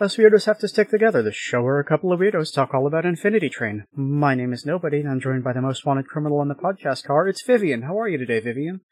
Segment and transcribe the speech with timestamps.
[0.00, 2.86] Us Weirdos Have to Stick Together, the show where a couple of weirdos talk all
[2.86, 3.84] about Infinity Train.
[3.92, 7.02] My name is Nobody, and I'm joined by the most wanted criminal on the podcast
[7.02, 7.26] car.
[7.26, 7.82] It's Vivian.
[7.82, 8.82] How are you today, Vivian?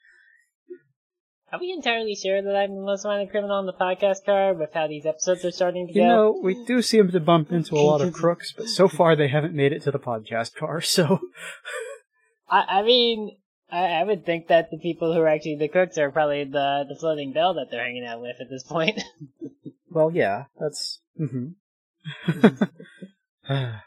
[1.52, 4.70] Are we entirely sure that I'm the most wanted criminal on the podcast car with
[4.74, 6.09] how these episodes are starting to You go?
[6.09, 9.28] know, we do seem to bump into a lot of crooks, but so far they
[9.28, 11.20] haven't made it to the podcast car, so.
[12.48, 13.36] I, I mean,
[13.70, 16.84] I, I would think that the people who are actually the crooks are probably the
[16.88, 19.00] the floating bell that they're hanging out with at this point.
[19.96, 21.00] Well, yeah, that's.
[21.16, 21.52] hmm.
[23.48, 23.80] I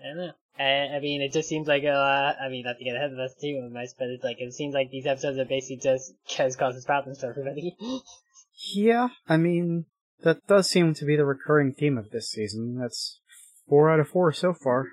[0.00, 0.32] don't know.
[0.58, 2.36] I, I mean, it just seems like a lot.
[2.40, 4.72] I mean, not to get ahead of us too much, but it's like it seems
[4.72, 7.76] like these episodes are basically just Kez causes problems for everybody.
[8.74, 9.84] yeah, I mean,
[10.22, 12.78] that does seem to be the recurring theme of this season.
[12.80, 13.20] That's
[13.68, 14.86] four out of four so far.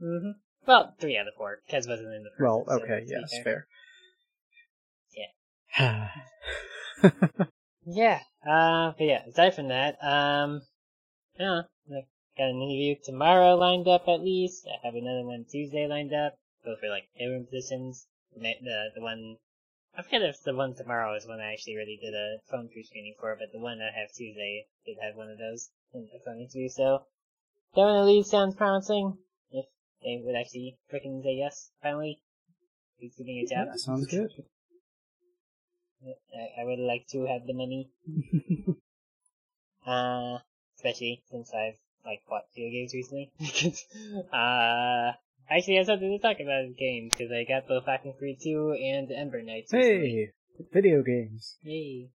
[0.00, 0.30] hmm
[0.66, 1.58] Well, three out of four.
[1.70, 2.40] Kez wasn't in the first.
[2.40, 3.44] Well, okay, to yes, fair.
[3.44, 3.66] fair.
[5.78, 6.08] Yeah.
[7.02, 7.46] Yeah.
[7.86, 8.20] Yeah.
[8.48, 10.62] Uh, but yeah, aside from that, um,
[11.38, 12.00] yeah, I
[12.36, 14.66] got an interview tomorrow lined up at least.
[14.66, 18.06] I have another one Tuesday lined up, both for like interim positions.
[18.34, 19.36] The, the, the one,
[19.96, 23.16] I forget if the one tomorrow is one I actually already did a phone pre-screening
[23.20, 26.40] for, but the one I have Tuesday did have one of those in the phone
[26.40, 27.04] interview, so
[27.74, 29.18] that one at least sounds promising.
[29.50, 29.66] If
[30.02, 32.20] they would actually freaking say yes, finally.
[32.96, 33.68] He's getting a job.
[33.72, 34.30] that sounds good.
[36.06, 37.90] I, I would like to have the money.
[39.86, 40.38] uh,
[40.76, 43.32] especially since I've like bought video games recently.
[44.32, 45.12] uh,
[45.50, 48.72] actually, I have something to talk about in games because I got both Oxenfree 2
[48.72, 49.72] and Ember Knights.
[49.72, 50.32] recently.
[50.58, 51.56] Hey, video games.
[51.62, 52.10] Yay.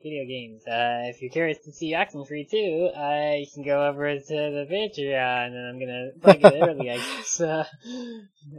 [0.00, 0.62] Video games.
[0.64, 4.66] Uh, if you're curious to see Oxenfree 2, uh, you can go over to the
[4.70, 7.64] Patreon, and I'm gonna plug it early, I guess, uh,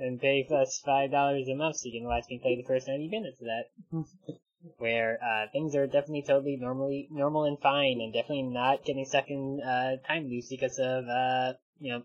[0.01, 3.07] and pay us $5 a month so you can watch me play the first 90
[3.07, 4.05] minutes of that.
[4.77, 9.29] Where, uh, things are definitely totally normally, normal and fine, and definitely not getting stuck
[9.29, 12.03] in, uh, time loops because of, uh, you know,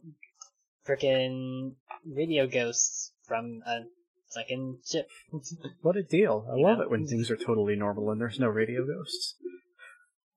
[0.86, 1.74] frickin'
[2.06, 3.80] radio ghosts from a
[4.28, 5.08] second ship.
[5.82, 6.46] What a deal.
[6.50, 6.84] I You love know?
[6.84, 9.34] it when things are totally normal and there's no radio ghosts.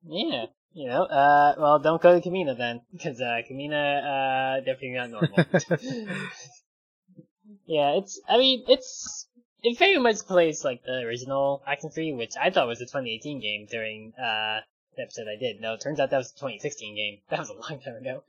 [0.04, 4.92] Yeah, you know, uh, well, don't go to Camena then, because, uh, Camena, uh, definitely
[4.92, 5.38] not normal.
[7.66, 9.27] yeah, it's, I mean, it's,
[9.64, 13.66] it very much plays like the original Oxenfree, which I thought was a 2018 game
[13.70, 14.62] during, uh,
[14.96, 15.62] the episode I did.
[15.62, 17.20] No, it turns out that was a 2016 game.
[17.30, 18.24] That was a long time ago.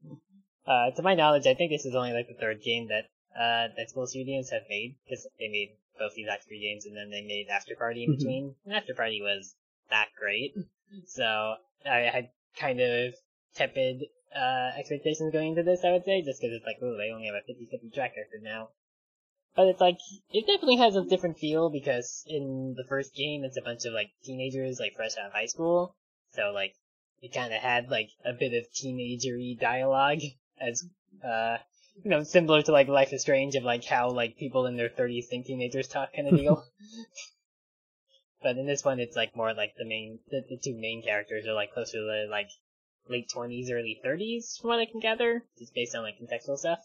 [0.66, 3.04] uh, to my knowledge, I think this is only like the third game that,
[3.34, 7.10] uh, that School Studios have made, because they made both these Oxenfree games and then
[7.10, 8.18] they made After Party in Mhm.
[8.18, 8.54] between.
[8.64, 9.54] And After Party was
[9.90, 10.54] that great.
[11.06, 13.14] So I had kind of
[13.56, 14.04] tepid
[14.34, 17.26] uh, expectations going into this, I would say, just because it's like, oh, they only
[17.26, 18.68] have a 50-50 track record now.
[19.56, 19.96] But it's like,
[20.30, 23.94] it definitely has a different feel because in the first game, it's a bunch of
[23.94, 25.96] like teenagers, like fresh out of high school.
[26.32, 26.74] So like,
[27.22, 30.20] it kind of had like a bit of teenagery dialogue
[30.60, 30.84] as,
[31.24, 31.56] uh,
[32.04, 34.90] you know, similar to like Life is Strange of like how like people in their
[34.90, 36.62] 30s think teenagers talk kind of deal.
[38.42, 41.46] But in this one, it's like more like the main, the, the two main characters
[41.46, 42.48] are like closer to the, like
[43.08, 46.78] late twenties, early thirties, from what I can gather, just based on like contextual stuff.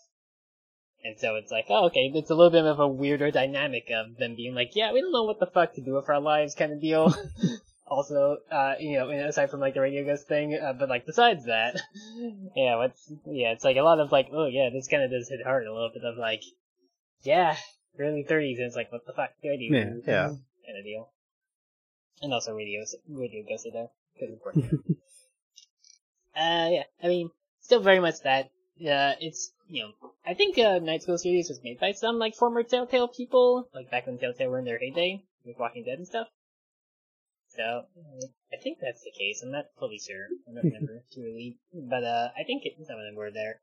[1.03, 4.17] And so it's like, oh, okay, it's a little bit of a weirder dynamic of
[4.17, 6.53] them being like, yeah, we don't know what the fuck to do with our lives,
[6.53, 7.13] kind of deal.
[7.91, 11.45] also, uh, you know, aside from like the radio ghost thing, uh, but like besides
[11.45, 11.75] that,
[12.55, 15.27] yeah, what's, yeah, it's like a lot of like, oh yeah, this kind of does
[15.27, 16.41] hit hard, a little bit of like,
[17.23, 17.57] yeah,
[17.99, 19.65] early thirties, and it's like, what the fuck do I do?
[19.65, 20.27] Yeah, yeah.
[20.27, 21.09] Kind of deal.
[22.21, 24.57] And also radio, radio ghosts are there, because of course.
[26.35, 27.29] uh, yeah, I mean,
[27.59, 28.51] still very much that.
[28.79, 32.35] Uh, it's, you know, I think, uh, Night School Series was made by some, like,
[32.35, 36.07] former Telltale people, like, back when Telltale were in their heyday, with Walking Dead and
[36.07, 36.27] stuff.
[37.47, 37.85] So,
[38.53, 39.41] I think that's the case.
[39.41, 40.27] I'm not fully sure.
[40.47, 41.57] I don't remember too really.
[41.73, 43.61] But, uh, I think it, some of them were there.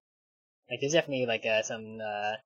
[0.71, 2.37] Like, there's definitely, like, uh, some, uh,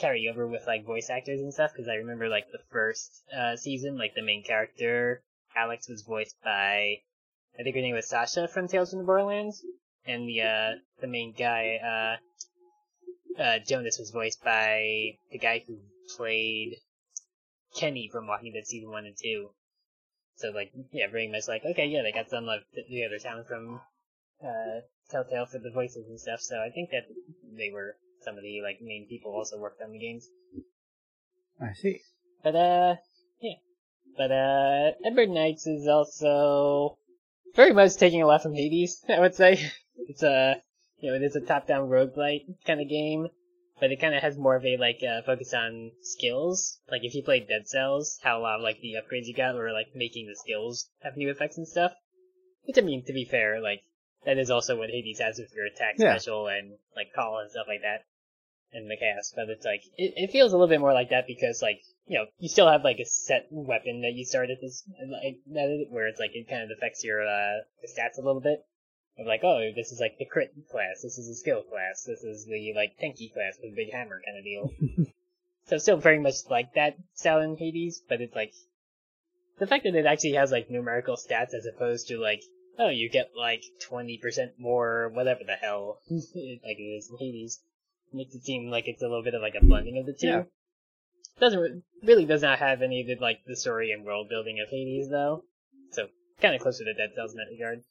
[0.00, 3.98] carryover with, like, voice actors and stuff, because I remember, like, the first, uh, season,
[3.98, 5.22] like, the main character,
[5.54, 7.02] Alex, was voiced by,
[7.58, 9.62] I think her name was Sasha from Tales from the Borderlands,
[10.06, 10.70] and the, uh,
[11.00, 12.16] the main guy, uh,
[13.38, 15.78] uh, Jonas was voiced by the guy who
[16.16, 16.76] played
[17.76, 19.48] Kenny from Walking Dead season 1 and 2.
[20.36, 23.18] So, like, yeah, very much like, okay, yeah, they got some of the, the other
[23.18, 23.80] talent from,
[24.42, 24.80] uh,
[25.10, 27.04] Telltale for the voices and stuff, so I think that
[27.56, 30.26] they were some of the, like, main people also worked on the games.
[31.60, 32.00] I see.
[32.42, 32.96] But, uh,
[33.40, 33.54] yeah.
[34.16, 36.96] But, uh, Ember Knights is also
[37.54, 39.70] very much taking a lot from Hades, I would say.
[40.08, 40.62] It's a,
[41.02, 43.28] you know, it is a top-down roguelite kind of game.
[43.80, 46.78] but it kind of has more of a like uh, focus on skills.
[46.90, 49.56] Like if you played Dead Cells, how a lot of like the upgrades you got
[49.56, 51.92] were like making the skills have new effects and stuff.
[52.64, 53.80] Which I mean, to be fair, like
[54.24, 56.14] that is also what Hades has with your attack Yeah.
[56.14, 58.04] special and like call and stuff like that,
[58.72, 59.34] and the cast.
[59.34, 62.18] But it's like it, it feels a little bit more like that because like you
[62.18, 65.86] know you still have like a set weapon that you start at this like that
[65.90, 68.60] where it's like it kind of affects your uh stats a little bit.
[69.18, 72.22] Of like, oh, this is like the crit class, this is the skill class, this
[72.22, 75.06] is the like tanky class with a big hammer kind of deal.
[75.66, 78.54] so still very much like that style in Hades, but it's like
[79.58, 82.42] the fact that it actually has like numerical stats as opposed to like,
[82.78, 87.60] oh, you get like twenty percent more, whatever the hell, like it is in Hades,
[88.12, 90.26] makes it seem like it's a little bit of like a blending of the two.
[90.26, 90.42] Yeah.
[91.38, 94.70] Doesn't really does not have any of the like the story and world building of
[94.70, 95.44] Hades though,
[95.90, 96.08] so
[96.40, 97.82] kind of closer to Dead Cells in that regard.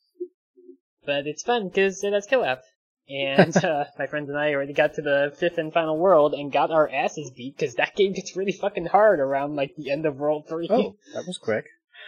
[1.06, 2.62] But it's fun because it has co-op.
[3.10, 6.52] And uh, my friends and I already got to the fifth and final world and
[6.52, 10.06] got our asses beat because that game gets really fucking hard around like the end
[10.06, 10.68] of World Three.
[10.70, 11.66] Oh, that was quick.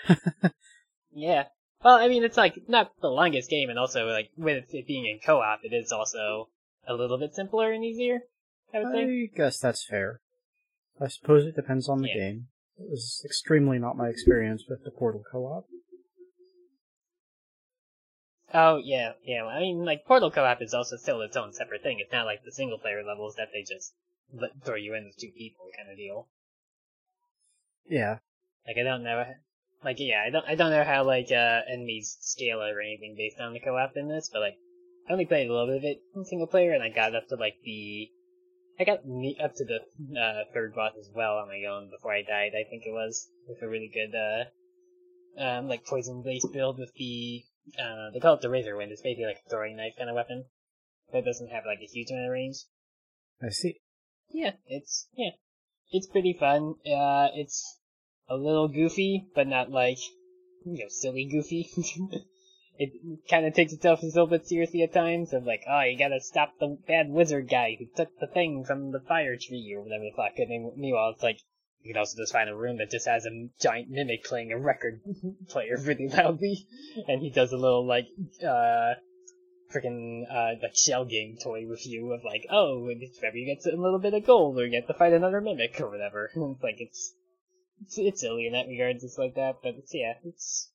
[1.13, 1.45] yeah.
[1.84, 5.06] Well, I mean, it's like not the longest game, and also like with it being
[5.06, 6.48] in co-op, it is also
[6.88, 8.22] a little bit simpler and easier.
[8.74, 8.80] I.
[8.80, 10.22] I guess that's fair.
[11.00, 12.30] I suppose it depends on the Yeah.
[12.30, 12.48] game.
[12.80, 15.66] It was extremely not my experience with the Portal co-op.
[18.53, 19.45] Oh yeah, yeah.
[19.45, 22.00] I mean, like Portal co-op is also still its own separate thing.
[22.00, 23.94] It's not like the single player levels that they just
[24.63, 26.27] throw you in with two people kind of deal.
[27.88, 28.19] Yeah,
[28.67, 29.25] Like I don't know,
[29.83, 33.39] like yeah, I don't I don't know how like uh enemies scale or anything based
[33.39, 34.57] on the co-op in this, but like
[35.09, 37.27] I only played a little bit of it in single player, and I got up
[37.29, 38.09] to like the
[38.79, 42.13] I got me up to the uh, third boss as well on my own before
[42.13, 42.53] I died.
[42.55, 44.45] I think it was with a really good uh
[45.41, 47.44] um like poison base build with the
[47.80, 48.92] uh they call it the razor wind.
[48.92, 50.45] It's basically like a throwing knife kind of weapon,
[51.12, 52.57] but it doesn't have like a huge amount of range.
[53.42, 53.80] I see.
[54.30, 55.31] Yeah, it's yeah,
[55.92, 56.75] it's pretty fun.
[56.86, 57.80] Uh, it's
[58.27, 60.00] a little goofy, but not like
[60.65, 61.69] you know silly goofy.
[62.77, 62.92] it
[63.30, 65.33] kind of takes itself a little bit seriously at times.
[65.33, 68.92] Of like, oh, you gotta stop the bad wizard guy who took the thing from
[68.92, 70.38] the fire tree or whatever the fuck.
[70.38, 71.39] And then meanwhile, it's like
[71.83, 74.57] you can also just find a room that just has a giant mimic playing a
[74.57, 75.01] record
[75.50, 76.65] player really loudly,
[77.07, 78.07] and he does a little like
[78.45, 78.94] uh
[79.74, 83.71] freaking uh like shell game toy with you of like, oh, if ever you get
[83.71, 86.30] a little bit of gold or you get to fight another mimic or whatever.
[86.35, 87.13] it's like it's
[87.81, 90.71] it's it's silly in that regard, just like that, but it's yeah, it's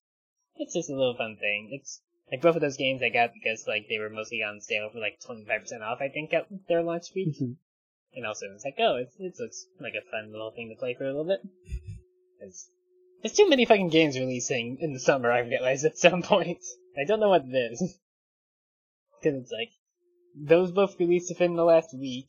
[0.57, 1.71] it's just a little fun thing.
[1.73, 4.91] It's like both of those games I got because like they were mostly on sale
[4.93, 7.39] for like twenty five percent off I think at their launch week.
[7.41, 7.57] Mhm.
[8.15, 10.95] And also it's like, oh, it's it looks like a fun little thing to play
[10.95, 11.41] for a little bit.
[12.41, 12.71] It's
[13.23, 16.65] there's too many fucking games releasing in the summer, I realize at some point.
[16.97, 17.99] I don't know what it is.
[19.21, 19.71] Because it's like,
[20.37, 22.29] those both released within the last week.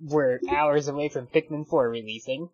[0.00, 2.50] We're hours away from Pikmin 4 releasing.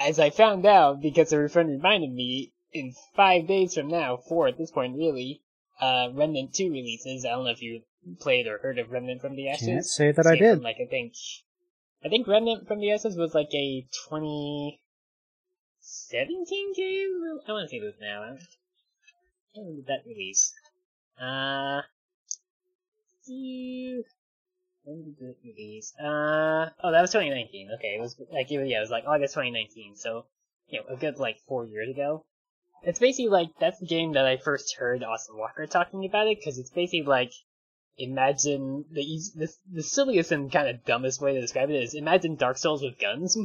[0.00, 4.48] As I found out, because a friend reminded me, in five days from now, four
[4.48, 5.42] at this point really,
[5.82, 7.26] uh, Remnant 2 releases.
[7.26, 7.82] I don't know if you
[8.20, 9.66] played or heard of Remnant from the Ashes.
[9.66, 10.64] Can't say that I Came from, did.
[10.64, 11.14] Like, I think,
[12.04, 17.40] I think Remnant from the Ashes was like a 2017 game?
[17.46, 18.36] I want to see this now.
[19.54, 20.52] When did that release?
[21.20, 21.82] Uh,
[24.84, 25.94] when did it release?
[25.98, 27.70] Uh, oh, that was 2019.
[27.76, 29.96] Okay, it was like yeah, it was like August 2019.
[29.96, 30.26] So,
[30.68, 32.24] you know, a good like four years ago.
[32.82, 36.38] It's basically like that's the game that I first heard Austin Walker talking about it
[36.38, 37.32] because it's basically like
[37.98, 39.02] imagine the
[39.36, 42.82] the, the silliest and kind of dumbest way to describe it is imagine Dark Souls
[42.82, 43.36] with guns,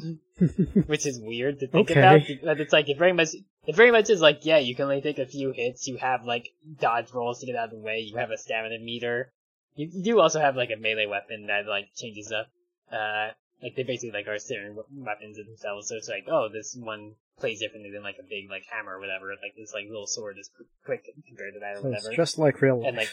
[0.87, 1.99] which is weird to think Okay.
[1.99, 2.21] about.
[2.43, 3.29] But it's like it very much
[3.67, 5.87] it very much is like yeah, you can only take a few hits.
[5.87, 7.99] You have like dodge rolls to get out of the way.
[7.99, 9.31] You have a stamina meter.
[9.75, 12.47] You, you do also have like a melee weapon that like changes up.
[12.91, 15.89] Uh, like they basically like are certain weapons themselves.
[15.89, 18.99] So it's like oh, this one plays differently than like a big like hammer or
[18.99, 19.27] whatever.
[19.29, 20.49] Like this like little sword is
[20.85, 22.15] quick compared to that or So whatever.
[22.15, 22.87] just like real life.
[22.87, 23.09] and like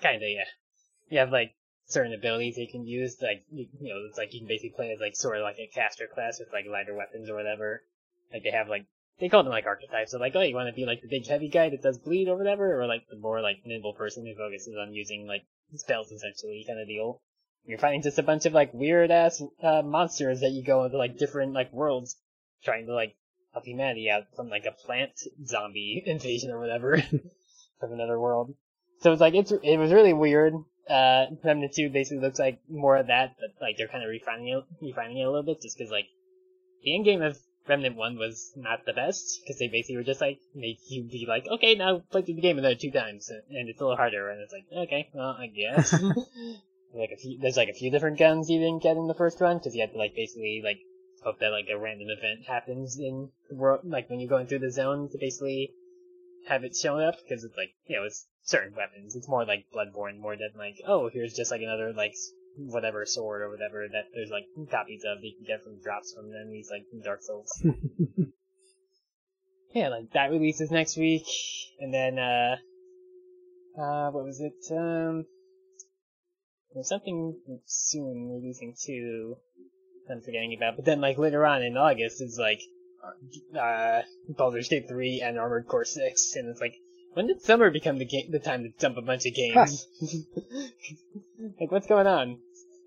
[0.00, 0.44] kinda yeah.
[1.08, 1.54] You have like
[1.86, 3.20] certain abilities you can use.
[3.20, 5.58] Like you, you know, it's like you can basically play as like sort of like
[5.58, 7.82] a caster class with like lighter weapons or whatever.
[8.32, 8.86] Like they have like
[9.18, 10.12] they call them like archetypes.
[10.12, 12.28] So like, oh, you want to be like the big heavy guy that does bleed
[12.28, 15.42] or whatever, or like the more like nimble person who focuses on using like
[15.74, 17.20] spells essentially kind of deal.
[17.66, 20.96] You're fighting just a bunch of like weird ass uh, monsters that you go into
[20.96, 22.16] like different like worlds,
[22.64, 23.14] trying to like
[23.52, 25.12] help humanity out from like a plant
[25.44, 26.96] zombie invasion or whatever
[27.80, 28.54] from another world.
[29.00, 30.54] So it's like it's it was really weird.
[30.88, 34.48] Uh, Remnant Two basically looks like more of that, but like they're kind of refining
[34.48, 36.06] it, refining it a little bit, just because like
[36.82, 37.38] the end game of
[37.68, 41.26] Remnant One was not the best, because they basically were just like make you be
[41.26, 44.30] like, okay, now play through the game another two times, and it's a little harder,
[44.30, 45.92] and it's like, okay, well, I guess.
[46.94, 49.40] like a few, there's like a few different guns you didn't get in the first
[49.40, 50.80] run because you had to like basically like
[51.22, 54.58] hope that like a random event happens in the world, like when you're going through
[54.58, 55.72] the zone to basically
[56.48, 59.14] have it show up because it's like you know it's certain weapons.
[59.14, 62.14] It's more like Bloodborne more than like oh here's just like another like
[62.56, 66.12] whatever sword or whatever that there's like copies of that you can get from drops
[66.12, 67.62] from enemies like Dark Souls.
[69.74, 71.26] yeah, like that releases next week,
[71.78, 72.56] and then uh,
[73.78, 74.76] uh, what was it?
[74.76, 75.26] Um,
[76.74, 79.36] there's something soon releasing too.
[80.10, 82.60] I'm forgetting about, but then like later on in August is like
[83.58, 86.74] uh, Baldur's Gate 3 and Armored Core 6, and it's like,
[87.12, 89.86] when did summer become the game, the time to dump a bunch of games?
[91.60, 92.38] like, what's going on?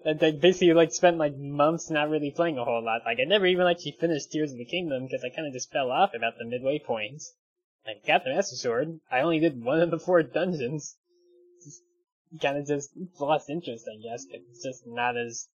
[0.06, 3.02] They basically like spent like months not really playing a whole lot.
[3.06, 5.72] Like, I never even actually finished Tears of the Kingdom because I kind of just
[5.72, 7.24] fell off about the midway point.
[7.86, 9.00] Like, got the Master Sword.
[9.12, 10.96] I only did one of the four dungeons.
[12.42, 12.90] Kind of just
[13.20, 14.26] lost interest, I guess.
[14.30, 15.48] It's just not as.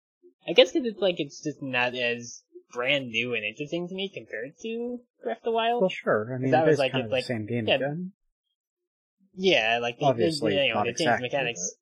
[0.48, 4.10] I guess because it's like it's just not as brand new and interesting to me
[4.10, 5.82] compared to Breath of the Wild.
[5.82, 6.34] Well, sure.
[6.34, 8.12] I mean, that was like kind of like, the same game yeah, again.
[9.36, 11.76] Yeah, like they, obviously they, you know, they changed exactly, mechanics.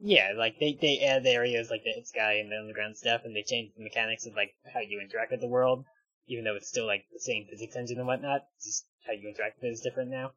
[0.00, 3.42] Yeah, like they they add areas like the sky and the underground stuff, and they
[3.42, 5.84] change the mechanics of like how you interact with the world,
[6.28, 8.42] even though it's still like the same physics engine and whatnot.
[8.62, 10.32] Just how you interact with it is different now.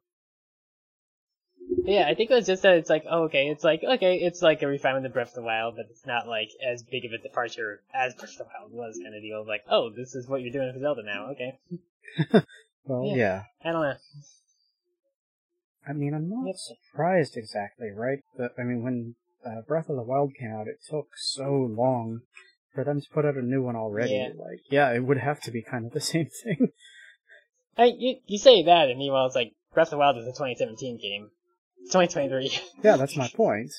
[1.84, 4.40] Yeah, I think it was just that it's like, oh, okay, it's like, okay, it's
[4.42, 7.12] like a refinement of Breath of the Wild, but it's not like as big of
[7.12, 9.44] a departure as Breath of the Wild was kind of deal.
[9.46, 11.58] Like, oh, this is what you're doing for Zelda now, okay.
[12.84, 13.16] well, Yeah.
[13.16, 13.42] yeah.
[13.64, 13.94] I don't know.
[15.88, 18.20] I mean, I'm not surprised exactly, right?
[18.36, 19.14] But I mean, when
[19.44, 22.20] uh, Breath of the Wild came out, it took so long
[22.74, 24.14] for them to put out a new one already.
[24.14, 24.28] Yeah.
[24.38, 26.68] Like, yeah, it would have to be kind of the same thing.
[27.76, 30.30] I, you, you say that, and meanwhile, it's like, Breath of the Wild is a
[30.32, 31.30] 2017 game.
[31.82, 32.58] It's 2023.
[32.82, 33.70] yeah, that's my point.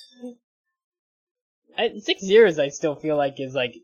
[1.77, 3.75] I, six years, I still feel like is like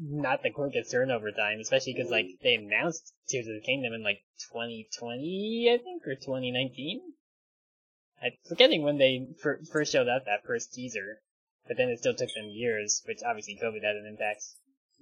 [0.00, 4.02] not the quickest turnover time, especially because like they announced Tears of the Kingdom in
[4.02, 4.20] like
[4.52, 7.02] 2020, I think, or 2019.
[8.22, 11.20] I'm forgetting when they fir- first showed out that first teaser,
[11.68, 14.42] but then it still took them years, which obviously COVID had an impact.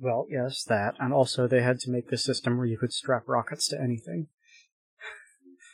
[0.01, 3.29] Well, yes, that, and also they had to make the system where you could strap
[3.29, 4.27] rockets to anything.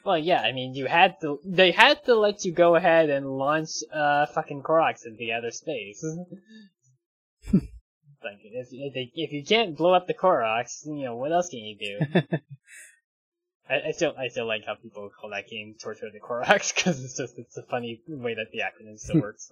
[0.04, 3.26] Well, yeah, I mean, you had to, they had to let you go ahead and
[3.26, 6.04] launch, uh, fucking Koroks into outer space.
[7.52, 11.48] like, if, if, they, if you can't blow up the Koroks, you know, what else
[11.48, 11.98] can you do?
[13.68, 16.74] I, I still, I still like how people call that game Torture of the Koroks,
[16.84, 19.50] cause it's just, it's a funny way that the acronym still works.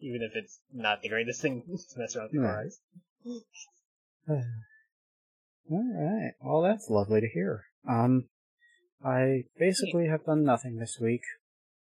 [0.00, 4.42] Even if it's not the greatest thing to mess around with the Koroks.
[5.70, 7.64] Alright, well that's lovely to hear.
[7.88, 8.28] Um,
[9.04, 11.22] I basically have done nothing this week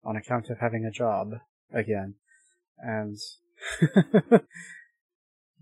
[0.03, 1.33] on account of having a job
[1.73, 2.15] again.
[2.79, 3.17] And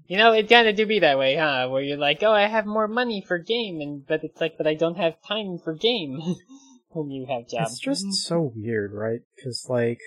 [0.08, 1.68] You know, it kinda do be that way, huh?
[1.70, 4.66] Where you're like, oh, I have more money for game, and but it's like, but
[4.66, 6.20] I don't have time for game
[6.90, 7.74] when you have jobs.
[7.74, 8.12] it's just mm-hmm.
[8.12, 9.20] so weird, right?
[9.36, 10.00] Because like,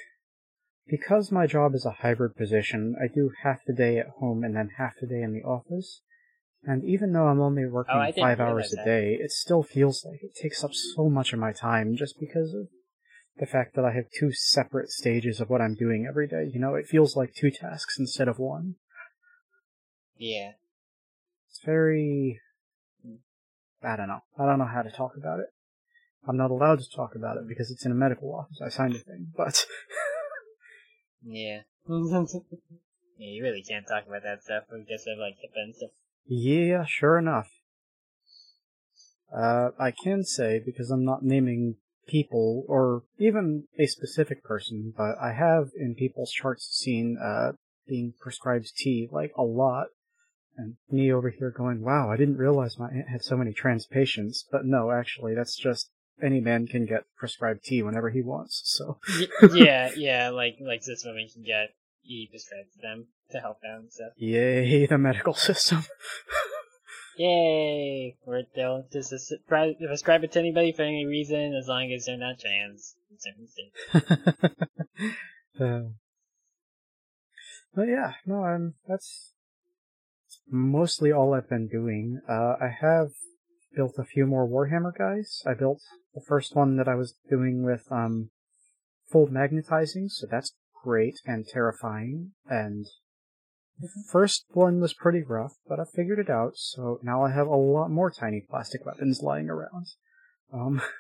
[0.89, 4.57] because my job is a hybrid position, I do half the day at home and
[4.57, 6.01] then half the day in the office.
[6.63, 8.85] And even though I'm only working Oh, five hours a that.
[8.85, 12.53] day, it still feels like it takes up so much of my time just because
[12.53, 12.69] of
[13.39, 16.51] the fact that I have two separate stages of what I'm doing every day.
[16.53, 18.75] You know, it feels like two tasks instead of one.
[20.17, 20.53] Yeah.
[21.49, 22.41] It's very.
[23.83, 24.21] I don't know.
[24.39, 25.47] I don't know how to talk about it.
[26.29, 28.61] I'm not allowed to talk about it because it's in a medical office.
[28.63, 29.65] I signed a thing, but
[31.25, 31.63] Yeah.
[31.89, 32.25] yeah,
[33.17, 34.65] you really can't talk about that stuff.
[34.71, 35.37] We just have like
[35.75, 35.91] stuff.
[36.31, 37.49] Yeah, sure enough.
[39.37, 45.17] Uh, I can say because I'm not naming people or even a specific person, but
[45.21, 47.53] I have in people's charts seen uh
[47.89, 49.89] being prescribed tea like a lot.
[50.57, 53.87] And me over here going, wow, I didn't realize my aunt had so many trans
[53.87, 54.45] patients.
[54.51, 55.91] But no, actually, that's just
[56.23, 58.63] any man can get prescribed tea whenever he wants.
[58.65, 58.99] So
[59.53, 61.71] yeah, yeah, like like this woman can get
[62.31, 64.13] Prescribed to them to help them and stuff.
[64.17, 65.85] yay, the medical system.
[67.17, 68.17] Yay!
[68.25, 69.13] Where they'll just
[69.47, 72.97] prescribe it to anybody for any reason as long as they're not trans.
[73.11, 73.77] in certain states.
[77.75, 79.35] But yeah, no, I'm, that's
[80.49, 82.21] mostly all I've been doing.
[82.29, 83.11] Uh, I have
[83.75, 85.43] built a few more Warhammer guys.
[85.47, 85.81] I built
[86.15, 88.31] the first one that I was doing with um,
[89.11, 92.33] full magnetizing, so that's great and terrifying.
[92.49, 92.87] And
[93.79, 96.57] the first one was pretty rough, but I figured it out.
[96.57, 99.87] So now I have a lot more tiny plastic weapons lying around.
[100.53, 100.83] Um,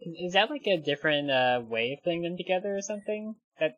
[0.00, 3.34] Is that like a different uh, way of putting them together or something?
[3.58, 3.72] That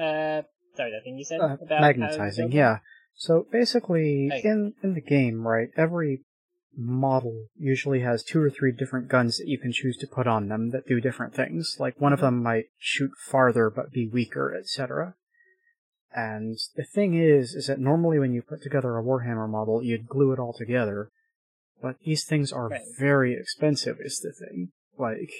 [0.00, 0.42] uh,
[0.74, 2.78] Sorry, that thing you said Uh, about magnetizing, yeah.
[3.14, 4.44] So basically, Right.
[4.44, 6.24] in in the game, right, every
[6.76, 10.48] model usually has two or three different guns that you can choose to put on
[10.48, 11.76] them that do different things.
[11.78, 12.26] Like one of Mm-hmm.
[12.26, 15.14] them might shoot farther but be weaker, etc.
[16.14, 20.08] And the thing is, is that normally when you put together a Warhammer model, you'd
[20.08, 21.10] glue it all together.
[21.80, 22.80] But these things are Right.
[22.98, 24.72] very expensive, is the thing.
[24.96, 25.30] Like,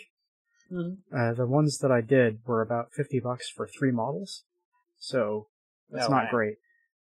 [0.71, 0.99] Mhm.
[1.13, 4.45] uh, the ones that I did were about 50 bucks for three models.
[4.99, 5.49] So,
[5.91, 6.57] that's Oh, not great.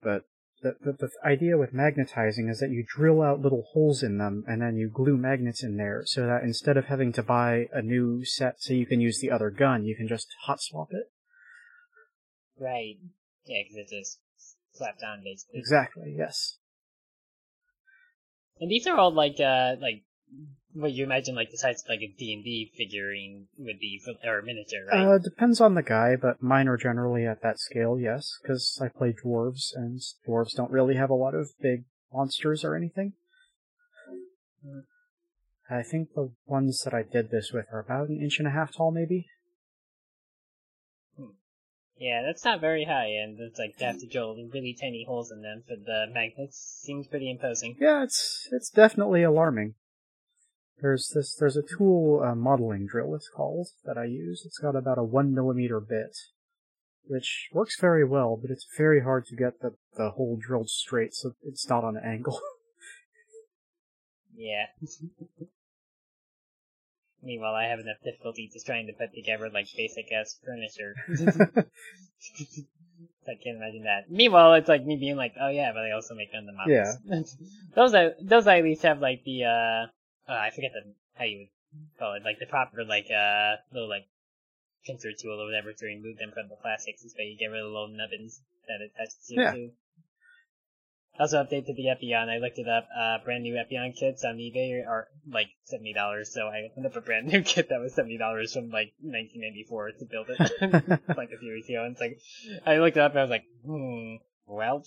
[0.01, 0.25] But
[0.62, 4.43] the, the, the idea with magnetizing is that you drill out little holes in them
[4.47, 7.81] and then you glue magnets in there so that instead of having to buy a
[7.81, 11.12] new set so you can use the other gun, you can just hot swap it.
[12.59, 12.95] Right.
[13.45, 14.19] Yeah, because it's just
[14.74, 15.59] slapped on basically.
[15.59, 16.57] Exactly, yes.
[18.59, 20.03] And these are all like uh like
[20.75, 24.01] what you imagine like the size of like a D and D figurine would be
[24.03, 25.05] for, or miniature, right?
[25.08, 28.89] Uh, depends on the guy, but mine are generally at that scale, yes, because I
[28.89, 33.13] play dwarves, and dwarves don't really have a lot of big monsters or anything.
[34.65, 34.84] Mm.
[35.70, 38.51] I think the ones that I did this with are about an inch and a
[38.51, 39.27] half tall, maybe.
[41.98, 45.32] yeah, that's not very high, and it's like they have to drill really tiny holes
[45.32, 46.82] in them for the magnets.
[46.84, 47.77] Seems pretty imposing.
[47.79, 49.75] Yeah, it's it's definitely alarming.
[50.82, 54.44] There's this there's a tool uh, modeling drill it's called that I use.
[54.46, 56.17] It's got about a one millimeter bit,
[57.05, 61.13] which works very well, but it's very hard to get the the hole drilled straight
[61.13, 62.39] so it's not on an angle.
[64.38, 64.65] Yeah.
[67.24, 70.94] Meanwhile, I have enough difficulty just trying to put together like basic ass furniture.
[73.27, 74.09] I can't imagine that.
[74.09, 77.22] Meanwhile, it's like me being like, "Oh yeah, but I also make Gundam models." Yeah.
[77.75, 79.88] those I those I at least have like the uh,
[80.27, 83.90] uh I forget the how you would call it, like the proper like uh little
[83.90, 84.07] like
[84.85, 87.66] pincer tool or whatever to remove them from the plastics, so you get rid of
[87.66, 89.35] the little nubbins that it attaches to.
[89.35, 89.51] Yeah.
[89.51, 89.72] too.
[91.18, 92.27] Also updated the Epyon.
[92.27, 92.90] I looked it up.
[92.96, 96.33] Uh, brand new Epyon kits on eBay are like seventy dollars.
[96.33, 99.92] So I opened up a brand new kit that was seventy dollars from like 1994
[100.00, 101.85] to build it, like a few weeks ago.
[101.85, 102.20] And it's like
[102.66, 104.83] I looked it up and I was like, hmm, well,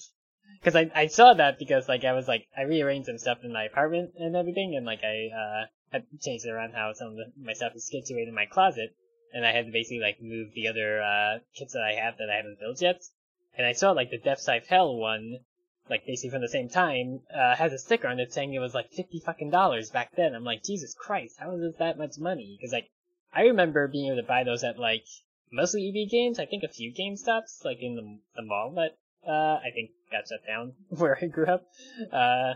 [0.60, 3.52] because I I saw that because like I was like I rearranged some stuff in
[3.52, 7.32] my apartment and everything, and like I uh had changed around how some of the,
[7.40, 8.94] my stuff is situated in my closet,
[9.32, 12.30] and I had to basically like move the other uh kits that I have that
[12.30, 13.02] I haven't built yet.
[13.56, 15.38] And I saw like the Death Scythe Hell one
[15.90, 18.74] like basically from the same time, uh, has a sticker on it saying it was
[18.74, 20.34] like fifty fucking dollars back then.
[20.34, 22.56] I'm like, Jesus Christ, how is this that much money?
[22.58, 22.90] Because like,
[23.32, 25.06] I remember being able to buy those at like
[25.50, 26.38] mostly EB games.
[26.38, 29.90] I think a few Game Stops, like in the the mall that uh I think
[30.10, 31.64] got shut down where I grew up.
[32.12, 32.54] Uh,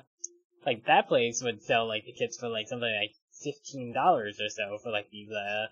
[0.65, 4.49] like that place would sell like the kits for like something like fifteen dollars or
[4.49, 5.67] so for like these uh.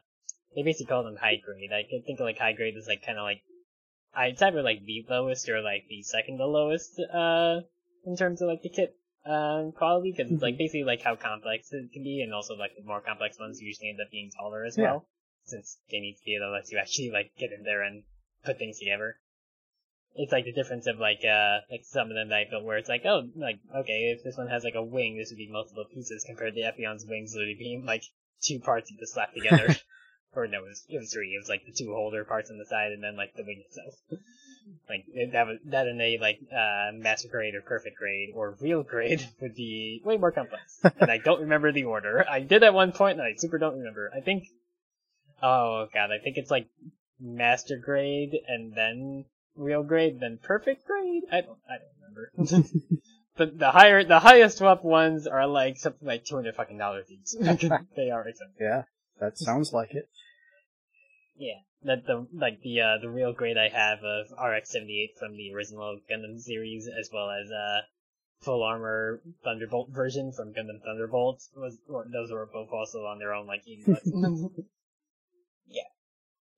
[0.56, 1.70] They basically call them high grade.
[1.72, 3.42] I could think of like high grade as like kind of like
[4.12, 7.60] I, it's either like the lowest or like the second to lowest, uh,
[8.04, 11.72] in terms of like the kit, um, quality, because it's like basically like how complex
[11.72, 14.64] it can be, and also like the more complex ones usually end up being taller
[14.64, 14.84] as Yeah.
[14.90, 15.06] well,
[15.44, 18.02] since they need to be able to let you actually like get in there and
[18.44, 19.14] put things together.
[20.14, 22.78] It's like the difference of like, uh, like some of them that I built where
[22.78, 25.50] it's like, oh, like, okay, if this one has like a wing, this would be
[25.50, 28.02] multiple pieces compared to Epyon's wings literally being like
[28.42, 29.76] two parts you just slap together.
[30.34, 31.28] or no, it was, it was three.
[31.28, 33.62] It was like the two holder parts on the side and then like the wing
[33.66, 33.94] itself.
[34.88, 38.82] like that was that in a like uh master grade or perfect grade or real
[38.82, 40.80] grade would be way more complex.
[41.00, 42.24] and I don't remember the order.
[42.28, 44.10] I did at one point and I super don't remember.
[44.14, 44.44] I think
[45.42, 46.68] oh god, I think it's like
[47.18, 49.24] master grade and then
[49.56, 51.24] real grade than perfect grade.
[51.30, 52.68] I don't I don't remember.
[53.36, 57.06] but the higher the highest up ones are like something like two hundred fucking dollars
[57.10, 57.30] each.
[57.96, 58.56] they are expensive.
[58.60, 58.82] yeah,
[59.20, 60.08] that sounds like it.
[61.36, 65.18] Yeah, that the like the uh the real grade I have of RX seventy eight
[65.18, 67.80] from the original Gundam series, as well as uh
[68.42, 73.34] full armor Thunderbolt version from Gundam Thunderbolt was or those were both also on their
[73.34, 74.10] own like eighty bucks.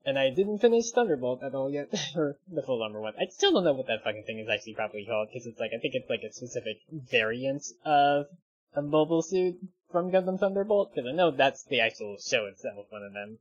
[0.05, 3.15] And I didn't finish Thunderbolt at all yet, or the full armor one.
[3.21, 5.73] I still don't know what that fucking thing is actually properly called because it's like
[5.77, 8.27] I think it's like a specific variant of
[8.75, 9.57] a mobile suit
[9.91, 13.39] from Gundam Thunderbolt because I know that's the actual show itself, one of them.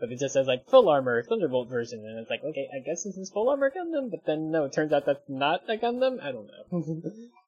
[0.00, 3.04] But it just says like full armor Thunderbolt version, and it's like, okay, I guess
[3.04, 6.22] this is full armor Gundam, but then no, it turns out that's not a Gundam.
[6.22, 7.02] I don't know.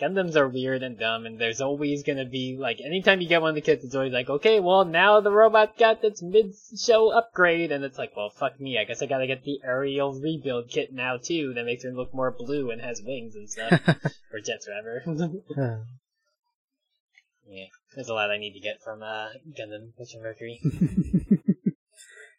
[0.00, 3.50] Gundams are weird and dumb, and there's always gonna be like, anytime you get one
[3.50, 7.72] of the kits, it's always like, okay, well now the robot got its mid-show upgrade,
[7.72, 10.92] and it's like, well, fuck me, I guess I gotta get the aerial rebuild kit
[10.92, 13.72] now too, that makes her look more blue and has wings and stuff,
[14.32, 15.02] or jets rather.
[15.56, 15.84] Uh,
[17.48, 20.60] yeah, there's a lot I need to get from uh Gundam Mission Mercury.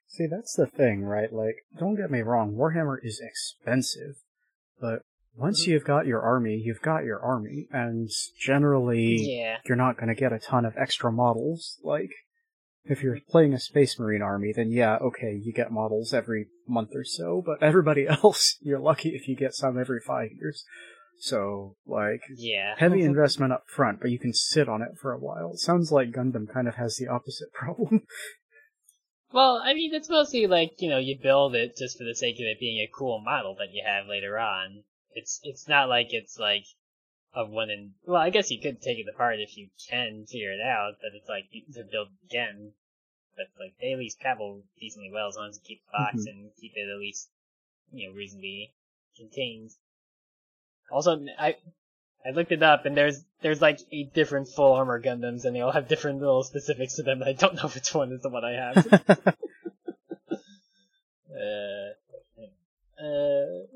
[0.07, 1.31] See, that's the thing, right?
[1.31, 4.15] Like, don't get me wrong, Warhammer is expensive,
[4.81, 5.03] but
[5.37, 5.71] once Mm-hmm.
[5.71, 9.57] you've got your army, you've got your army, and generally, Yeah.
[9.65, 11.77] you're not going to get a ton of extra models.
[11.83, 12.11] Like,
[12.83, 16.91] if you're playing a Space Marine army, then yeah, okay, you get models every month
[16.95, 20.63] or so, but everybody else, you're lucky if you get some every five years.
[21.19, 22.75] So, like, Yeah.
[22.77, 25.51] heavy investment up front, but you can sit on it for a while.
[25.53, 28.03] It sounds like Gundam kind of has the opposite problem.
[29.33, 32.35] Well, I mean, it's mostly like, you know, you build it just for the sake
[32.35, 34.83] of it being a cool model that you have later on.
[35.17, 36.65] It's, it's not like it's like
[37.33, 40.51] a one in, well, I guess you could take it apart if you can figure
[40.51, 42.71] it out, but it's like, you to build again.
[43.35, 46.25] But like, they at least travel decently well as long as you keep the box
[46.25, 47.29] and keep it at least,
[47.91, 48.73] you know, reasonably
[49.17, 49.71] contained.
[50.91, 51.55] Also, I,
[52.25, 55.61] I looked it up, and there's there's like eight different full armor Gundams, and they
[55.61, 57.19] all have different little specifics to them.
[57.19, 58.77] But I don't know which one is the one I have.
[62.97, 63.67] uh, uh,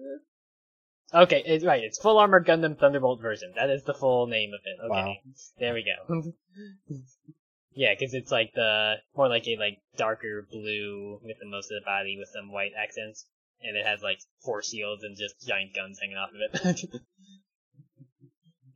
[1.13, 1.83] okay, it, right.
[1.83, 3.53] It's full armor Gundam Thunderbolt version.
[3.55, 4.91] That is the full name of it.
[4.91, 5.21] Okay,
[5.59, 6.23] there we go.
[7.73, 11.81] yeah, because it's like the more like a like darker blue with the most of
[11.81, 13.25] the body with some white accents,
[13.61, 17.01] and it has like four shields and just giant guns hanging off of it.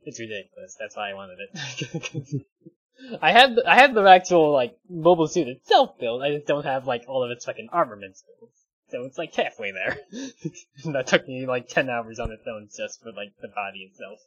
[0.06, 0.76] It's ridiculous.
[0.78, 2.46] That's why I wanted it.
[3.20, 6.22] I have the, I have the actual like mobile suit itself built.
[6.22, 8.52] I just don't have like all of its fucking armaments built.
[8.90, 9.98] So it's like halfway there.
[10.92, 14.20] that took me like ten hours on its own just for like the body itself.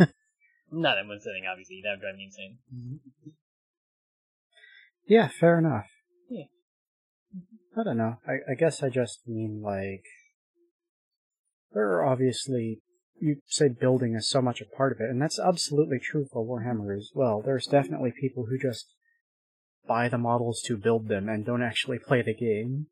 [0.72, 1.82] Not in one sitting, obviously.
[1.84, 2.58] That would drive me insane.
[2.74, 3.30] Mm-hmm.
[5.06, 5.86] yeah, fair enough.
[6.28, 6.44] Yeah.
[7.76, 8.18] I don't know.
[8.26, 10.04] I, I guess I just mean like
[11.72, 12.80] there are obviously
[13.20, 16.44] you say building is so much a part of it, and that's absolutely true for
[16.44, 17.42] Warhammer as well.
[17.42, 18.94] There's definitely people who just
[19.86, 22.86] buy the models to build them and don't actually play the game.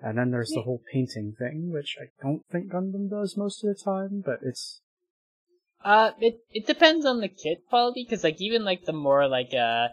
[0.00, 3.68] And then there's the whole painting thing, which I don't think Gundam does most of
[3.68, 4.80] the time, but it's
[5.84, 9.52] Uh, it it depends on the kit quality, because like even like the more like
[9.54, 9.88] uh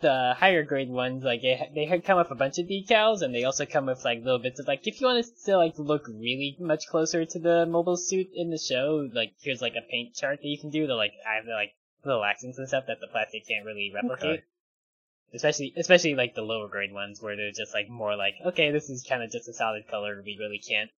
[0.00, 3.34] the higher grade ones, like they ha- they come with a bunch of decals, and
[3.34, 5.78] they also come with like little bits of like if you want it to like
[5.78, 9.90] look really much closer to the mobile suit in the show, like here's like a
[9.90, 11.72] paint chart that you can do to like I have like
[12.04, 14.40] little accents and stuff that the plastic can't really replicate.
[14.40, 14.42] Okay.
[15.36, 18.90] Especially, especially like the lower grade ones where they're just like more like, okay, this
[18.90, 20.20] is kind of just a solid color.
[20.24, 20.90] We really can't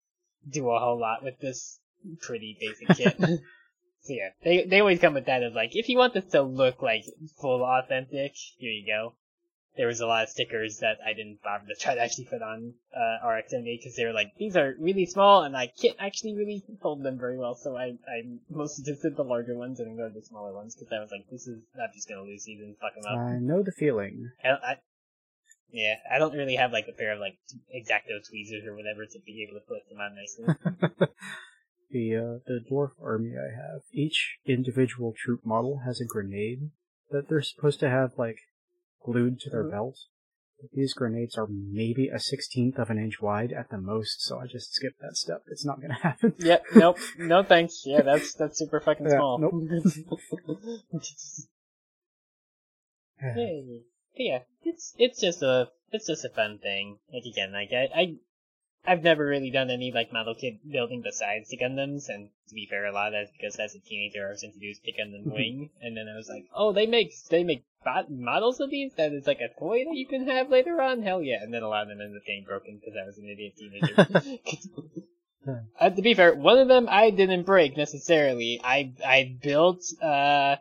[0.47, 1.79] do a whole lot with this
[2.21, 3.17] pretty basic kit.
[4.01, 6.41] so yeah, they they always come with that as like, if you want this to
[6.41, 7.03] look like
[7.41, 9.13] full authentic, here you go.
[9.77, 12.41] There was a lot of stickers that I didn't bother to try to actually put
[12.41, 15.95] on uh, RX Envy because they were like, these are really small and I can't
[15.99, 17.55] actually really hold them very well.
[17.55, 20.91] So I I mostly just did the larger ones and ignored the smaller ones because
[20.91, 23.19] I was like, this is not just gonna lose these and fuck them up.
[23.19, 24.31] I know the feeling.
[24.43, 24.75] I, I,
[25.71, 27.37] yeah, I don't really have like a pair of like
[27.75, 31.07] exacto tweezers or whatever to be able to put them on nicely.
[31.91, 36.71] the uh, the dwarf army I have, each individual troop model has a grenade
[37.11, 38.39] that they're supposed to have like
[39.03, 39.71] glued to their Mhm.
[39.71, 39.97] belt.
[40.73, 44.47] These grenades are maybe a sixteenth of an inch wide at the most, so I
[44.47, 45.43] just skipped that step.
[45.47, 46.33] It's not gonna happen.
[46.39, 47.83] yep, nope, no thanks.
[47.85, 49.37] Yeah, that's that's super fucking Yeah, small.
[49.37, 49.53] nope.
[53.33, 56.97] But yeah, it's it's just a it's just a fun thing.
[57.13, 58.15] Like again, like I, I
[58.85, 62.67] I've never really done any like model kit building besides the Gundams, and to be
[62.69, 65.69] fair, a lot of that's because as a teenager I was introduced to Gundam Wing,
[65.81, 69.11] and then I was like, oh, they make they make bot- models of these that
[69.11, 71.01] is like a toy that you can have later on.
[71.01, 71.41] Hell yeah!
[71.41, 73.57] And then a lot of them ended up getting broken because I was an idiot
[73.57, 74.39] teenager.
[75.79, 78.61] uh, to be fair, one of them I didn't break necessarily.
[78.63, 80.57] I I built uh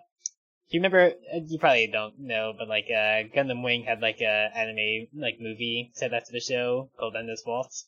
[0.68, 1.12] do you remember?
[1.33, 5.40] uh, You probably don't know, but like, uh, Gundam Wing had like a anime like
[5.40, 7.87] movie set after the show called Endless Waltz,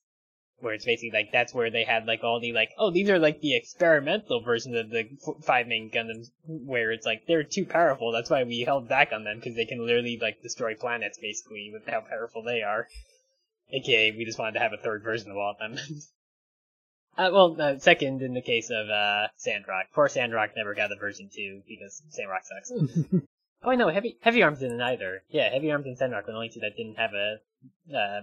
[0.60, 3.18] where it's basically like that's where they had like all the like, oh, these are
[3.18, 5.04] like the experimental versions of the
[5.42, 8.12] five main Gundams, where it's like they're too powerful.
[8.12, 11.70] That's why we held back on them because they can literally like destroy planets basically
[11.72, 12.88] with how powerful they are.
[13.70, 15.78] AKA, we just wanted to have a third version of all of them.
[17.18, 19.86] Uh, well, uh, second in the case of uh, Sandrock.
[19.92, 22.70] Poor Sandrock never got the version two because Sandrock sucks.
[23.64, 25.24] oh, I know Heavy Heavy Arms didn't either.
[25.28, 27.38] Yeah, Heavy Arms and Sandrock were the only two that didn't have a
[27.92, 28.20] uh,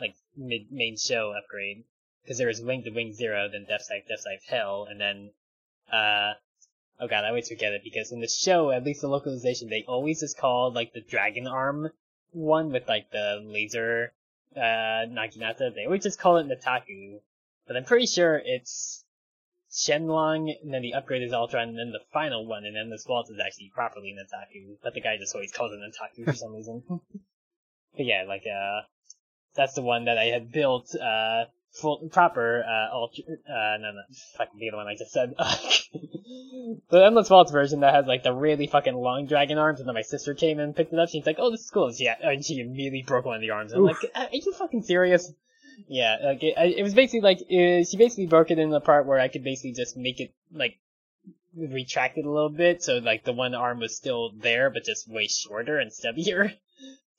[0.00, 1.84] like mid main show upgrade
[2.22, 5.30] because there was Wing to Wing Zero, then Death Scythe, Death Scythe Hell, and then
[5.92, 6.34] uh
[7.00, 9.84] oh god, I always forget it because in the show, at least the localization, they
[9.88, 11.90] always just called like the Dragon Arm
[12.32, 14.12] one with like the laser
[14.56, 15.74] uh Naginata.
[15.74, 17.20] They always just call it Nataku.
[17.66, 19.04] But I'm pretty sure it's
[19.70, 22.98] Shenlong, and then the upgrade is Ultra, and then the final one, and then the
[22.98, 24.76] Swalt is actually properly Nataku.
[24.82, 26.82] But the guy just always calls it Nataku for some reason.
[26.88, 28.82] but yeah, like uh,
[29.54, 34.02] that's the one that I had built uh full proper uh ultra uh no no
[34.36, 35.34] fucking the other one I just said.
[36.90, 39.94] the Endless Waltz version that has like the really fucking long dragon arms, and then
[39.94, 41.08] my sister came and picked it up.
[41.08, 43.72] She's like, "Oh, this is cool." Yeah, and she immediately broke one of the arms.
[43.72, 44.02] I'm Oof.
[44.02, 45.32] like, "Are you fucking serious?"
[45.86, 49.06] Yeah, like it, it was basically like uh, she basically broke it in the part
[49.06, 50.78] where I could basically just make it like
[51.56, 55.08] retract it a little bit, so like the one arm was still there, but just
[55.08, 56.54] way shorter and stubbier.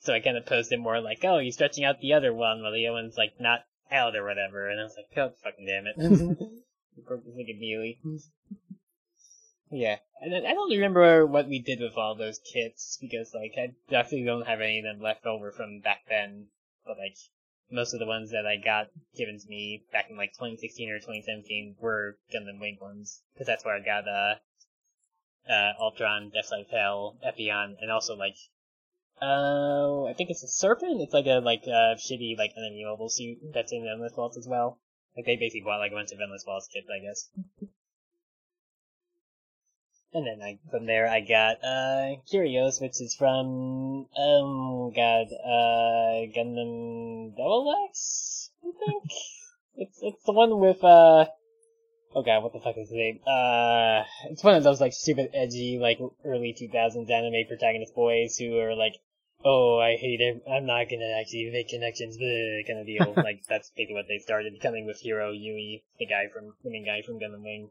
[0.02, 2.62] So I kind of posed it more like, "Oh, you're stretching out the other one,
[2.62, 5.66] while the other one's like not out or whatever." And I was like, "God, fucking
[5.66, 5.96] damn it!"
[7.08, 8.00] broke this thing immediately.
[9.72, 13.54] Yeah, and then I don't remember what we did with all those kits because like
[13.58, 16.48] I definitely don't have any of them left over from back then.
[16.86, 17.16] But like
[17.70, 20.98] most of the ones that I got given to me back in like 2016 or
[21.00, 24.36] 2017 were Gundam Wing ones because that's where I got uh
[25.48, 28.36] uh Altron, Deathlight Hell, Epyon, and also like
[29.22, 31.02] uh I think it's a Serpent.
[31.02, 34.48] It's like a like uh shitty like enemy mobile suit that's in Endless Waltz as
[34.48, 34.80] well.
[35.16, 37.30] Like they basically bought like a bunch of Endless Waltz kits, I guess.
[40.12, 46.26] And then I, from there I got, uh, Kyrios, which is from, um, God, uh,
[46.36, 49.04] Gundam Double X, I think?
[49.76, 51.26] it's, it's the one with, uh,
[52.16, 53.20] oh god, what the fuck is his name?
[53.28, 54.02] Uh,
[54.32, 58.74] it's one of those, like, stupid, edgy, like, early 2000s anime protagonist boys who are
[58.74, 58.94] like,
[59.43, 63.13] oh, I hate it, I'm not gonna actually make connections, bleh, kind of deal.
[63.15, 66.86] like, that's basically what they started coming with Heero Yuy, the guy from, the main
[66.86, 67.69] guy from Gundam Wing.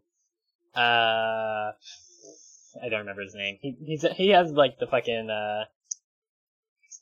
[0.75, 1.73] Uh,
[2.83, 3.59] I don't remember his name.
[3.61, 5.65] He he's he has like the fucking uh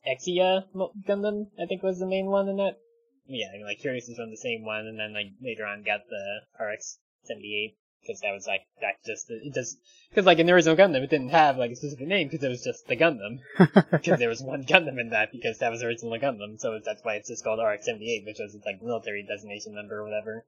[0.06, 0.64] Exia
[1.06, 2.78] Gundam, I think was the main one in that.
[3.26, 5.82] Yeah, I mean, like Kyrios is from the same one, and then like later on
[5.82, 9.78] got the RX seventy eight because that was like that just it just
[10.10, 12.48] because like in the original Gundam it didn't have like a specific name because it
[12.48, 13.40] was just the Gundam
[13.90, 17.04] because there was one Gundam in that because that was the original Gundam, so that's
[17.04, 20.04] why it's just called RX seventy eight, which was its like military designation number or
[20.04, 20.44] whatever.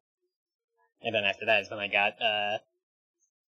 [1.03, 2.59] And then after that is when I got uh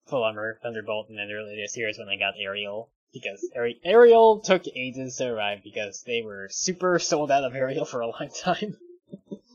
[0.07, 2.91] Full Armor, Thunderbolt, and then earlier this year is when I got Aerial.
[3.13, 7.85] Because Ari- Aerial took ages to arrive because they were super sold out of Aerial
[7.85, 8.77] for a long time.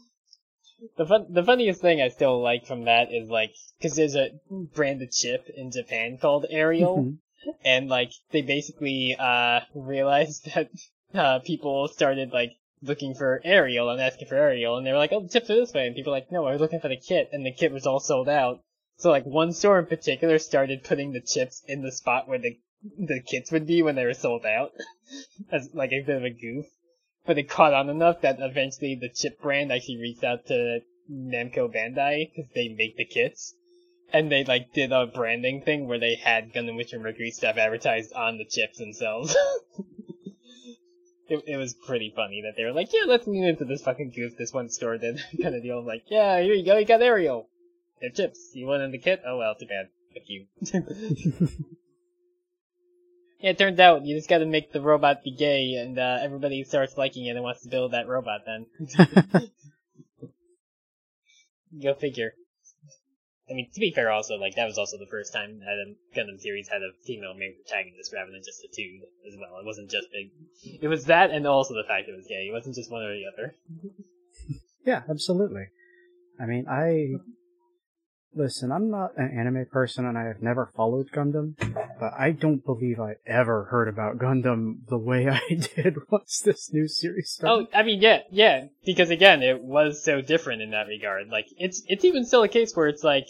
[0.97, 4.29] the fun, the funniest thing I still like from that is like, cause there's a
[4.49, 7.17] branded chip in Japan called Aerial, Mhm.
[7.63, 10.69] and like, they basically, uh, realized that,
[11.13, 15.13] uh, people started like, looking for Aerial and asking for Aerial, and they were like,
[15.13, 16.89] oh, the chips are this way, and people were like, no, I was looking for
[16.89, 18.59] the kit, and the kit was all sold out.
[18.97, 22.57] So like one store in particular started putting the chips in the spot where the
[22.97, 24.71] the kits would be when they were sold out,
[25.51, 26.65] as like a bit of a goof.
[27.25, 31.73] But it caught on enough that eventually the chip brand actually reached out to Namco
[31.73, 33.55] Bandai because they make the kits,
[34.11, 37.57] and they like did a branding thing where they had Gundam Witch from Mercury stuff
[37.57, 39.35] advertised on the chips themselves.
[41.29, 44.11] It, it was pretty funny that they were like, yeah, let's lean into this fucking
[44.11, 45.79] goof this one store did kind of deal.
[45.79, 47.47] I'm like, yeah, here you go, you got Aerial.
[48.01, 48.51] They're chips.
[48.53, 49.21] You want in the kit?
[49.25, 49.87] Oh well, too bad.
[50.13, 50.47] Fuck you.
[53.43, 56.63] yeah, it turns out you just gotta make the robot be gay and uh, everybody
[56.63, 58.65] starts liking it and wants to build that robot then.
[61.83, 62.31] Go figure.
[63.49, 66.17] I mean, to be fair, also, like, that was also the first time that a
[66.17, 69.59] Gundam series had a female main protagonist rather than just a two as well.
[69.59, 70.79] It wasn't just big.
[70.81, 72.47] It was that and also the fact it was gay.
[72.47, 73.55] It wasn't just one or the other.
[74.85, 75.65] yeah, absolutely.
[76.39, 77.15] I mean, I
[78.35, 78.71] listen.
[78.71, 81.55] I'm not an anime person, and I have never followed Gundam,
[81.99, 86.71] but I don't believe I ever heard about Gundam the way I did once this
[86.71, 87.67] new series started.
[87.73, 91.29] Oh, I mean, yeah, yeah, because again, it was so different in that regard.
[91.29, 93.27] Like, it's, it's even still a case where it's like,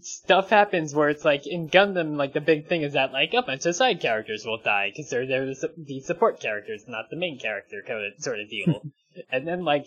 [0.00, 3.42] stuff happens where it's like, in Gundam, like, the big thing is that, like, a
[3.42, 7.16] bunch of side characters will die, because they're, they're the, the support characters, not the
[7.16, 8.82] main character kind of, sort of deal.
[9.30, 9.86] and then, like,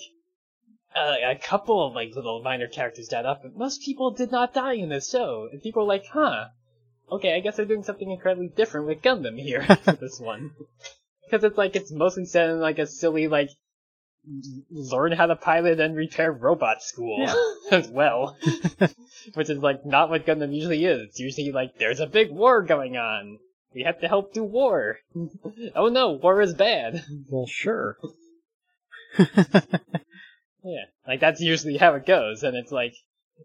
[0.96, 4.54] uh, a couple of, like, little minor characters died off, but most people did not
[4.54, 5.48] die in this show.
[5.52, 6.46] And people were like, huh,
[7.12, 9.66] okay, I guess they're doing something incredibly different with Gundam here
[10.00, 10.52] this one.
[11.26, 13.50] Because it's like, it's mostly set in like a silly, like,
[14.70, 17.28] learn how to pilot and repair robot school
[17.72, 18.38] as well.
[19.34, 21.02] Which is like not what Gundam usually is.
[21.02, 23.40] It's usually like, there's a big war going on.
[23.74, 24.98] We have to help do war.
[25.76, 27.04] oh no, war is bad.
[27.30, 27.98] Well, sure.
[30.64, 32.94] Yeah, like that's usually how it goes, and it's like,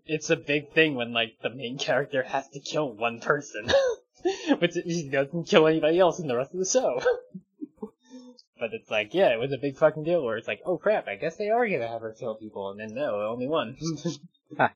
[0.07, 3.69] it's a big thing when like the main character has to kill one person,
[4.59, 7.01] which he doesn't kill anybody else in the rest of the show.
[8.59, 11.07] but it's like, yeah, it was a big fucking deal where it's like, oh crap,
[11.07, 13.77] I guess they are gonna have her kill people, and then no, only one.
[14.59, 14.71] it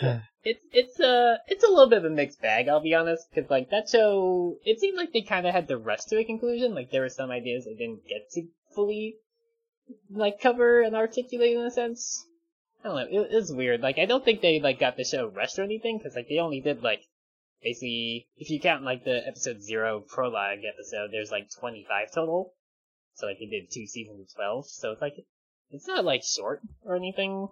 [0.44, 2.68] it's it's a it's a little bit of a mixed bag.
[2.68, 5.76] I'll be honest, because like that show, it seemed like they kind of had to
[5.76, 6.72] rush to a conclusion.
[6.72, 9.16] Like there were some ideas they didn't get to fully
[10.10, 12.24] like cover and articulate in a sense.
[12.84, 13.22] I don't know.
[13.22, 13.80] It, it weird.
[13.80, 16.38] Like I don't think they like got the show rushed or anything, because like they
[16.38, 17.02] only did like
[17.62, 22.54] basically if you count like the episode zero prologue episode, there's like 25 total.
[23.14, 24.68] So like they did two seasons of 12.
[24.68, 25.14] So it's like
[25.70, 27.48] it's not like short or anything.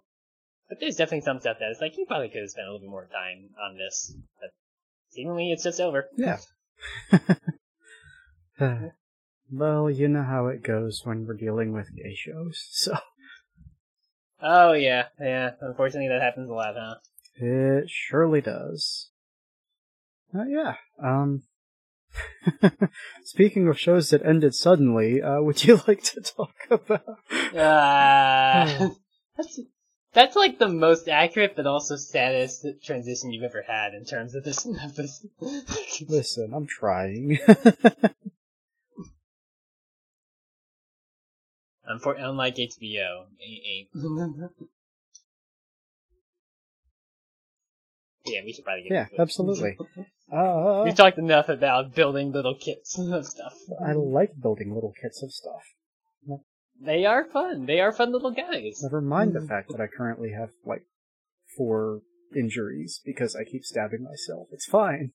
[0.68, 2.87] But there's definitely some stuff that is like you probably could have spent a little
[2.87, 4.14] bit more time on this.
[4.40, 4.50] But
[5.11, 6.09] seemingly it's just over.
[6.16, 6.38] Yeah.
[9.51, 12.97] well, you know how it goes when we're dealing with gay shows, so.
[14.41, 15.53] Oh yeah, yeah.
[15.61, 16.97] Unfortunately, that happens a lot, huh?
[17.37, 19.11] It surely does.
[20.35, 20.75] Uh, yeah.
[21.03, 21.43] Um.
[23.25, 27.19] Speaking of shows that ended suddenly, uh, would you like to talk about?
[27.55, 28.89] Uh,
[29.37, 29.61] that's
[30.13, 34.45] that's like the most accurate, but also saddest transition you've ever had in terms of
[34.45, 34.67] this.
[36.09, 37.39] Listen, I'm trying.
[41.88, 43.88] Unfor- unlike HBO, a- a-
[48.25, 49.20] yeah, we should probably get yeah, into it.
[49.20, 49.79] absolutely.
[50.33, 53.55] Uh, We've talked enough about building little kits of stuff.
[53.85, 55.62] I like building little kits of stuff.
[56.79, 57.64] They are fun.
[57.66, 58.81] They are fun little guys.
[58.83, 60.83] Never mind the fact that I currently have like
[61.57, 62.03] four
[62.37, 64.49] injuries because I keep stabbing myself.
[64.53, 65.12] It's fine.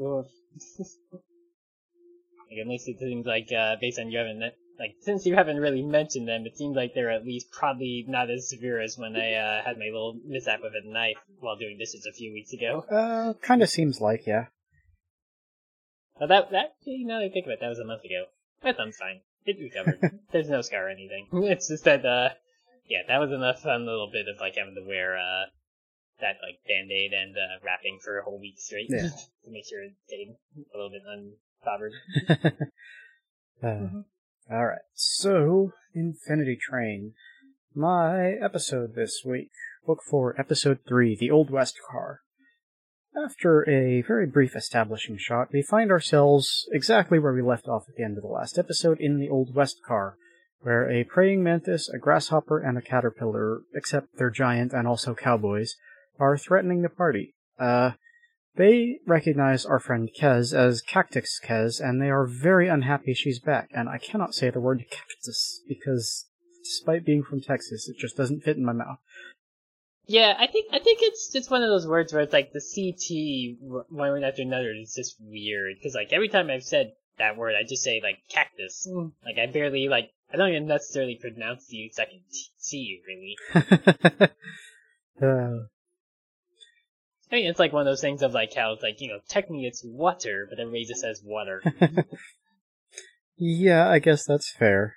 [0.00, 0.24] Ugh.
[1.12, 4.42] like, at least it seems like, uh, based on you haven't,
[4.80, 8.30] like, since you haven't really mentioned them, it seems like they're at least probably not
[8.30, 11.76] as severe as when I, uh, had my little mishap with a knife while doing
[11.78, 12.86] dishes a few weeks ago.
[12.90, 14.46] Uh, kind of seems like, yeah.
[16.18, 18.24] But that, that, you know, I think about it, that was a month ago.
[18.64, 19.20] My thumb's fine.
[19.44, 20.00] It recovered.
[20.32, 21.28] There's no scar or anything.
[21.32, 22.30] It's just that, uh,
[22.88, 25.44] yeah, that was enough fun little bit of, like, having to wear, uh,
[26.20, 28.88] that, like, band-aid and, uh, wrapping for a whole week straight.
[28.88, 29.08] Yeah.
[29.44, 31.92] to make sure it stayed a little bit uncovered.
[33.62, 34.08] uh,
[34.52, 37.12] Alright, so, Infinity Train.
[37.72, 39.52] My episode this week.
[39.86, 42.22] Book for episode 3, The Old West Car.
[43.16, 47.94] After a very brief establishing shot, we find ourselves exactly where we left off at
[47.94, 50.16] the end of the last episode in the Old West Car,
[50.62, 55.76] where a praying mantis, a grasshopper, and a caterpillar, except they're giant and also cowboys,
[56.18, 57.34] are threatening the party.
[57.56, 57.92] Uh,
[58.60, 63.70] they recognize our friend Kez as Cactus Kez, and they are very unhappy she's back.
[63.72, 66.26] And I cannot say the word cactus because,
[66.62, 68.98] despite being from Texas, it just doesn't fit in my mouth.
[70.04, 72.60] Yeah, I think I think it's just one of those words where it's like the
[72.60, 77.38] CT one word after another is just weird because like every time I've said that
[77.38, 78.86] word, I just say like cactus.
[79.24, 82.20] Like I barely like I don't even necessarily pronounce the second
[82.62, 83.36] T really.
[85.22, 85.68] uh,
[87.30, 89.20] I mean, it's like one of those things of like how it's like you know
[89.28, 91.62] technically it's water, but everybody just says water.
[93.36, 94.96] yeah, I guess that's fair.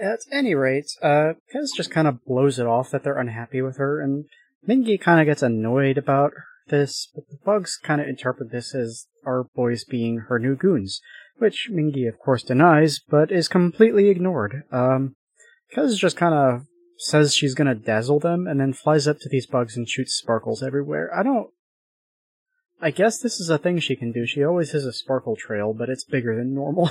[0.00, 3.76] At any rate, uh, Kez just kind of blows it off that they're unhappy with
[3.78, 4.26] her, and
[4.66, 6.32] Mingy kind of gets annoyed about
[6.68, 11.00] this, but the bugs kind of interpret this as our boys being her new goons,
[11.38, 14.62] which Mingy of course denies, but is completely ignored.
[14.70, 15.16] Um,
[15.74, 16.66] Kez just kind of
[17.00, 20.62] says she's gonna dazzle them, and then flies up to these bugs and shoots sparkles
[20.62, 21.10] everywhere.
[21.14, 21.48] I don't.
[22.80, 24.26] I guess this is a thing she can do.
[24.26, 26.90] She always has a sparkle trail, but it's bigger than normal.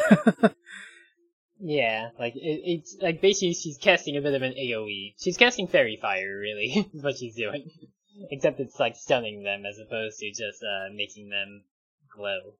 [1.60, 5.14] yeah, like it, it's like basically she's casting a bit of an AOE.
[5.20, 7.70] She's casting fairy fire, really, is what she's doing.
[8.32, 11.64] Except it's like stunning them as opposed to just uh making them
[12.16, 12.56] glow.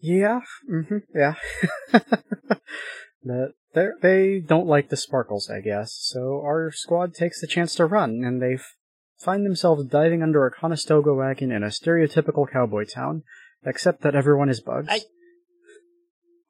[0.00, 1.34] Yeah, hmm yeah.
[3.24, 5.92] but they they don't like the sparkles, I guess.
[5.92, 8.76] So our squad takes the chance to run, and they f-
[9.18, 13.22] find themselves diving under a Conestoga wagon in a stereotypical cowboy town,
[13.64, 14.88] except that everyone is bugs.
[14.90, 15.02] I-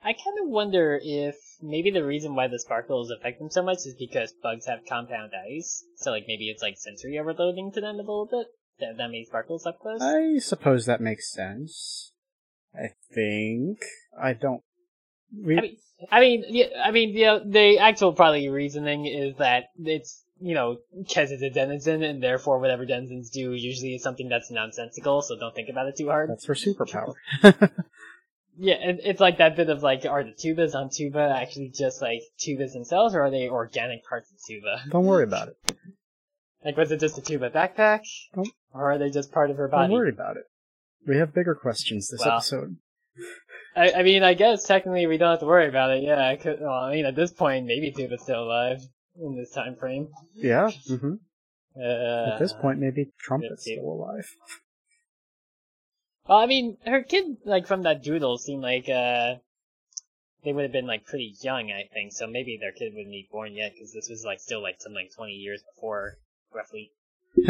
[0.06, 3.78] I kind of wonder if maybe the reason why the sparkles affect them so much
[3.86, 5.82] is because bugs have compound eyes.
[5.96, 8.48] So like maybe it's like sensory overloading to them a little bit.
[8.80, 10.02] That that made sparkles up close.
[10.02, 12.12] I suppose that makes sense.
[12.74, 13.78] I think
[14.20, 14.62] I don't.
[15.42, 15.76] We, I mean,
[16.10, 20.78] I mean, yeah, I mean, the the actual probably reasoning is that it's you know
[21.04, 25.22] Kez is a denizen, and therefore whatever denizens do usually is something that's nonsensical.
[25.22, 26.30] So don't think about it too hard.
[26.30, 27.14] that's her superpower.
[28.56, 32.00] Yeah, and it's like that bit of like, are the tubas on tuba actually just
[32.00, 34.80] like tubas themselves, or are they organic parts of tuba?
[34.90, 35.56] don't worry about it.
[36.64, 39.66] Like, was it just a tuba backpack, Don't- or are they just part of her
[39.66, 39.88] body?
[39.88, 40.44] Don't worry about it.
[41.04, 42.36] We have bigger questions this Well.
[42.36, 42.76] episode.
[43.76, 46.02] I, I mean, I guess technically we don't have to worry about it.
[46.02, 48.80] Yeah, I could, well, I mean, at this point, maybe tuba's still alive
[49.20, 50.08] in this time frame.
[50.34, 50.70] Yeah.
[50.86, 51.14] hmm
[51.76, 54.28] Uh, At this point, maybe Trump is still alive.
[56.26, 59.36] Well, I mean, her kid, like, from that doodle seemed like, uh,
[60.44, 63.28] they would have been, like, pretty young, I think, so maybe their kid wouldn't be
[63.30, 66.18] born yet, because this was, like, still, like, some, like, 20 years before,
[66.52, 66.92] roughly.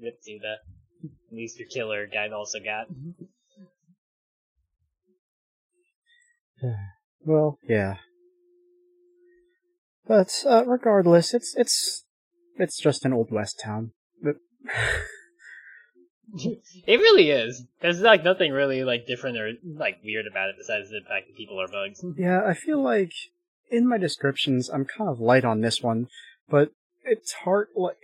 [0.00, 0.38] Rip to
[1.30, 2.86] the at least your killer guy also got.
[7.24, 7.96] well, yeah.
[10.06, 12.04] But uh, regardless, it's it's
[12.56, 13.92] it's just an old west town.
[14.22, 14.36] But
[16.34, 17.64] it really is.
[17.80, 21.36] There's, like, nothing really, like, different or, like, weird about it besides the fact that
[21.36, 22.04] people are bugs.
[22.18, 23.12] yeah, I feel like
[23.70, 26.08] in my descriptions I'm kind of light on this one,
[26.48, 26.70] but
[27.04, 27.96] it's hard like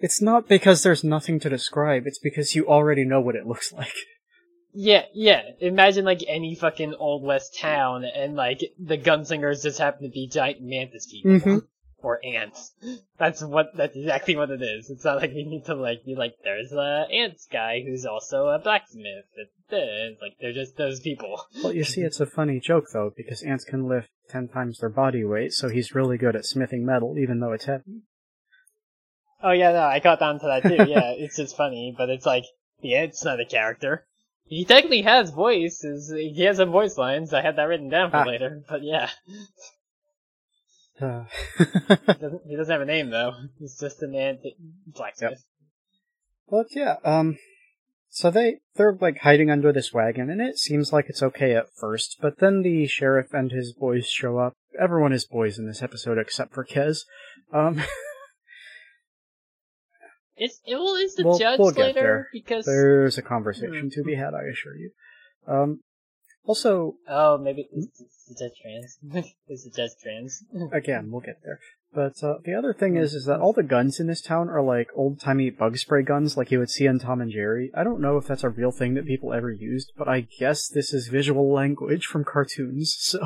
[0.00, 3.72] it's not because there's nothing to describe, it's because you already know what it looks
[3.80, 3.92] like.
[4.72, 5.42] Yeah, yeah.
[5.60, 10.28] Imagine like any fucking old west town, and like the gunslingers just happen to be
[10.28, 11.62] giant mantis people Mhm.
[11.98, 12.72] or ants.
[13.18, 13.76] That's what.
[13.76, 14.88] That's exactly what it is.
[14.88, 18.46] It's not like we need to like be like, there's a ants guy who's also
[18.46, 19.24] a blacksmith.
[19.34, 21.42] It's, it's like they're just those people.
[21.64, 24.88] Well, you see, it's a funny joke though, because ants can lift ten times their
[24.88, 28.02] body weight, so he's really good at smithing metal, even though it's heavy.
[29.42, 30.84] Oh yeah, no, I caught on to that too.
[30.90, 32.44] Yeah, it's just funny, but it's like
[32.82, 34.04] yeah, it's not a character.
[34.46, 36.12] He technically has voices.
[36.12, 37.32] He has some voice lines.
[37.32, 38.24] I had that written down for Ah.
[38.24, 38.62] later.
[38.68, 39.10] But yeah,
[41.00, 41.24] Uh,
[41.58, 41.64] he
[42.14, 43.32] doesn't, he doesn't have a name though.
[43.58, 44.40] He's just an ant
[44.86, 45.42] blacksmith.
[46.48, 47.38] but yeah, um,
[48.10, 51.72] so they they're like hiding under this wagon, and it seems like it's okay at
[51.78, 54.54] first, but then the sheriff and his boys show up.
[54.78, 57.04] Everyone is boys in this episode except for Kez.
[57.52, 57.80] Um,
[60.42, 62.28] It's it, well, is the We'll- judge we'll get later there.
[62.32, 64.90] because there's a conversation to be had, I assure you.
[65.46, 65.80] Um,
[66.44, 69.26] also, oh maybe is, is the judge trans?
[69.48, 70.42] is the judge trans?
[70.72, 71.60] again, we'll get there.
[71.92, 74.62] But uh, the other thing is, is that all the guns in this town are
[74.62, 77.70] like old timey bug spray guns, like you would see in Tom and Jerry.
[77.76, 80.68] I don't know if that's a real thing that people ever used, but I guess
[80.68, 82.96] this is visual language from cartoons.
[83.00, 83.20] So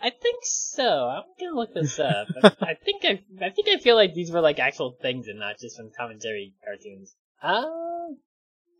[0.00, 1.08] I think so.
[1.08, 2.28] I'm gonna look this up.
[2.62, 5.58] I, think I I think I feel like these were like actual things and not
[5.58, 7.14] just from Tom and Jerry cartoons.
[7.42, 8.18] Um,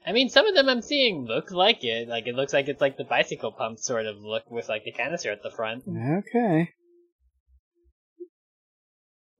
[0.07, 2.09] I mean, some of them I'm seeing look like it.
[2.09, 4.93] Like it looks like it's like the bicycle pump sort of look with like the
[4.93, 5.85] canister at the front.
[5.89, 6.71] okay,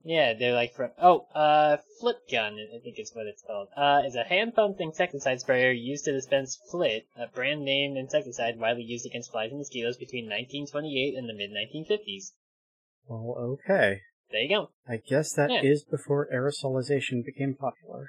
[0.03, 2.57] Yeah, they're like from oh, uh, flit gun.
[2.73, 3.67] I think is what it's called.
[3.75, 8.57] Uh, is a hand pumped insecticide sprayer used to dispense flit, a brand name insecticide
[8.57, 12.31] widely used against flies and mosquitoes between 1928 and the mid 1950s.
[13.07, 14.01] well, okay.
[14.31, 14.69] There you go.
[14.87, 15.91] I guess that is Yeah.
[15.91, 18.07] before aerosolization became popular.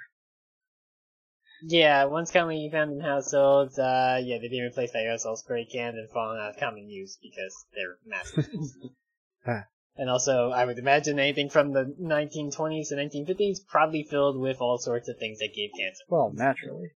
[1.62, 5.96] Yeah, once commonly found in households, uh, yeah, they've been replaced by aerosol spray cans
[5.96, 8.48] and fallen out of common use because they're massive.
[9.46, 9.64] Ah.
[9.96, 14.78] And also, I would imagine anything from the 1920s to 1950s probably filled with all
[14.78, 16.04] sorts of things that gave cancer.
[16.08, 16.92] Well, naturally.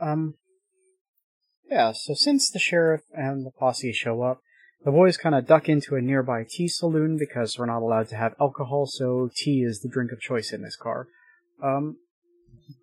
[0.00, 0.34] Um,
[1.70, 4.40] yeah, so since the sheriff and the posse show up,
[4.84, 8.16] the boys kind of duck into a nearby tea saloon because we're not allowed to
[8.16, 11.08] have alcohol, so tea is the drink of choice in this car.
[11.62, 11.96] Um,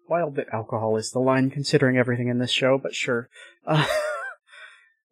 [0.10, 3.30] wild that alcohol is the line considering everything in this show, but sure.
[3.66, 3.88] Uh,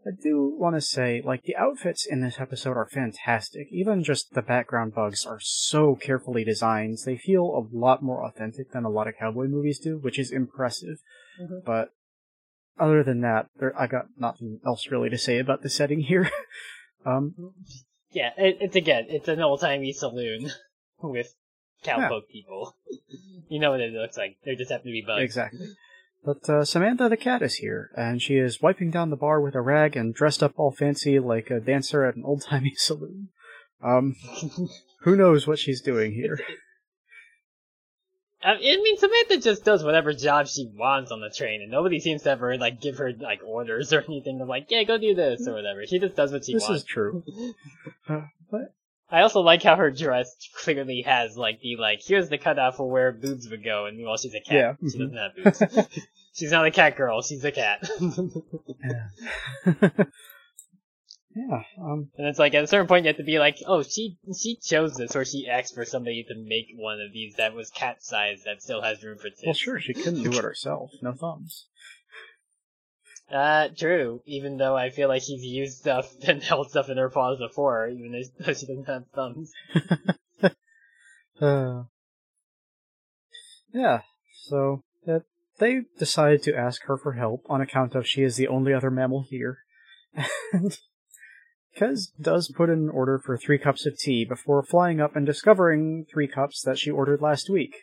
[0.06, 3.68] I do want to say, like, the outfits in this episode are fantastic.
[3.72, 6.97] Even just the background bugs are so carefully designed.
[7.06, 10.32] They feel a lot more authentic than a lot of cowboy movies do, which is
[10.32, 10.97] impressive.
[11.41, 11.64] Mhm.
[11.66, 11.93] But
[12.78, 16.30] other than that, there, I got nothing else really to say about the setting here.
[17.06, 17.54] um,
[18.12, 20.51] Yeah, it, it's again, it's an old-timey saloon
[21.01, 21.34] with
[21.84, 22.76] cowpoke people.
[23.49, 24.38] You know what it looks like.
[24.45, 25.22] They just happen to be bugs.
[25.22, 25.68] exactly.
[26.26, 29.55] But uh, Samantha the cat is here, and she is wiping down the bar with
[29.55, 33.30] a rag and dressed up all fancy like a dancer at an old timey saloon.
[33.84, 34.15] Um,
[35.01, 36.39] who knows what she's doing here?
[38.41, 42.24] I mean, Samantha just does whatever job she wants on the train, and nobody seems
[42.24, 44.41] to ever like give her like orders or anything.
[44.41, 45.86] of like, yeah, go do this or whatever.
[45.86, 46.84] She just does what she This wants.
[46.84, 47.24] This is true.
[48.09, 48.19] Uh,
[48.51, 48.74] but
[49.14, 52.89] I also like how her dress clearly has like the like here's the cutout for
[52.89, 54.55] where boobs would go, and meanwhile she's a cat.
[54.82, 55.14] Yeah, She mhm.
[55.14, 55.88] doesn't have boobs.
[56.34, 57.22] she's not a cat girl.
[57.22, 57.88] She's a cat.
[58.01, 59.09] yeah.
[61.36, 61.61] yeah.
[61.80, 62.09] Um.
[62.18, 64.55] And it's like at a certain point you have to be like, oh, she she
[64.55, 68.01] chose this, or she asked for somebody to make one of these that was cat
[68.03, 69.43] size that still has room for tits.
[69.45, 70.89] Well, sure, she couldn't do it herself.
[71.03, 71.68] No thumbs.
[73.34, 74.22] Uh, true.
[74.28, 77.88] Even though I feel like she's used stuff and held stuff in her paws before,
[77.88, 79.52] even though she doesn't have thumbs.
[81.42, 81.84] Uh,
[83.74, 84.02] yeah,
[84.46, 85.24] so that
[85.58, 88.92] they decided to ask her for help on account of she is the only other
[88.92, 89.58] mammal here.
[90.54, 90.78] And
[91.76, 95.26] Kez does put in an order for three cups of tea before flying up and
[95.26, 97.76] discovering three cups that she ordered last week.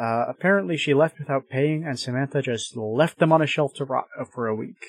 [0.00, 3.84] Uh, apparently, she left without paying, and Samantha just left them on a shelf to
[3.84, 4.82] rot for a week.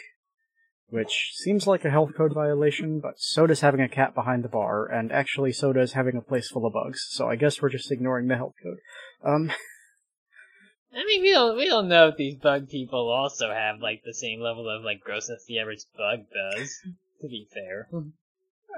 [0.87, 4.49] Which seems like a health code violation, but so does having a cat behind the
[4.49, 7.69] bar, and actually so does having a place full of bugs, so I guess we're
[7.69, 8.77] just ignoring the health code.
[9.23, 9.51] Um,
[10.93, 14.13] I mean, we don't we don't know if these bug people also have like the
[14.13, 16.79] same level of like grossness the average bug does.
[17.21, 17.87] To be fair,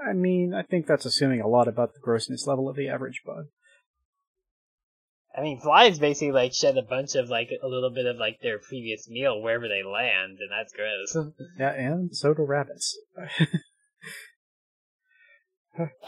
[0.08, 3.22] I mean, I think that's assuming a lot about the grossness level of the average
[3.24, 3.46] bug.
[5.36, 8.40] I mean, flies basically like shed a bunch of like a little bit of like
[8.40, 11.16] their previous meal wherever they land, and that's gross.
[11.58, 12.96] Yeah, and so do rabbits.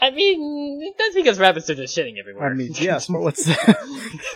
[0.01, 2.49] I mean, that's because rabbits are just shitting everywhere.
[2.49, 3.77] I mean, yes, but what's that?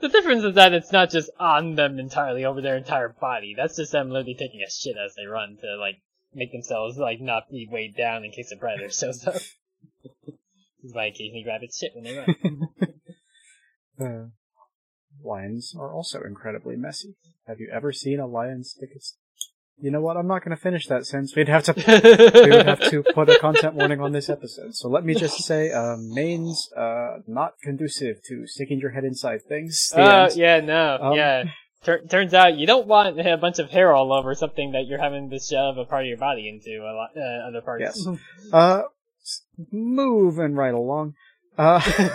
[0.00, 3.54] the difference is that it's not just on them entirely over their entire body.
[3.56, 6.02] That's just them literally taking a shit as they run to like
[6.34, 9.40] make themselves like not be weighed down in case a predator shows up.
[10.82, 12.32] Why occasionally rabbits shit when they run.
[14.00, 14.26] uh,
[15.24, 17.14] lions are also incredibly messy.
[17.46, 19.16] Have you ever seen a lion stick its...
[19.78, 20.16] You know what?
[20.16, 21.34] I'm not going to finish that sentence.
[21.34, 24.74] We'd have to we would have to put a content warning on this episode.
[24.74, 29.40] So let me just say, um, manes uh, not conducive to sticking your head inside
[29.48, 29.90] things.
[29.92, 30.36] The Oh end.
[30.36, 31.44] yeah, no, Um, yeah.
[31.84, 35.00] Tur- turns out you don't want a bunch of hair all over something that you're
[35.00, 38.06] having to shove a part of your body into a lot, uh, other parts.
[38.06, 38.06] Yes.
[39.24, 41.14] S- moving right along.
[41.56, 41.80] Uh,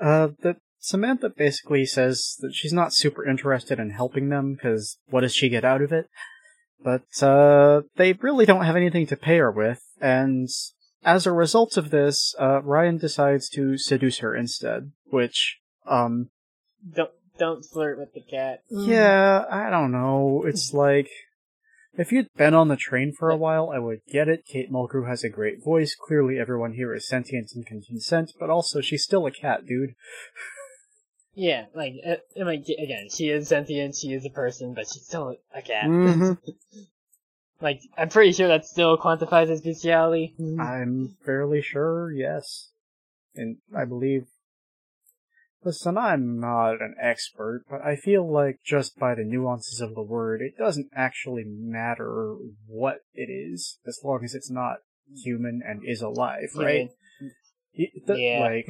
[0.00, 5.20] uh, that Samantha basically says that she's not super interested in helping them because what
[5.20, 6.08] does she get out of it?
[6.84, 10.48] But uh, they really don't have anything to pay her with, and
[11.04, 14.90] as a result of this, uh, Ryan decides to seduce her instead.
[15.10, 16.30] Which, um,
[16.92, 18.62] don't don't flirt with the cat.
[18.68, 20.42] yeah, I don't know.
[20.44, 21.08] It's like
[21.94, 24.44] if you'd been on the train for a while, I would get it.
[24.46, 25.94] Kate Mulgrew has a great voice.
[25.94, 29.94] Clearly, everyone here is sentient and can consent, but also she's still a cat, dude.
[31.34, 33.96] Yeah, like uh, I mean, again, she is sentient.
[33.96, 35.86] She is a person, but she's still a cat.
[35.86, 36.38] Mhm.
[37.60, 40.34] like I'm pretty sure that still quantifies as bestiality.
[40.60, 42.70] I'm fairly sure, yes.
[43.34, 44.26] And I believe.
[45.64, 50.02] Listen, I'm not an expert, but I feel like just by the nuances of the
[50.02, 52.34] word, it doesn't actually matter
[52.66, 54.78] what it is, as long as it's not
[55.24, 56.88] human and is alive, right?
[57.78, 58.40] Y- th- Yeah.
[58.40, 58.66] Like,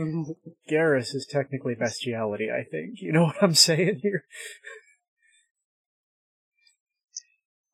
[0.70, 3.01] Garrus is technically bestiality, I think.
[3.01, 4.24] You know what I'm saying here?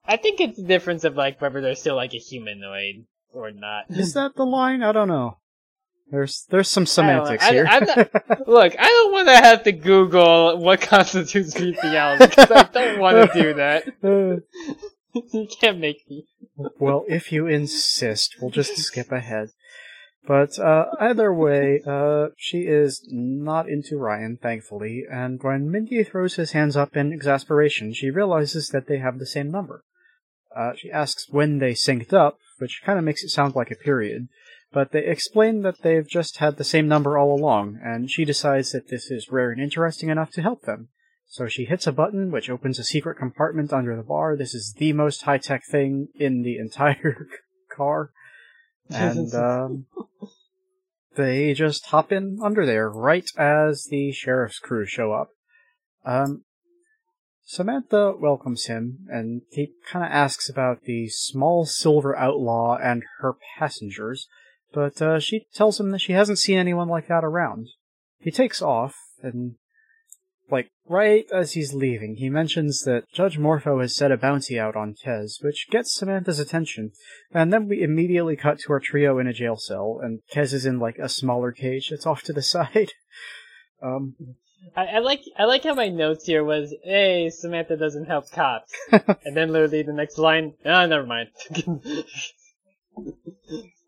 [0.04, 3.90] I think it's the difference of like whether they're still like a humanoid or not.
[3.90, 4.82] Is that the line?
[4.82, 5.38] I don't know.
[6.10, 7.66] There's there's some I semantics I- here.
[7.68, 7.82] I'm
[8.46, 13.32] Look, I don't want to have to Google what constitutes bestiality because I don't want
[13.32, 14.42] to do that.
[15.32, 16.26] You can't make me.
[16.78, 19.48] well, if you insist, we'll just skip ahead.
[20.26, 26.34] But uh, either way, uh, she is not into Ryan, thankfully, and when Mindy throws
[26.34, 29.82] his hands up in exasperation, she realizes that they have the same number.
[30.54, 33.76] Uh, she asks when they synced up, which kind of makes it sound like a
[33.76, 34.28] period,
[34.72, 38.72] but they explain that they've just had the same number all along, and she decides
[38.72, 40.88] that this is rare and interesting enough to help them.
[41.26, 44.36] So she hits a button which opens a secret compartment under the bar.
[44.36, 47.26] This is the most high tech thing in the entire
[47.70, 48.10] car.
[48.88, 49.86] And um,
[51.16, 55.30] they just hop in under there right as the sheriff's crew show up.
[56.04, 56.44] Um,
[57.44, 63.34] Samantha welcomes him, and he kind of asks about the small silver outlaw and her
[63.58, 64.28] passengers,
[64.72, 67.68] but uh, she tells him that she hasn't seen anyone like that around.
[68.20, 69.54] He takes off, and
[70.50, 74.76] like right as he's leaving, he mentions that Judge Morpho has set a bounty out
[74.76, 76.92] on Kez, which gets Samantha's attention.
[77.32, 80.66] And then we immediately cut to our trio in a jail cell, and Kez is
[80.66, 82.92] in like a smaller cage that's off to the side.
[83.82, 84.16] Um,
[84.76, 88.72] I, I like I like how my notes here was, "Hey, Samantha doesn't help cops,"
[88.90, 91.28] and then literally the next line, ah, never mind.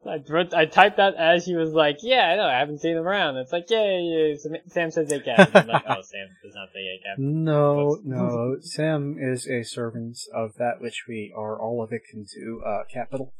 [0.06, 2.96] I wrote, I typed that as she was like, "Yeah, I know, I haven't seen
[2.96, 5.50] him around." It's like, "Yeah, yeah." Sam, Sam says they cap.
[5.54, 10.18] I'm like, "Oh, Sam does not say a cap." no, no, Sam is a servant
[10.34, 13.34] of that which we are all awakened to, uh, capital.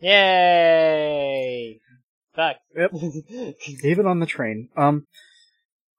[0.00, 1.80] Yay!
[2.34, 2.56] Fuck.
[2.76, 2.92] Yep.
[3.84, 4.68] Even on the train.
[4.76, 5.06] Um,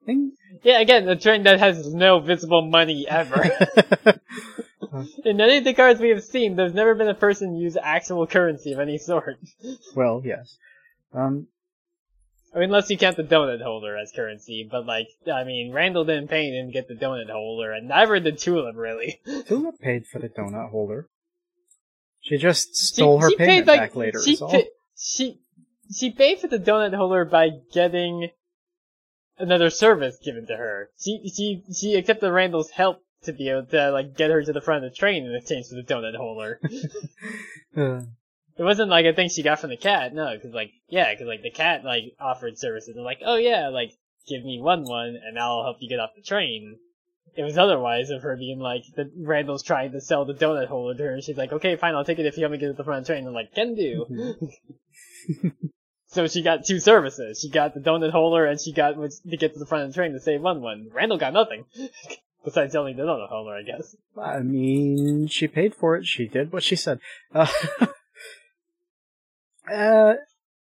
[0.05, 0.33] thing,
[0.63, 3.43] yeah, again, a train that has no visible money ever.
[5.25, 8.27] In any of the cards we have seen, there's never been a person use actual
[8.27, 9.39] currency of any sort.
[9.95, 10.57] well, yes.
[11.13, 11.47] Um,
[12.53, 16.05] I mean, unless you count the donut holder as currency, but like, I mean, Randall
[16.05, 19.21] didn't pay and didn't get the donut holder, and neither did Tulip really.
[19.47, 21.07] Tulip paid for the donut holder.
[22.21, 24.21] She just stole her she payment paid, like, back later.
[24.21, 24.61] She, pa-
[24.95, 25.39] she
[25.93, 28.29] she paid for the donut holder by getting
[29.37, 30.89] another service given to her.
[30.99, 34.61] She she she accepted Randall's help to be able to like get her to the
[34.61, 36.59] front of the train in exchange for the donut holder.
[37.75, 38.01] Uh,
[38.55, 41.25] It wasn't like a thing she got from the cat, no, because like yeah, because
[41.27, 43.89] like the cat like offered services and like oh yeah, like
[44.27, 46.77] give me one one and I'll help you get off the train.
[47.35, 50.95] It was otherwise of her being like the Randall's trying to sell the donut holder
[50.95, 52.67] to her, and she's like okay fine I'll take it if you help me get
[52.67, 53.19] to the front of the train.
[53.25, 54.37] And I'm like can do.
[56.13, 57.39] so she got two services.
[57.41, 59.95] She got the donut holder and she got to get to the front of the
[59.95, 60.89] train to save one one.
[60.93, 61.65] Randall got nothing.
[62.45, 63.95] Besides selling the donut holder, I guess.
[64.21, 66.05] I mean, she paid for it.
[66.05, 66.99] She did what she said.
[69.65, 70.13] Uh, uh,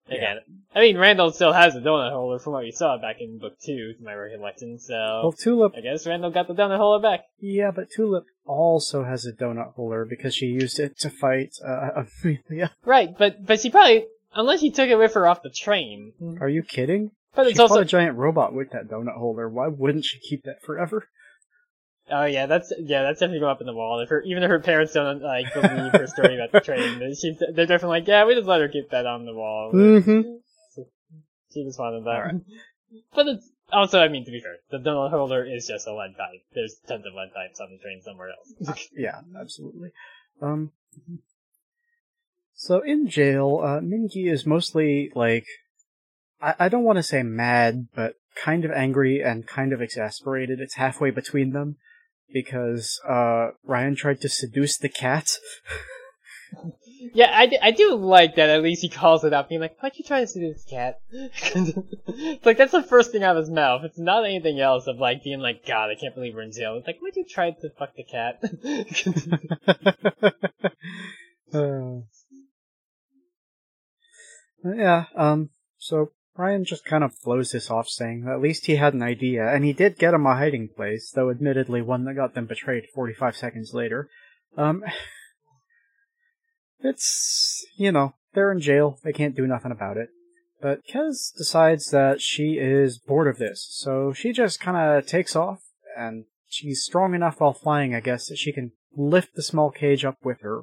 [0.07, 0.39] Again,
[0.75, 3.53] I mean, Randall still has a donut holder from what we saw back in book
[3.63, 4.77] two, to my recollection.
[4.77, 7.21] So well, Tulip, I guess Randall got the donut holder back.
[7.39, 12.03] yeah, but Tulip also has a donut holder because she used it to fight uh,
[12.23, 12.71] Amelia.
[12.83, 14.05] Right, but but she probably
[14.35, 16.13] unless she took it with her off the train.
[16.41, 17.11] Are you kidding?
[17.35, 19.49] But she it's also a giant robot with that donut holder.
[19.49, 21.07] Why wouldn't she keep that forever?
[22.11, 23.99] oh yeah, that's yeah, that's definitely going up in the wall.
[23.99, 27.15] If her even if her parents don't like believe her story about the train, then
[27.15, 29.71] she's they're definitely like yeah, we just let her keep that on the wall.
[29.73, 30.21] Mm-hmm.
[31.53, 32.09] She just wanted that.
[32.09, 32.41] Alright.
[33.13, 36.17] But it's also, I mean, to be fair, the donut holder is just a lead
[36.17, 36.41] pipe.
[36.53, 38.87] There's tons of lead pipes on the train somewhere else.
[38.95, 39.89] Yeah, absolutely.
[40.41, 40.71] Um,
[42.63, 45.45] so in jail, uh, Mingy is mostly like,
[46.41, 50.61] I, I don't want to say mad, but kind of angry and kind of exasperated.
[50.61, 51.75] It's halfway between them
[52.31, 55.31] because uh, Ryan tried to seduce the cat.
[57.13, 59.77] Yeah, I, d- I do like that at least he calls it out, being like,
[59.81, 61.01] why'd you try to seduce this cat?
[61.11, 63.81] it's like, that's the first thing out of his mouth.
[63.83, 66.77] It's not anything else of like being like, God, I can't believe we're in jail.
[66.77, 68.39] It's like, why'd you try to fuck the cat?
[71.53, 72.01] Uh,
[74.63, 78.93] yeah, um, so Ryan just kind of blows this off, saying at least he had
[78.93, 82.33] an idea, and he did get him a hiding place, though admittedly one that got
[82.33, 84.09] them betrayed 45 seconds later.
[84.57, 84.83] Um,
[86.79, 90.09] it's, you know, they're in jail, they can't do nothing about it.
[90.61, 95.35] But Kez decides that she is bored of this, so she just kind of takes
[95.35, 95.61] off,
[95.97, 100.05] and she's strong enough while flying, I guess, that she can lift the small cage
[100.05, 100.61] up with her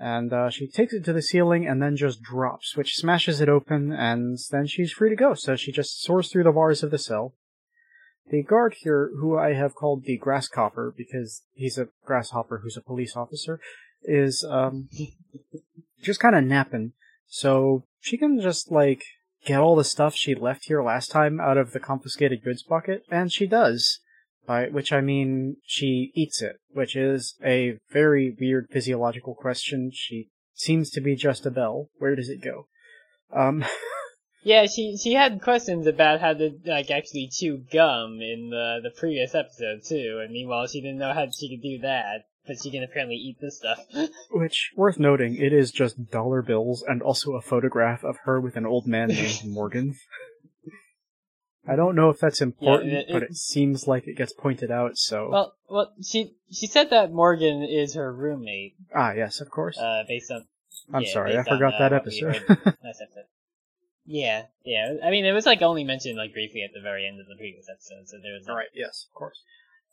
[0.00, 3.50] and uh, she takes it to the ceiling and then just drops, which smashes it
[3.50, 5.34] open, and then she's free to go.
[5.34, 7.34] So she just soars through the bars of the cell.
[8.30, 12.82] The guard here, who I have called the Grasshopper because he's a grasshopper who's a
[12.82, 13.60] police officer,
[14.02, 14.88] is um,
[16.02, 16.92] just kind of napping.
[17.26, 19.02] So she can just like
[19.44, 23.04] get all the stuff she left here last time out of the confiscated goods bucket,
[23.10, 24.00] and she does
[24.46, 29.90] by which I mean she eats it, which is a very weird physiological question.
[29.92, 31.88] She seems to be just a bell.
[31.98, 32.66] Where does it go?
[33.34, 33.64] Um,
[34.42, 38.90] yeah, she, she had questions about how to, like, actually chew gum in the, the
[38.98, 42.70] previous episode, too, and meanwhile she didn't know how she could do that, but she
[42.70, 43.78] can apparently eat this stuff.
[44.30, 48.56] which, worth noting, it is just dollar bills and also a photograph of her with
[48.56, 49.94] an old man named Morgan.
[51.68, 54.70] I don't know if that's important, it- but it- it seems like it gets pointed
[54.70, 55.28] out, so.
[55.30, 59.78] well, well, she, she said that Morgan is her roommate, ah, yes, of course.
[59.78, 60.46] uh, based on,
[60.92, 62.36] I'm yeah, sorry, I based on, forgot uh, that episode.
[62.48, 62.74] episode.
[64.06, 64.94] Yeah, yeah.
[65.04, 67.36] I mean, it was like only mentioned like briefly at the very end of the
[67.36, 68.48] previous episode, so there was.
[68.48, 69.38] Like, yes, of course.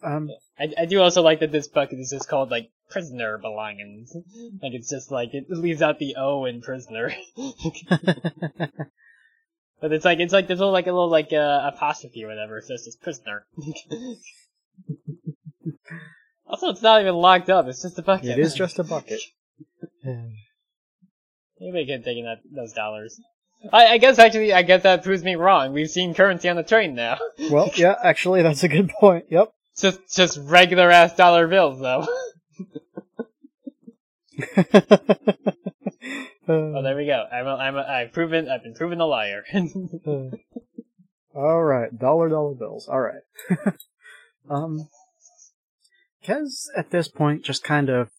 [0.01, 4.15] Um, I, I do also like that this bucket is just called like prisoner belongings.
[4.63, 7.11] like it's just like it leaves out the O in prisoner.
[9.81, 12.27] but it's like it's like there's a little like a little like uh, apostrophe or
[12.27, 13.45] whatever, so it's just prisoner.
[16.47, 17.67] also, it's not even locked up.
[17.67, 18.37] It's just a bucket.
[18.37, 19.21] it is just a bucket.
[20.03, 23.19] Maybe I could have taken that those dollars.
[23.73, 25.73] I, I guess actually, I guess that proves me wrong.
[25.73, 27.17] We've seen currency on the train now.
[27.51, 29.25] well, yeah, actually, that's a good point.
[29.29, 29.51] Yep.
[29.79, 32.07] just just regular ass dollar bills though.
[36.47, 37.25] Oh, Uh, there we go.
[37.31, 39.43] I'm a, I'm a, I've proven I've been proven a liar.
[39.53, 40.29] uh,
[41.35, 42.87] all right, dollar dollar bills.
[42.87, 43.21] All right.
[44.49, 44.87] um,
[46.25, 48.09] Kez at this point just kind of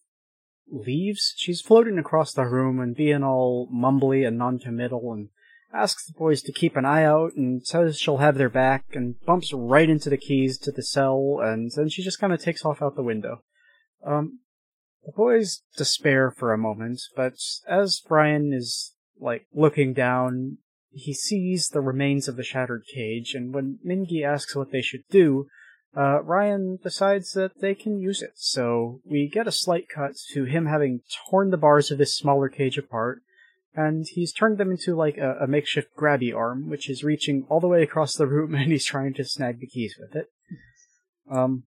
[0.70, 1.34] leaves.
[1.36, 5.28] She's floating across the room and being all mumbly and non-committal, and
[5.72, 9.20] asks the boys to keep an eye out, and says she'll have their back, and
[9.24, 12.64] bumps right into the keys to the cell, and then she just kind of takes
[12.64, 13.42] off out the window.
[14.04, 14.40] Um,
[15.08, 17.34] the boys despair for a moment, but
[17.66, 20.58] as Ryan is like looking down
[20.92, 25.04] he sees the remains of the shattered cage, and when Mingi asks what they should
[25.10, 25.46] do,
[25.96, 28.32] uh, Ryan decides that they can use it.
[28.34, 32.48] So we get a slight cut to him having torn the bars of this smaller
[32.48, 33.22] cage apart,
[33.74, 37.60] and he's turned them into like a, a makeshift grabby arm, which is reaching all
[37.60, 40.26] the way across the room, and he's trying to snag the keys with it.
[41.30, 41.64] Um,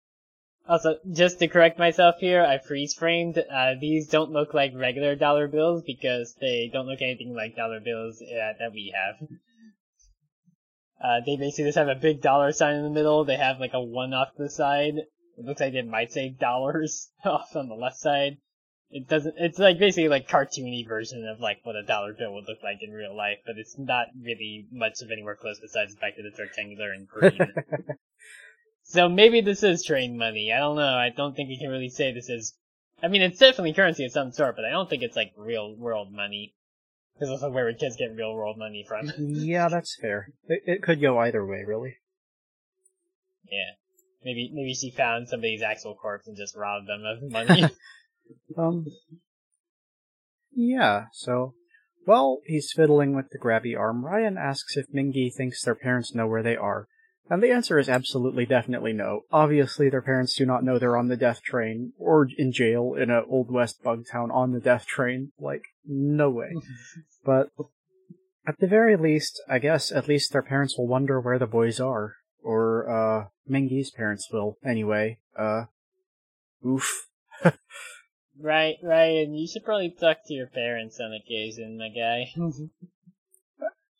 [0.67, 3.37] Also, just to correct myself here, I freeze framed.
[3.37, 7.79] Uh, these don't look like regular dollar bills because they don't look anything like dollar
[7.79, 9.29] bills uh, that we have.
[11.03, 13.25] Uh, they basically just have a big dollar sign in the middle.
[13.25, 14.95] They have like a one off the side.
[15.37, 18.37] It looks like it might say dollars off on the left side.
[18.89, 19.35] It doesn't.
[19.37, 22.77] It's like basically like cartoony version of like what a dollar bill would look like
[22.81, 26.25] in real life, but it's not really much of anywhere close besides the fact that
[26.25, 27.37] it's rectangular and green.
[28.87, 30.51] so maybe this is train money.
[30.53, 30.95] I don't know.
[30.95, 32.55] I don't think we can really say this is.
[33.03, 35.75] I mean, it's definitely currency of some sort, but I don't think it's like real
[35.75, 36.53] world money.
[37.13, 39.11] Because also where would kids get real world money from?
[39.17, 40.29] yeah, that's fair.
[40.47, 41.95] It, it could go either way, really.
[43.51, 43.71] yeah.
[44.23, 47.69] Maybe maybe she found somebody's actual corpse and just robbed them of money.
[48.57, 48.87] Um,
[50.51, 51.53] yeah, so,
[52.05, 56.25] while he's fiddling with the grabby arm, Ryan asks if Mingy thinks their parents know
[56.25, 56.87] where they are.
[57.29, 59.21] And the answer is absolutely definitely no.
[59.31, 63.09] Obviously, their parents do not know they're on the death train, or in jail in
[63.09, 65.31] an Old West bug town on the death train.
[65.39, 66.53] Like, no way.
[67.25, 67.49] but,
[68.47, 71.79] at the very least, I guess at least their parents will wonder where the boys
[71.79, 72.13] are.
[72.43, 75.17] Or, uh, Mingy's parents will, anyway.
[75.35, 75.63] Uh,
[76.63, 77.07] oof.
[78.39, 82.31] right, Ryan, you should probably talk to your parents on occasion, my guy.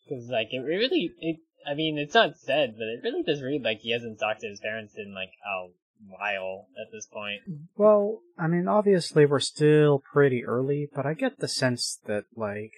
[0.07, 1.38] Because, like, it really, it,
[1.68, 4.47] I mean, it's not said, but it really does read like he hasn't talked to
[4.47, 5.70] his parents in, like, a
[6.07, 7.41] while at this point.
[7.76, 12.74] Well, I mean, obviously we're still pretty early, but I get the sense that, like,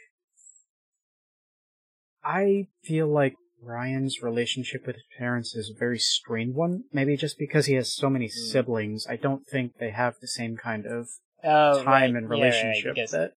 [2.24, 6.84] I feel like Ryan's relationship with his parents is a very strained one.
[6.92, 8.52] Maybe just because he has so many Mm.
[8.52, 11.08] siblings, I don't think they have the same kind of
[11.44, 12.04] Oh, time right.
[12.04, 13.34] and Yeah, right, relationship that,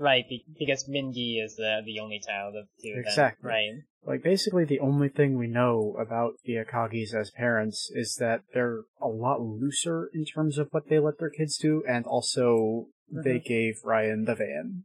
[0.00, 0.24] right,
[0.58, 3.04] because Mingy is the, the only child of two of them.
[3.06, 3.48] Exactly.
[3.48, 3.70] Right.
[4.04, 8.80] like, basically the only thing we know about the Akagis as parents is that they're
[9.00, 13.34] a lot looser in terms of what they let their kids do, and also they
[13.38, 13.48] Mm-hmm.
[13.48, 14.84] gave Ryan the van.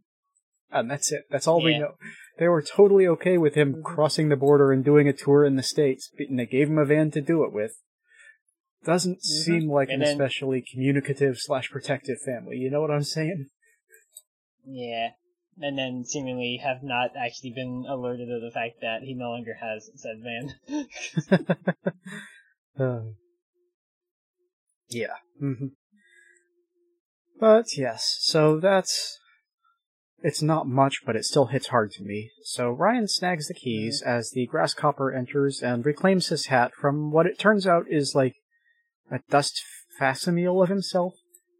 [0.71, 1.23] And that's it.
[1.29, 1.93] That's all we know.
[2.37, 3.83] They were totally okay with him Mhm.
[3.83, 6.85] crossing the border and doing a tour in the States, and they gave him a
[6.85, 7.79] van to do it with.
[8.83, 12.57] Doesn't seem like And an then- especially communicative slash protective family.
[12.57, 13.47] You know what I'm saying?
[14.67, 15.09] Yeah.
[15.57, 19.55] And then seemingly have not actually been alerted of the fact that he no longer
[19.59, 20.85] has said van.
[22.77, 23.11] Uh,
[24.89, 25.15] yeah.
[25.39, 25.67] hmm
[27.39, 29.17] But yes, so that's.
[30.19, 32.31] It's not much, but it still hits hard to me.
[32.43, 37.27] So Ryan snags the keys as the grasshopper enters and reclaims his hat from what
[37.27, 38.35] it turns out is like
[39.11, 39.61] a dust
[39.99, 41.13] facsimile of himself.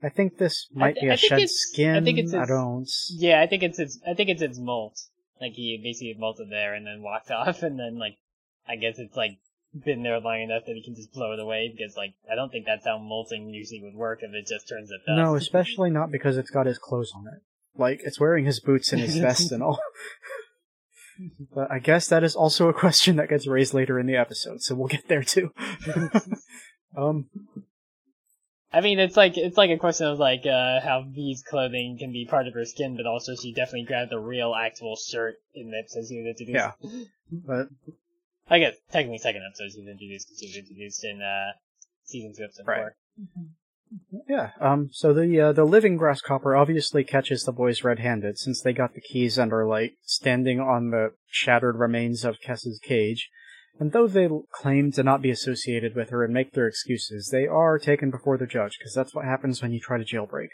[0.05, 1.95] I think this might th- be a shed skin.
[1.95, 2.87] I think it's I don't.
[3.09, 4.99] Yeah, I think it's its, I think it's its molt.
[5.41, 8.17] Like he basically molted there and then walked off and then like,
[8.67, 9.31] I guess it's like
[9.73, 12.51] been there long enough that he can just blow it away because like, I don't
[12.51, 15.17] think that's how molting usually would work if it just turns it dust.
[15.17, 17.41] No, especially not because it's got his clothes on it.
[17.77, 19.79] Like, it's wearing his boots and his vest and all.
[21.53, 24.61] but I guess that is also a question that gets raised later in the episode,
[24.61, 25.51] so we'll get there too.
[26.97, 27.25] um,
[28.75, 32.11] I mean, it's like it's like a question of like uh, how V's clothing can
[32.11, 35.71] be part of her skin, but also she definitely grabbed the real actual shirt in
[35.71, 36.75] the episode she was introduced.
[36.83, 37.03] Yeah.
[37.31, 37.67] but
[38.49, 41.53] I guess technically second episode she was introduced because she was introduced in uh,
[42.03, 42.79] season two episode Right.
[42.81, 43.45] four.
[44.27, 48.73] yeah, um, so the uh, the living grasshopper obviously catches the boys red-handed since they
[48.73, 53.29] got the keys and are like standing on the shattered remains of Kez's cage.
[53.79, 57.45] And though they claim to not be associated with her and make their excuses, they
[57.45, 60.47] are taken before the judge, because that's what happens when you try to jailbreak.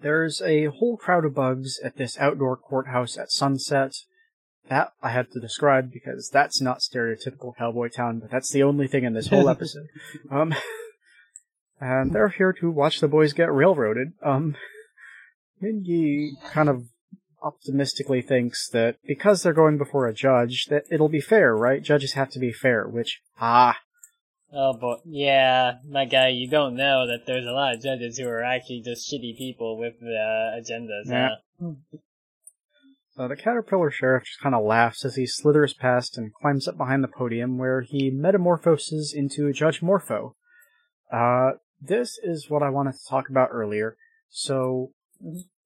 [0.00, 3.94] There's a whole crowd of bugs at this outdoor courthouse at sunset.
[4.68, 8.88] That I had to describe because that's not stereotypical cowboy town, but that's the only
[8.88, 9.86] thing in this whole episode.
[10.30, 10.54] um,
[11.80, 14.14] and they're here to watch the boys get railroaded.
[14.22, 14.56] Um,
[15.62, 16.86] Mingy kind of
[17.44, 21.82] optimistically thinks that because they're going before a judge, that it'll be fair, right?
[21.82, 23.78] Judges have to be fair, which, ah,
[24.56, 28.28] Oh boy, yeah, my guy, you don't know that there's a lot of judges who
[28.28, 31.06] are actually just shitty people with uh, agendas.
[31.06, 31.30] Yeah.
[31.60, 31.72] Huh?
[33.16, 36.76] So the caterpillar sheriff just kind of laughs as he slithers past and climbs up
[36.76, 40.36] behind the podium where he metamorphoses into Judge Morpho.
[41.12, 43.96] Uh, this is what I wanted to talk about earlier.
[44.30, 44.90] So,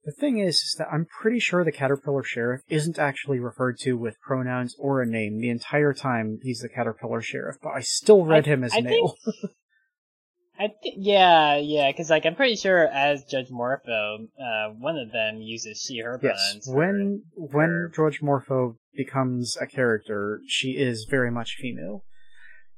[0.08, 3.92] The thing is, is that I'm pretty sure the Caterpillar Sheriff isn't actually referred to
[3.98, 8.24] with pronouns or a name the entire time he's the Caterpillar Sheriff, but I still
[8.24, 9.16] read I- him as I male.
[10.58, 15.12] I th- yeah, yeah, because like I'm pretty sure as Judge Morpho, uh, one of
[15.12, 16.66] them uses she/her yes, pronouns.
[16.66, 22.02] for- when when for- Judge Morpho becomes a character, she is very much female.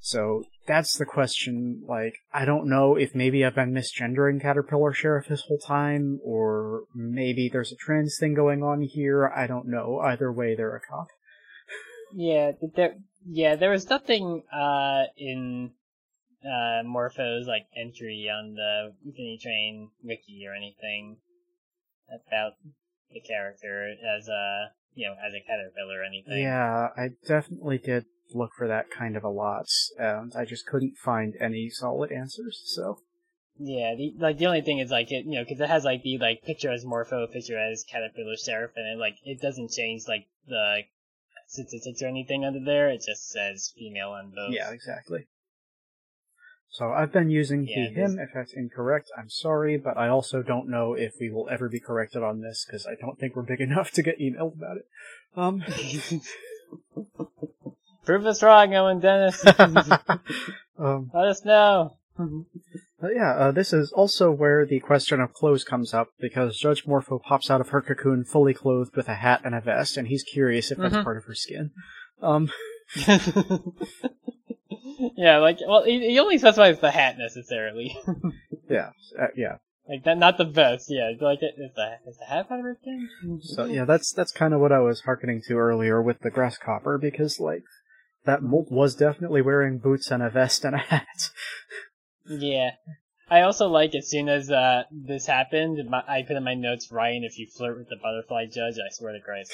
[0.01, 1.83] So that's the question.
[1.87, 6.85] Like, I don't know if maybe I've been misgendering Caterpillar Sheriff this whole time, or
[6.95, 9.31] maybe there's a trans thing going on here.
[9.35, 10.01] I don't know.
[10.01, 11.09] Either way, they're a cop.
[12.15, 12.97] Yeah, there.
[13.27, 15.73] Yeah, there was nothing uh in
[16.43, 21.19] uh Morpho's like entry on the Infinity Train wiki or anything
[22.09, 22.53] about
[23.13, 26.43] the character as a you know as a caterpillar or anything.
[26.43, 29.66] Yeah, I definitely did look for that kind of a lot,
[29.99, 32.62] and I just couldn't find any solid answers.
[32.66, 32.99] So
[33.59, 36.03] Yeah, the, like the only thing is like it, you know, because it has like
[36.03, 40.03] the like picture as Morpho, picture as Caterpillar Sheriff, and it like it doesn't change
[40.09, 40.83] like the
[41.47, 42.89] statistics or anything under there.
[42.89, 44.55] It just says female on both.
[44.55, 45.26] yeah, exactly.
[46.70, 48.18] So I've been using Yeah, he him.
[48.20, 51.81] If that's incorrect, I'm sorry, but I also don't know if we will ever be
[51.81, 54.87] corrected on this because I don't think we're big enough to get emailed about it.
[55.37, 55.64] Um,
[58.05, 59.45] Prove us wrong, Owen Dennis.
[60.79, 61.97] um, Let us know.
[63.01, 66.87] But yeah, uh, this is also where the question of clothes comes up because Judge
[66.87, 70.07] Morpho pops out of her cocoon fully clothed with a hat and a vest, and
[70.07, 71.05] he's curious if that's Mhm.
[71.05, 71.71] part of her skin.
[72.21, 72.51] Um,
[75.17, 77.97] yeah, like well, he, he only specifies the hat necessarily,
[78.69, 79.57] yeah, uh, yeah.
[79.89, 80.91] like that, not the vest.
[80.91, 83.09] Yeah, like it, is the is the hat part of her skin?
[83.43, 86.99] So yeah, that's that's kind of what I was hearkening to earlier with the grasshopper
[86.99, 87.65] because like
[88.25, 91.31] that molt was definitely wearing boots and a vest and a hat.
[92.27, 92.71] Yeah.
[93.31, 96.91] I also like as soon as uh, this happened, my, I put in my notes,
[96.91, 99.53] Ryan, if you flirt with the butterfly judge, I swear to Christ.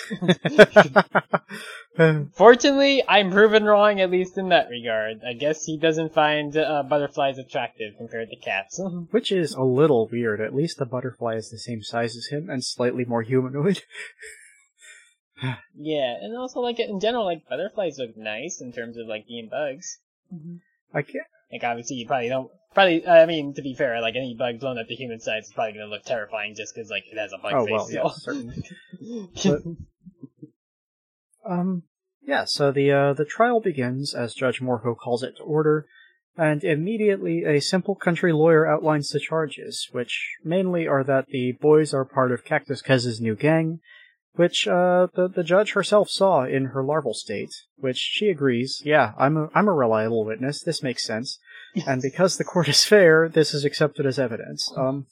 [2.34, 5.20] Fortunately, I'm proven wrong, at least in that regard.
[5.26, 8.80] I guess he doesn't find uh, butterflies attractive compared to cats.
[9.10, 10.40] Which is a little weird.
[10.40, 13.82] At least the butterfly is the same size as him and slightly more humanoid.
[15.74, 19.48] Yeah, and also, like, in general, like, butterflies look nice in terms of, like, being
[19.50, 19.98] bugs.
[20.94, 21.26] I can't.
[21.52, 24.78] Like, obviously, you probably don't, probably, I mean, to be fair, like, any bug blown
[24.78, 27.38] up to human size is probably gonna look terrifying just because, like, it has a
[27.38, 27.72] bug Oh face.
[27.72, 28.14] well, yeah, so.
[28.18, 28.62] certainly.
[29.44, 29.62] But-
[31.44, 31.84] Um,
[32.22, 35.86] yeah, so the uh, the trial begins as Judge Morpho calls it to order,
[36.36, 41.94] and immediately a simple country lawyer outlines the charges, which mainly are that the boys
[41.94, 43.78] are part of Cactus Kez's new gang,
[44.36, 48.82] which uh, the the judge herself saw in her larval state, which she agrees.
[48.84, 50.62] Yeah, I'm a I'm a reliable witness.
[50.62, 51.38] This makes sense,
[51.86, 54.72] and because the court is fair, this is accepted as evidence.
[54.76, 55.06] Um,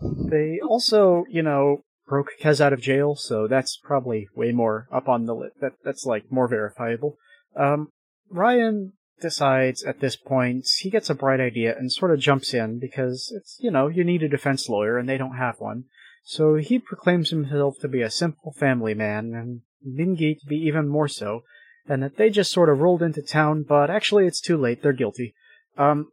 [0.00, 5.08] they also, you know, broke Kez out of jail, so that's probably way more up
[5.08, 5.60] on the list.
[5.60, 7.16] That that's like more verifiable.
[7.56, 7.88] Um,
[8.30, 12.80] Ryan decides at this point he gets a bright idea and sort of jumps in
[12.80, 15.84] because it's you know you need a defense lawyer and they don't have one.
[16.24, 20.88] So he proclaims himself to be a simple family man and Mingi to be even
[20.88, 21.42] more so,
[21.88, 24.82] and that they just sort of rolled into town, but actually it's too late.
[24.82, 25.34] They're guilty.
[25.76, 26.08] Um,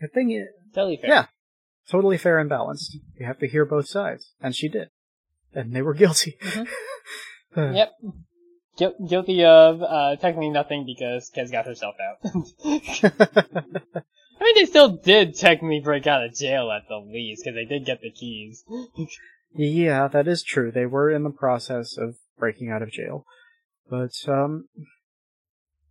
[0.00, 1.10] the thing is, totally fair.
[1.10, 1.26] Yeah.
[1.90, 2.96] totally fair and balanced.
[3.18, 4.90] You have to hear both sides, and she did,
[5.52, 6.36] and they were guilty.
[7.56, 7.92] Uh, Yep.
[8.78, 12.20] Guil- guilty of uh, technically nothing because Kez got herself out.
[14.68, 18.10] Still did technically break out of jail at the least because they did get the
[18.10, 18.64] keys.
[19.54, 20.70] yeah, that is true.
[20.70, 23.24] They were in the process of breaking out of jail,
[23.88, 24.68] but um,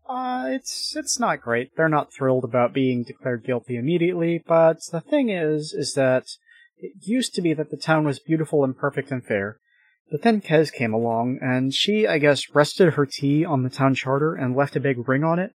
[0.08, 1.72] uh, it's it's not great.
[1.76, 4.44] They're not thrilled about being declared guilty immediately.
[4.46, 6.26] But the thing is, is that
[6.78, 9.60] it used to be that the town was beautiful and perfect and fair.
[10.10, 13.94] But then Kez came along, and she, I guess, rested her tea on the town
[13.94, 15.52] charter and left a big ring on it,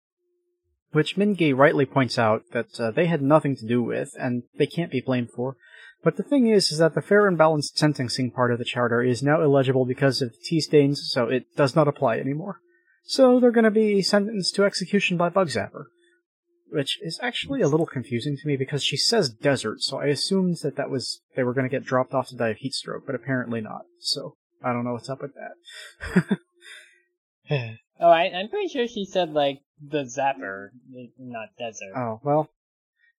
[0.92, 4.68] which Mingi rightly points out that uh, they had nothing to do with, and they
[4.68, 5.56] can't be blamed for.
[6.04, 9.04] But the thing is, is that the fair and balanced sentencing part of the charter
[9.04, 12.60] is now illegible because of the tea stains, so it does not apply anymore.
[13.04, 15.86] So they're going to be sentenced to execution by Bug Zapper.
[16.72, 20.60] Which is actually a little confusing to me because she says desert, so I assumed
[20.64, 23.06] that that was they were going to get dropped off to die of heat stroke,
[23.06, 23.82] but apparently not.
[24.00, 26.38] So I don't know what's up with that.
[28.02, 30.70] Oh, I, I'm pretty sure she said like the zapper,
[31.20, 31.95] not desert.
[31.95, 32.49] oh well,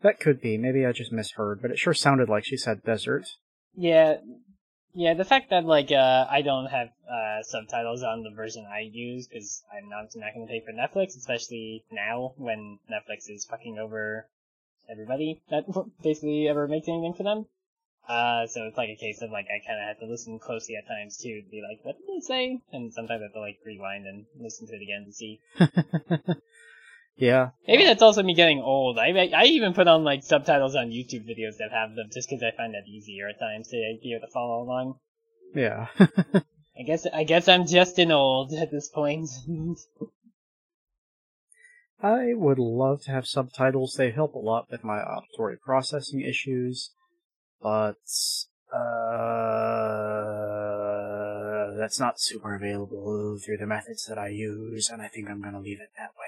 [0.03, 0.59] that could be.
[0.59, 3.26] Maybe I just misheard, but it sure sounded like she said desert.
[3.74, 4.16] Yeah,
[4.93, 5.14] yeah.
[5.14, 9.28] The fact that like uh, I don't have uh, subtitles on the version I use
[9.28, 13.78] because I'm not not going to pay for Netflix, especially now when Netflix is fucking
[13.78, 14.26] over
[14.91, 15.64] everybody that
[16.03, 17.47] basically ever makes anything for them.
[18.09, 20.75] Uh, so it's like a case of like I kind of have to listen closely
[20.77, 22.59] at times too to be like, what did they say?
[22.73, 25.41] And sometimes I have to like rewind and listen to it again to see.
[27.17, 27.51] yeah.
[27.67, 28.99] Maybe that's also me getting old.
[28.99, 32.43] I I even put on like subtitles on YouTube videos that have them just because
[32.43, 34.99] I find that easier at times to be able to follow along.
[35.55, 35.87] Yeah.
[36.79, 39.29] I guess I guess I'm just an old at this point.
[42.03, 43.95] I would love to have subtitles.
[43.97, 46.91] They help a lot with my auditory processing issues,
[47.63, 47.97] but
[48.75, 48.79] uh,
[51.79, 55.61] that's not super available through the methods that I use, and I think I'm gonna
[55.61, 56.27] leave it that way.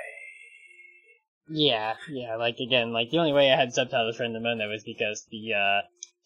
[1.49, 5.27] Yeah, yeah, like again, like the only way I had subtitles for Nimona was because
[5.31, 5.83] the uh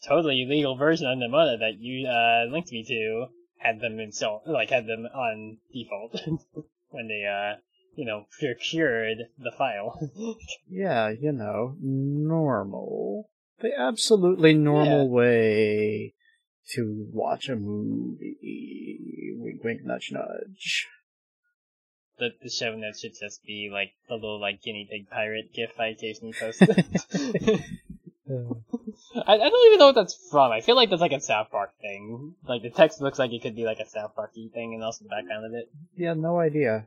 [0.06, 3.26] totally legal version of Nimona that you uh linked me to
[3.58, 6.20] had them installed like had them on default
[6.90, 7.56] when they uh
[7.98, 9.98] you know, procured the file.
[10.70, 13.28] yeah, you know, normal.
[13.60, 15.10] The absolutely normal yeah.
[15.10, 16.14] way
[16.74, 19.34] to watch a movie.
[19.36, 20.86] Wink, wink, nudge, nudge.
[22.18, 25.70] The, the show notes should just be like the little like guinea pig pirate gif
[25.78, 26.62] I occasionally post.
[26.62, 26.68] I,
[29.26, 30.52] I don't even know what that's from.
[30.52, 32.34] I feel like that's like a South Park thing.
[32.46, 35.04] Like the text looks like it could be like a South Parky thing, and also
[35.04, 35.70] the background of it.
[35.96, 36.86] Yeah, no idea.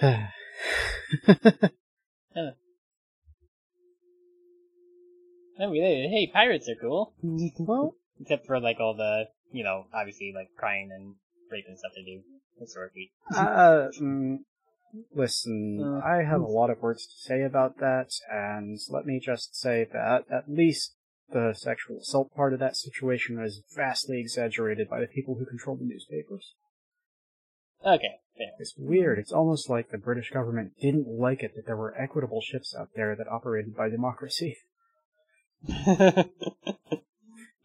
[2.34, 2.50] huh.
[5.60, 7.14] I mean, hey, pirates are cool.
[7.58, 11.14] well, except for like all the, you know, obviously like crying and
[11.50, 12.22] rape and stuff they do
[12.58, 13.12] historically.
[13.34, 14.38] uh, mm,
[15.14, 19.20] listen, uh, I have a lot of words to say about that, and let me
[19.20, 20.94] just say that at least
[21.30, 25.76] the sexual assault part of that situation is vastly exaggerated by the people who control
[25.76, 26.54] the newspapers.
[27.84, 28.52] Okay, fair.
[28.58, 29.18] It's weird.
[29.18, 32.90] It's almost like the British government didn't like it that there were equitable ships out
[32.94, 34.56] there that operated by democracy.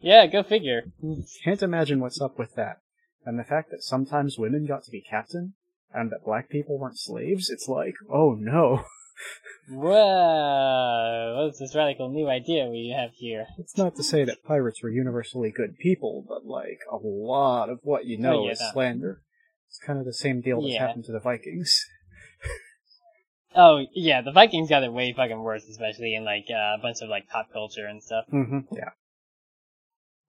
[0.00, 0.92] yeah, go figure.
[1.44, 2.78] Can't imagine what's up with that.
[3.24, 5.54] And the fact that sometimes women got to be captain,
[5.92, 8.84] and that black people weren't slaves, it's like, oh no.
[9.70, 13.46] Whoa, what's this radical new idea we have here?
[13.58, 17.80] It's not to say that pirates were universally good people, but like, a lot of
[17.82, 19.22] what you know oh, yeah, is slander.
[19.78, 20.88] It's kind of the same deal that yeah.
[20.88, 21.86] happened to the Vikings.
[23.54, 27.00] oh yeah, the Vikings got it way fucking worse, especially in like uh, a bunch
[27.00, 28.24] of like pop culture and stuff.
[28.32, 28.74] Mm-hmm.
[28.74, 28.90] Yeah.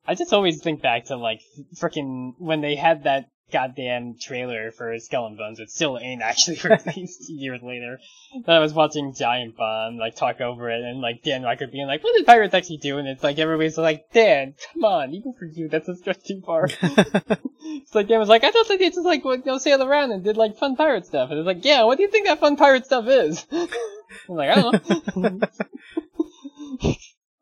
[0.07, 1.41] I just always think back to like
[1.75, 6.59] freaking when they had that goddamn trailer for Skull and Bones, which still ain't actually
[6.63, 7.99] released years later.
[8.45, 11.87] That I was watching Giant Bomb like talk over it, and like Dan Ryckert being
[11.87, 15.33] like, "What did pirates actually do?" And it's like everybody's like, "Dan, come on, even
[15.33, 18.77] for you, that's a stretch too far." it's like Dan was like, "I thought they
[18.77, 21.83] just like go sail around and did like fun pirate stuff," and it's like, "Yeah,
[21.83, 25.47] what do you think that fun pirate stuff is?" I'm like, I don't know.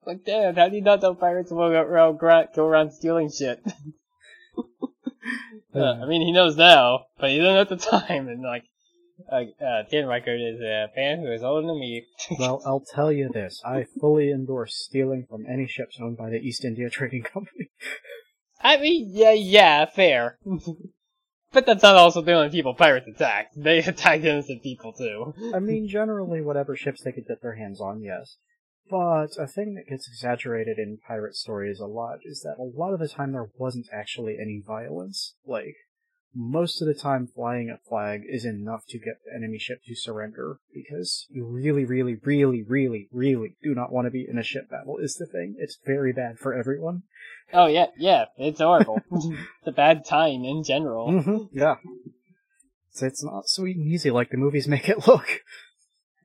[0.08, 2.18] Like, Dan, how do you not know pirates will go,
[2.56, 3.62] go around stealing shit?
[5.76, 8.28] Uh, I mean, he knows now, but he didn't at the time.
[8.28, 8.64] And like,
[9.32, 12.06] uh, uh, Dan is a fan who is older than me.
[12.40, 16.38] well, I'll tell you this: I fully endorse stealing from any ships owned by the
[16.38, 17.70] East India Trading Company.
[18.62, 20.40] I mean, yeah, yeah, fair.
[21.52, 23.54] but that's not also the only people pirates attacked.
[23.56, 25.34] They attacked innocent people too.
[25.54, 28.38] I mean, generally, whatever ships they could get their hands on, yes.
[28.90, 32.94] But a thing that gets exaggerated in pirate stories a lot is that a lot
[32.94, 35.36] of the time there wasn't actually any violence.
[35.46, 35.76] Like,
[36.34, 39.96] most of the time flying a flag is enough to get the enemy ship to
[39.96, 44.44] surrender, because you really, really, really, really, really do not want to be in a
[44.44, 45.56] ship battle is the thing.
[45.58, 47.04] It's very bad for everyone.
[47.54, 49.02] Oh yeah, yeah, it's horrible.
[49.12, 49.28] it's
[49.66, 51.10] a bad time in general.
[51.10, 51.76] Mm-hmm, yeah.
[52.92, 55.28] So it's not sweet and easy like the movies make it look.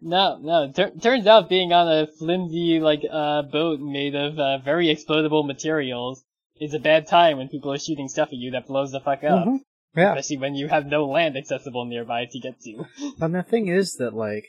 [0.03, 0.72] No, no.
[0.72, 5.46] Tur- turns out being on a flimsy like uh boat made of uh, very explodable
[5.46, 6.24] materials
[6.61, 9.22] is a bad time when people are shooting stuff at you that blows the fuck
[9.24, 9.46] up.
[9.46, 9.57] Mm-hmm.
[9.96, 10.14] Yeah.
[10.14, 12.84] Especially when you have no land accessible nearby to get to.
[13.20, 14.46] and the thing is that like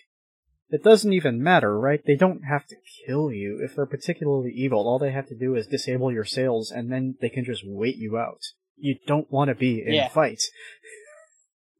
[0.69, 2.01] it doesn't even matter, right?
[2.03, 2.75] They don't have to
[3.05, 3.59] kill you.
[3.61, 7.15] If they're particularly evil, all they have to do is disable your sails and then
[7.21, 8.41] they can just wait you out.
[8.75, 10.07] You don't want to be in yeah.
[10.07, 10.41] a fight.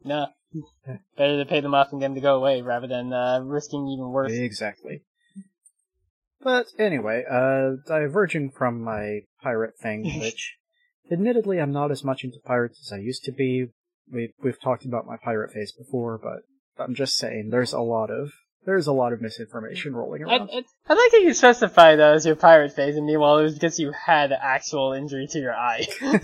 [0.04, 0.28] No.
[1.18, 3.88] Better to pay them off and get them to go away rather than uh, risking
[3.88, 4.32] even worse.
[4.32, 5.02] Exactly.
[6.44, 10.56] But anyway, uh, diverging from my pirate thing, which
[11.12, 13.68] admittedly I'm not as much into pirates as I used to be.
[14.12, 16.42] We we've talked about my pirate phase before, but
[16.84, 18.32] I'm just saying there's a lot of
[18.66, 20.50] there's a lot of misinformation rolling around.
[20.52, 23.44] I, I, I like how you specify that as your pirate phase, and meanwhile it
[23.44, 25.88] was because you had actual injury to your eye.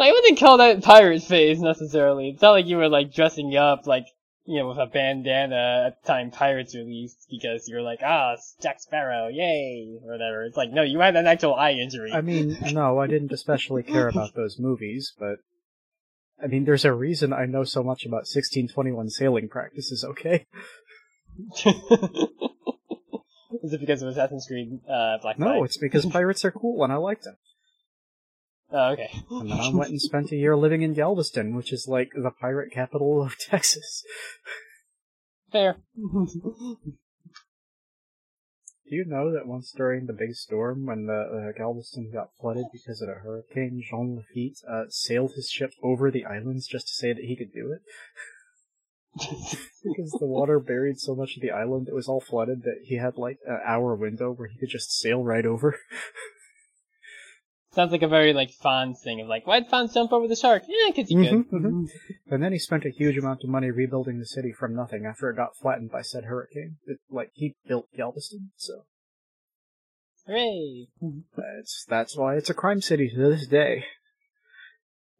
[0.00, 2.30] I wouldn't call that pirate phase necessarily.
[2.30, 4.06] It's not like you were like dressing up like
[4.48, 8.80] you know, with a bandana at the time Pirates released because you're like, ah, Jack
[8.80, 10.44] Sparrow, yay, or whatever.
[10.44, 12.12] It's like, no, you had an actual eye injury.
[12.12, 15.40] I mean, no, I didn't especially care about those movies, but
[16.42, 20.46] I mean, there's a reason I know so much about 1621 sailing practices, okay?
[23.62, 25.64] Is it because of Assassin's Creed uh, Black No, Flag?
[25.64, 27.36] it's because pirates are cool and I like them.
[28.70, 29.10] Oh, okay.
[29.30, 32.30] And then I went and spent a year living in Galveston, which is like the
[32.30, 34.04] pirate capital of Texas.
[35.50, 35.76] Fair.
[38.88, 42.66] Do you know that once during the big storm, when the uh, Galveston got flooded
[42.72, 46.94] because of a hurricane, Jean Lafitte uh, sailed his ship over the islands just to
[46.94, 47.82] say that he could do it?
[49.84, 52.96] because the water buried so much of the island, it was all flooded that he
[52.96, 55.78] had like an hour window where he could just sail right over.
[57.78, 60.64] Sounds like a very like Fonz thing of like, why'd Fonz jump over the shark?
[60.66, 61.48] Yeah, because he could.
[61.48, 61.88] Mhm, mhm.
[62.28, 65.30] And then he spent a huge amount of money rebuilding the city from nothing after
[65.30, 66.78] it got flattened by said hurricane.
[66.88, 68.82] It, like he built Galveston, so
[70.26, 70.88] Hooray!
[71.36, 73.84] that's that's why it's a crime city to this day.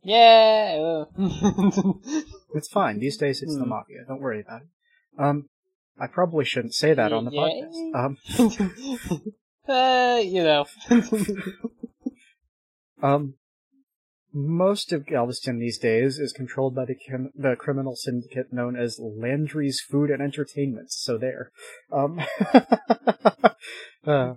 [0.02, 1.06] Yeah.
[1.16, 2.00] oh.
[2.56, 2.98] It's fine.
[2.98, 3.68] These days it's the Hmm.
[3.68, 3.98] mafia.
[4.08, 4.68] Don't worry about it.
[5.16, 5.48] Um,
[5.96, 7.40] I probably shouldn't say that on the Yeah.
[7.40, 7.94] podcast.
[7.94, 9.32] Um,
[9.68, 10.66] uh, you know.
[13.02, 13.34] um,
[14.32, 18.98] most of Galveston these days is controlled by the crim- the criminal syndicate known as
[19.00, 20.92] Landry's Food and Entertainment.
[20.92, 21.50] So there.
[21.90, 22.20] Um,
[22.54, 24.34] uh,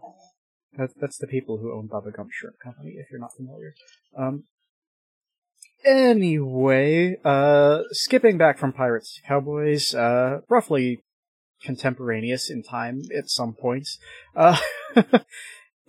[0.77, 2.91] that, that's the people who own Bubba Gump Shrimp Company.
[2.97, 3.73] If you're not familiar.
[4.17, 4.45] Um.
[5.83, 11.01] Anyway, uh, skipping back from Pirates to Cowboys, uh, roughly
[11.63, 13.97] contemporaneous in time at some points.
[14.35, 14.57] Uh,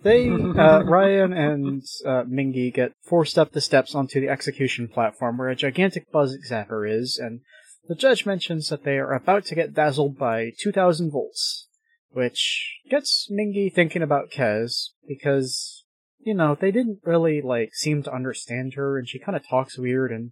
[0.01, 5.37] they, uh, Ryan and uh, Mingy get forced up the steps onto the execution platform
[5.37, 7.41] where a gigantic buzz zapper is, and
[7.87, 11.67] the judge mentions that they are about to get dazzled by 2000 volts,
[12.11, 15.83] which gets Mingy thinking about Kez, because,
[16.19, 19.77] you know, they didn't really, like, seem to understand her, and she kind of talks
[19.77, 20.31] weird, and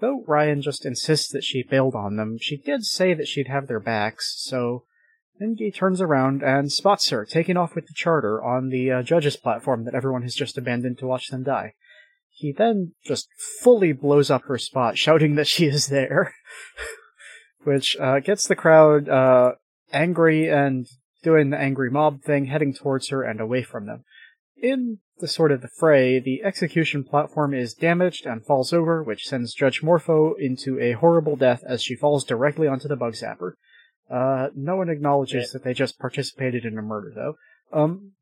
[0.00, 3.66] though Ryan just insists that she bailed on them, she did say that she'd have
[3.66, 4.84] their backs, so
[5.40, 9.36] Mingy turns around and spots her taking off with the charter on the uh, judge's
[9.36, 11.74] platform that everyone has just abandoned to watch them die.
[12.30, 13.28] He then just
[13.62, 16.34] fully blows up her spot, shouting that she is there,
[17.64, 19.52] which uh, gets the crowd uh,
[19.92, 20.86] angry and
[21.22, 24.04] doing the angry mob thing, heading towards her and away from them.
[24.62, 29.26] In the sort of the fray, the execution platform is damaged and falls over, which
[29.26, 33.52] sends Judge Morpho into a horrible death as she falls directly onto the bug zapper.
[34.10, 35.52] Uh, no one acknowledges Yeah.
[35.52, 37.36] that they just participated in a murder, though.
[37.72, 38.12] Um,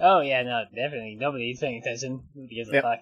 [0.00, 2.22] oh yeah, no, definitely nobody's paying attention.
[2.34, 3.00] Who gives a fuck?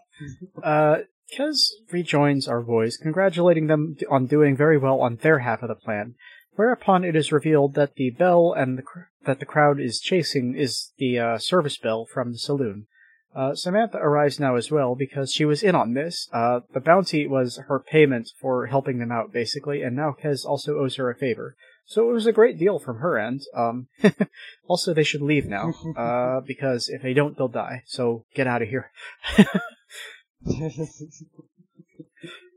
[0.65, 0.97] uh,
[1.37, 1.57] Kez
[1.93, 6.15] rejoins our boys, congratulating them on doing very well on their half of the plan.
[6.55, 10.55] Whereupon it is revealed that the bell and the cr- that the crowd is chasing
[10.57, 12.87] is the uh, service bell from the saloon.
[13.35, 16.27] Uh, Samantha arrives now as well because she was in on this.
[16.33, 20.79] Uh, the bounty was her payment for helping them out, basically, and now Kez also
[20.79, 21.55] owes her a favor.
[21.87, 23.43] So it was a great deal from her end.
[23.55, 23.89] Um,
[24.69, 27.83] also, they should leave now, uh, because if they don't, they'll die.
[27.87, 28.91] So get out of here.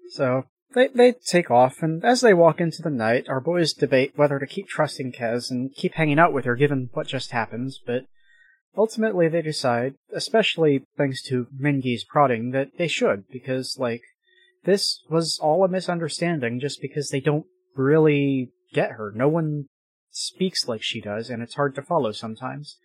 [0.10, 4.14] So they they take off, and as they walk into the night, our boys debate
[4.16, 7.80] whether to keep trusting Kez and keep hanging out with her given what just happens,
[7.86, 8.06] but
[8.76, 14.02] ultimately they decide, especially thanks to Mingy's prodding, that they should, because, like,
[14.66, 17.46] this was all a misunderstanding just because they don't
[17.76, 19.12] really get her.
[19.16, 19.66] No one
[20.12, 22.78] speaks like she does, and it's hard to follow sometimes.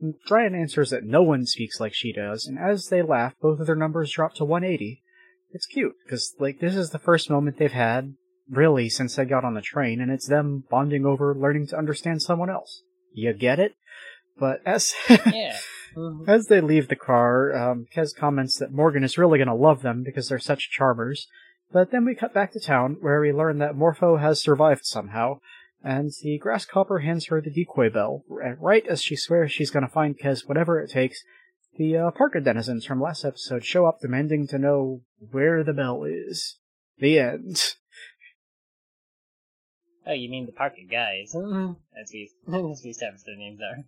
[0.00, 0.14] And
[0.54, 3.76] answers that no one speaks like she does, and as they laugh, both of their
[3.76, 5.02] numbers drop to 180.
[5.52, 8.14] It's cute, because, like, this is the first moment they've had,
[8.50, 12.22] really, since they got on the train, and it's them bonding over learning to understand
[12.22, 12.82] someone else.
[13.12, 13.76] You get it?
[14.36, 14.92] But as
[15.32, 15.56] yeah.
[16.26, 19.82] as they leave the car, um, Kez comments that Morgan is really going to love
[19.82, 21.28] them because they're such charmers.
[21.72, 25.40] But then we cut back to town, where we learn that Morpho has survived somehow,
[25.82, 28.24] and the grasshopper hands her the decoy bell.
[28.28, 31.22] Right as she swears she's to find Kez whatever it takes,
[31.76, 36.04] the uh, Parker denizens from last episode show up demanding to know where the bell
[36.04, 36.58] is.
[36.98, 37.74] The end.
[40.06, 41.32] Oh, you mean the Parker guys?
[41.34, 41.72] Mm-hmm.
[42.00, 43.84] As we as we established their names are.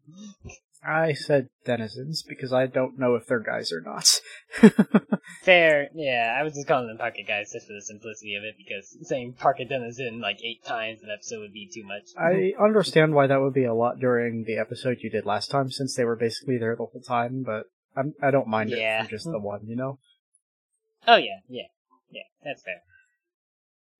[0.86, 4.20] I said denizens because I don't know if they're guys or not.
[5.42, 6.36] Fair, yeah.
[6.38, 9.34] I was just calling them Parker guys just for the simplicity of it, because saying
[9.38, 12.04] Parker Denizen like eight times an episode would be too much.
[12.16, 15.70] I understand why that would be a lot during the episode you did last time,
[15.70, 17.42] since they were basically there the whole time.
[17.44, 17.64] But
[17.96, 19.00] I'm, I don't mind Yeah.
[19.00, 19.44] it for just the hmm.
[19.44, 19.98] one, you know.
[21.06, 21.68] Oh yeah, yeah,
[22.10, 22.22] yeah.
[22.44, 22.82] That's fair.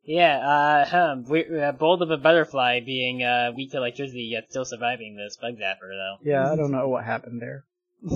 [0.06, 4.48] Yeah, uh, huh, we, uh, bold of a butterfly being, uh, weak to electricity yet
[4.48, 6.18] still surviving this bug zapper, though.
[6.22, 7.64] Yeah, I don't know what happened there.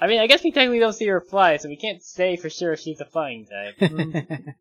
[0.00, 2.50] I mean, I guess we technically don't see her fly, so we can't say for
[2.50, 3.76] sure if she's a flying type.
[3.80, 4.54] if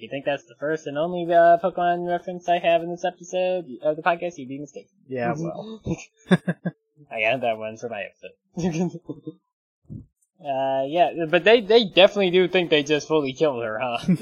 [0.00, 3.66] you think that's the first and only uh, Pokemon reference I have in this episode
[3.82, 4.88] of the podcast, you'd be mistaken.
[5.06, 5.82] yeah, well.
[7.10, 8.30] I added that one for my episode.
[10.40, 13.98] Uh, yeah, but they they definitely do think they just fully killed her, huh?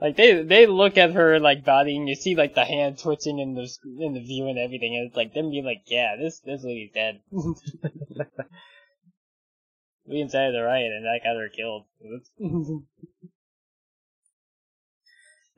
[0.00, 3.40] like they they look at her like body and you see like the hand twitching
[3.40, 3.68] in the
[3.98, 6.92] in the view and everything, and it's like them being like, yeah, this this lady's
[6.92, 7.20] dead.
[10.06, 11.84] we incited the riot and that got her killed.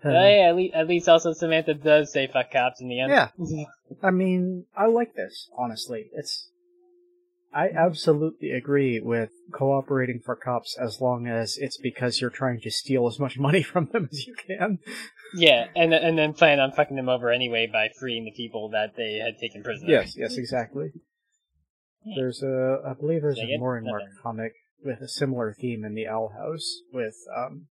[0.05, 3.13] Uh, hey, at least, at least also Samantha does say fuck cops in the end.
[3.13, 3.29] Yeah.
[4.03, 6.09] I mean, I like this, honestly.
[6.15, 6.49] It's.
[7.55, 12.71] I absolutely agree with cooperating for cops as long as it's because you're trying to
[12.71, 14.79] steal as much money from them as you can.
[15.35, 18.97] Yeah, and and then plan on fucking them over anyway by freeing the people that
[18.97, 19.91] they had taken prisoner.
[19.91, 20.91] Yes, yes, exactly.
[22.17, 24.53] There's a, I believe there's a get Moringmark comic
[24.85, 27.67] with a similar theme in the Owl House with um,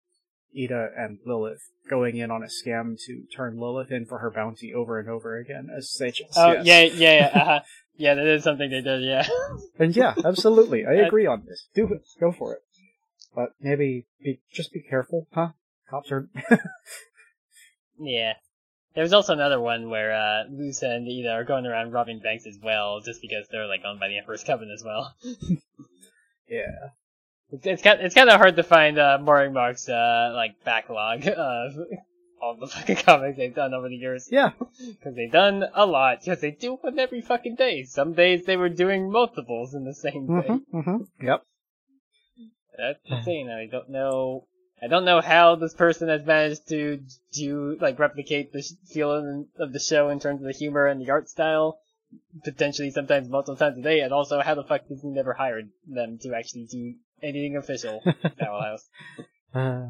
[0.54, 4.72] Eda and Lilith going in on a scam to turn Lilith in for her bounty
[4.72, 6.36] over and over again as they just.
[6.36, 6.64] Oh yes.
[6.64, 7.40] yeah, yeah, yeah.
[7.42, 7.60] Uh-huh.
[8.00, 9.02] yeah, that is something they did.
[9.02, 9.26] Yeah.
[9.78, 11.66] And yeah, absolutely, I agree on this.
[11.74, 12.60] Do it, go for it.
[13.34, 15.50] But maybe be just be careful, huh?
[15.88, 16.28] Cops are.
[18.00, 18.32] Yeah.
[18.94, 22.46] There was also another one where uh, Lusa and Eda are going around robbing banks
[22.46, 25.14] as well, just because they're like owned by the Emperor's Coven as well.
[26.48, 26.88] yeah.
[27.52, 31.72] It's it's kind it's kind of hard to find uh, Moringmark's uh like backlog of
[32.40, 34.28] all the fucking comics they've done over the years.
[34.30, 34.50] Yeah.
[34.78, 36.20] Because they've done a lot.
[36.20, 37.84] Because they do one every fucking day.
[37.84, 40.48] Some days they were doing multiples in the same day.
[40.48, 41.26] Mm-hmm, mm-hmm.
[41.26, 41.42] Yep.
[42.76, 43.50] That's insane.
[43.50, 44.46] I don't know.
[44.82, 47.00] I don't know how this person has managed to
[47.32, 51.00] do like replicate the sh- feeling of the show in terms of the humor and
[51.00, 51.78] the art style,
[52.42, 56.18] potentially sometimes multiple times a day, and also how the fuck Disney never hired them
[56.22, 58.02] to actually do anything official.
[58.40, 58.88] Owl House.
[59.54, 59.88] Uh,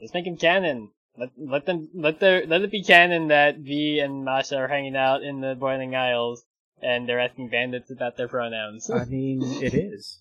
[0.00, 0.90] Just make them canon.
[1.18, 4.96] Let let them let their let it be canon that Vee and Masha are hanging
[4.96, 6.44] out in the Boiling Isles
[6.82, 8.90] and they're asking bandits about their pronouns.
[8.90, 10.20] I mean, it is.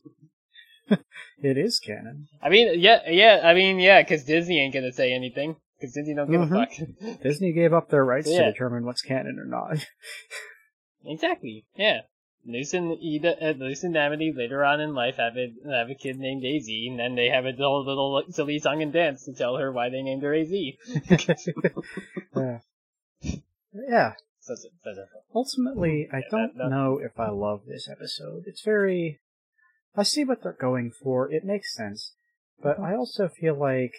[0.90, 2.28] it is canon.
[2.42, 5.58] I mean, yeah, yeah, I mean, yeah, because Disney ain't gonna say anything.
[5.78, 6.64] Because Disney don't give Mhm.
[6.64, 6.66] a
[7.16, 7.22] fuck.
[7.24, 8.46] Disney gave up their rights Yeah.
[8.46, 9.86] to determine what's canon or not.
[11.06, 12.02] exactly, yeah.
[12.46, 15.96] Luz and Eda, uh, Luz and Amity later on in life have a have a
[15.96, 19.34] kid named Az, and then they have a whole little silly song and dance to
[19.34, 20.52] tell her why they named her Az.
[22.36, 22.60] yeah.
[23.74, 24.14] yeah.
[24.40, 24.98] Such a, such
[25.34, 28.44] Ultimately, I Yeah, don't that- know if I love this episode.
[28.46, 29.20] It's very.
[29.96, 31.32] I see what they're going for.
[31.32, 32.14] It makes sense.
[32.62, 33.94] But I also feel like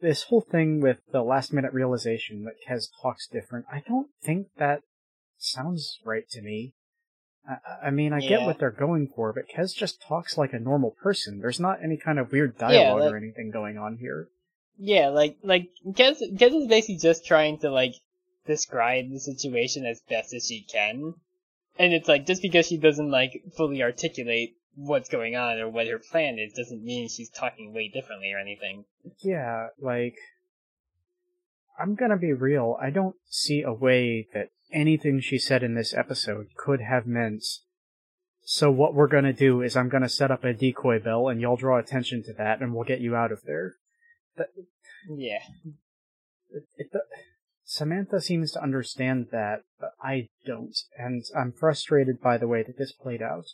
[0.00, 4.48] this whole thing with the last minute realization that Kez talks different, I don't think
[4.56, 4.82] that
[5.36, 6.72] sounds right to me.
[7.48, 10.58] I, I mean, I get what they're going for, but Kez just talks like a
[10.58, 11.40] normal person.
[11.40, 14.28] There's not any kind of weird dialogue like- or anything going on here.
[14.78, 17.94] Yeah, like like Kez Kez is basically just trying to like
[18.46, 21.14] describe the situation as best as she can,
[21.78, 25.86] and it's like just because she doesn't like fully articulate what's going on or what
[25.86, 28.84] her plan is doesn't mean she's talking way differently or anything.
[29.20, 30.16] Yeah, like,
[31.78, 32.78] I'm gonna be real.
[32.80, 37.44] I don't see a way that anything she said in this episode could have meant.
[38.44, 41.56] So what we're gonna do is I'm gonna set up a decoy bell and y'all
[41.56, 43.74] draw attention to that and we'll get you out of there.
[44.36, 44.48] But,
[45.08, 45.40] Yeah,
[46.50, 46.90] It, it,
[47.64, 52.76] Samantha seems to understand that, but I don't, and I'm frustrated by the way that
[52.76, 53.46] this played out.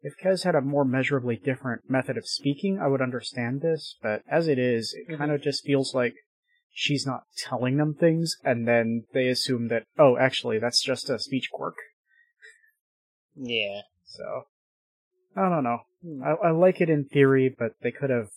[0.00, 4.22] If Kez had a more measurably different method of speaking, I would understand this, but
[4.30, 5.18] as it is, it Mhm.
[5.18, 6.14] kind of just feels like
[6.78, 11.18] she's not telling them things, and then they assume that, oh, actually, that's just a
[11.18, 11.74] speech quirk.
[13.34, 13.80] yeah.
[14.04, 14.44] So,
[15.36, 15.80] I don't know.
[16.04, 16.22] Hmm.
[16.22, 18.28] I, I like it in theory, but they could have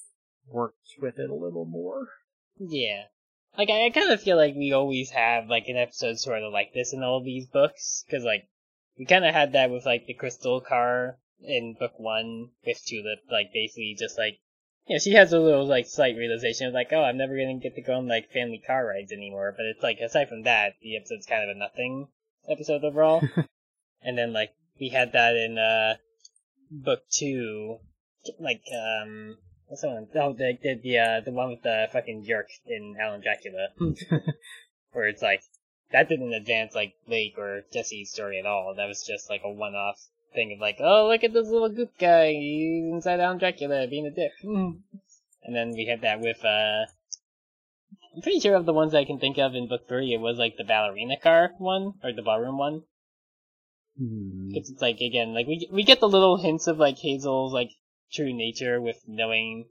[0.47, 2.07] worked with it a little more.
[2.59, 3.03] Yeah.
[3.57, 6.51] Like, I, I kind of feel like we always have, like, an episode sort of
[6.51, 8.47] like this in all these books, cause, like,
[8.97, 13.19] we kind of had that with, like, the crystal car in book one with Tulip,
[13.31, 14.39] like, basically just, like,
[14.87, 17.59] you know, she has a little, like, slight realization of, like, oh, I'm never gonna
[17.59, 20.73] get to go on, like, family car rides anymore, but it's, like, aside from that,
[20.81, 22.07] the episode's kind of a nothing
[22.49, 23.21] episode overall.
[24.01, 25.95] and then, like, we had that in, uh,
[26.71, 27.77] book two,
[28.39, 29.37] like, um,
[29.71, 30.07] What's that one?
[30.15, 33.69] Oh, the the the, uh, the one with the fucking jerk in Alan Dracula,
[34.91, 35.43] where it's like
[35.93, 38.75] that didn't advance like Blake or Jesse's story at all.
[38.75, 39.95] That was just like a one-off
[40.33, 44.05] thing of like, oh, look at this little goop guy, he's inside Alan Dracula being
[44.05, 44.31] a dick.
[45.43, 46.85] And then we had that with, uh,
[48.15, 50.37] I'm pretty sure of the ones I can think of in book three, it was
[50.37, 52.83] like the ballerina car one, or the ballroom one.
[53.97, 54.49] Hmm.
[54.53, 57.71] It's, it's like, again, like we, we get the little hints of like Hazel's like
[58.13, 59.65] true nature with knowing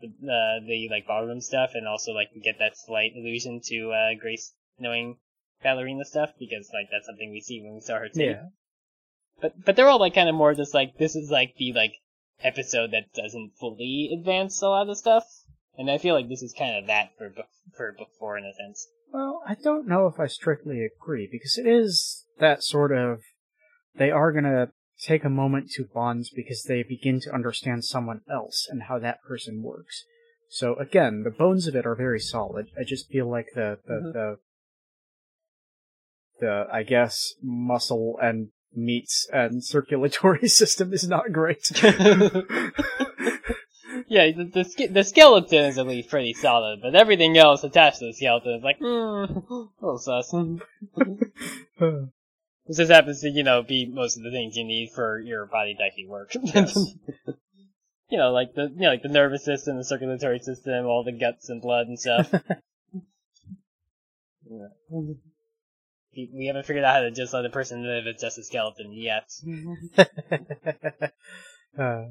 [0.00, 3.92] the, uh, the like ballroom stuff and also like we get that slight allusion to,
[3.92, 5.16] uh, Grace knowing
[5.62, 8.22] ballerina stuff because like that's something we see when we saw her too.
[8.22, 8.42] Yeah.
[9.40, 11.94] But but they're all like kind of more just like this is like the like
[12.42, 15.24] episode that doesn't fully advance a lot of stuff,
[15.76, 17.46] and I feel like this is kind of that for book
[17.76, 18.88] for book four in a sense.
[19.12, 23.20] Well, I don't know if I strictly agree because it is that sort of
[23.94, 24.72] they are gonna
[25.02, 29.22] take a moment to bond because they begin to understand someone else and how that
[29.22, 30.04] person works.
[30.48, 32.70] So again, the bones of it are very solid.
[32.78, 34.12] I just feel like the the Mhm.
[34.12, 34.38] the,
[36.40, 41.70] the I guess muscle and meats and circulatory system is not great.
[44.08, 47.98] yeah, the the, ske- the skeleton is at least pretty solid, but everything else attached
[48.00, 50.32] to the skeleton is like, hmm, a little sus.
[52.66, 55.46] This just happens to, you know, be most of the things you need for your
[55.46, 56.32] body to actually work.
[56.42, 56.76] Yes.
[58.10, 61.12] you know, like the, you know, like the nervous system, the circulatory system, all the
[61.12, 62.34] guts and blood and stuff.
[64.50, 64.68] Yeah.
[66.16, 68.92] We haven't figured out how to just let a person live as just a skeleton
[68.92, 69.30] yet.
[71.78, 72.04] uh,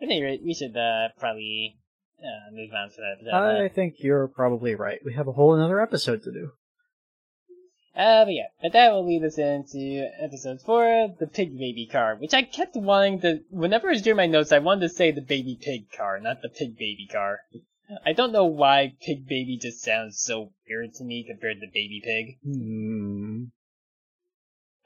[0.00, 1.78] At any rate, we should uh, probably
[2.20, 3.34] uh, move on to that.
[3.34, 4.98] I think you're probably right.
[5.04, 6.52] We have a whole another episode to do.
[7.94, 12.16] Uh, but yeah, but that will lead us into episode four, the pig baby car,
[12.16, 15.10] which I kept wanting to, whenever I was doing my notes, I wanted to say
[15.10, 17.40] the baby pig car, not the pig baby car.
[18.04, 22.00] I don't know why pig baby just sounds so weird to me compared to baby
[22.04, 22.38] pig.
[22.44, 23.44] Hmm.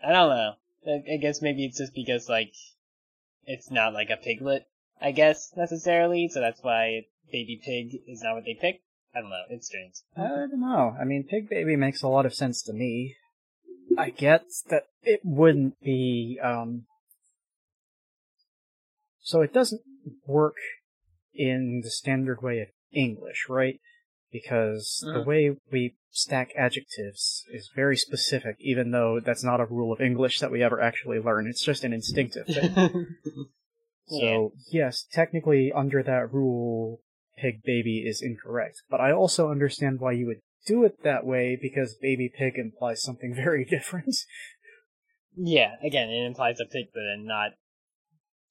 [0.02, 0.52] I don't know.
[0.86, 2.52] I, I guess maybe it's just because, like,
[3.46, 4.66] it's not like a piglet,
[5.00, 8.80] I guess, necessarily, so that's why baby pig is not what they pick.
[9.14, 9.94] I don't know, it's strange.
[10.16, 10.96] I don't know.
[11.00, 13.14] I mean, Pig Baby makes a lot of sense to me.
[13.96, 16.86] I guess that it wouldn't be, um,
[19.20, 19.82] so it doesn't
[20.26, 20.56] work
[21.32, 23.80] in the standard way of English, right?
[24.32, 25.26] Because the Mhm.
[25.26, 30.40] way we stack adjectives is very specific, even though that's not a rule of English
[30.40, 31.46] that we ever actually learn.
[31.46, 32.74] It's just an instinctive thing.
[34.06, 37.00] So, yes, technically under that rule,
[37.38, 38.82] pig baby is incorrect.
[38.90, 43.02] But I also understand why you would do it that way because baby pig implies
[43.02, 44.14] something very different.
[45.36, 47.52] yeah, again, it implies a piglet and not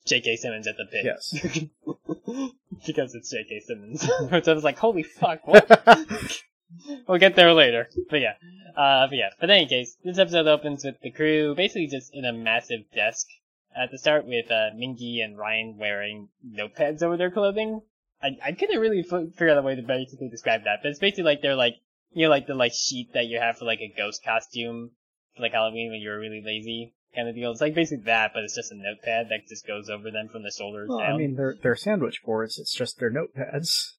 [0.06, 0.36] J.K.
[0.36, 1.06] Simmons at the pit.
[1.06, 1.34] Yes.
[2.86, 3.62] because it's J.K.
[3.62, 4.02] Simmons.
[4.44, 6.42] so I was like, holy fuck, what?
[7.08, 7.90] we'll get there later.
[8.10, 8.34] But yeah.
[8.76, 9.30] Uh, but yeah.
[9.40, 12.82] But in any case, this episode opens with the crew basically just in a massive
[12.94, 13.28] desk
[13.76, 17.82] at the start with, uh, Mingy and Ryan wearing notepads over their clothing.
[18.22, 21.00] I, I couldn't really f- figure out a way to basically describe that, but it's
[21.00, 21.76] basically like they're like,
[22.12, 24.92] you know, like the like sheet that you have for like a ghost costume
[25.36, 27.52] for like Halloween when you're really lazy kind of deal.
[27.52, 30.44] It's like basically that, but it's just a notepad that just goes over them from
[30.44, 31.14] the shoulders well, down.
[31.14, 33.94] I mean, they're, they're sandwich boards, it's just their notepads.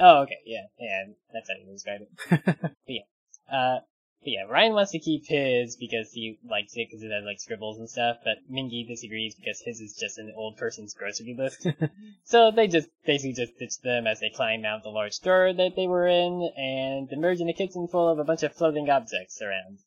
[0.00, 2.56] Oh, okay, yeah, yeah, that's how you describe it.
[2.60, 3.02] but yeah,
[3.52, 3.78] uh,
[4.24, 7.38] but yeah, Ryan wants to keep his because he likes it because it has like
[7.38, 11.66] scribbles and stuff, but Mingy disagrees because his is just an old person's grocery list.
[12.24, 15.76] so they just basically just ditch them as they climb out the large door that
[15.76, 19.42] they were in and emerge in a kitchen full of a bunch of floating objects
[19.42, 19.78] around.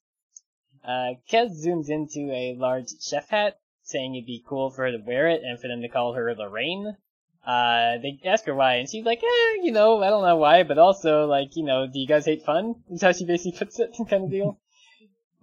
[0.84, 5.04] Uh, Kez zooms into a large chef hat, saying it'd be cool for her to
[5.06, 6.96] wear it and for them to call her Lorraine.
[7.46, 10.64] Uh, they ask her why, and she's like, eh, you know, I don't know why,
[10.64, 12.76] but also, like, you know, do you guys hate fun?
[12.92, 14.60] Is how she basically puts it, kind of deal.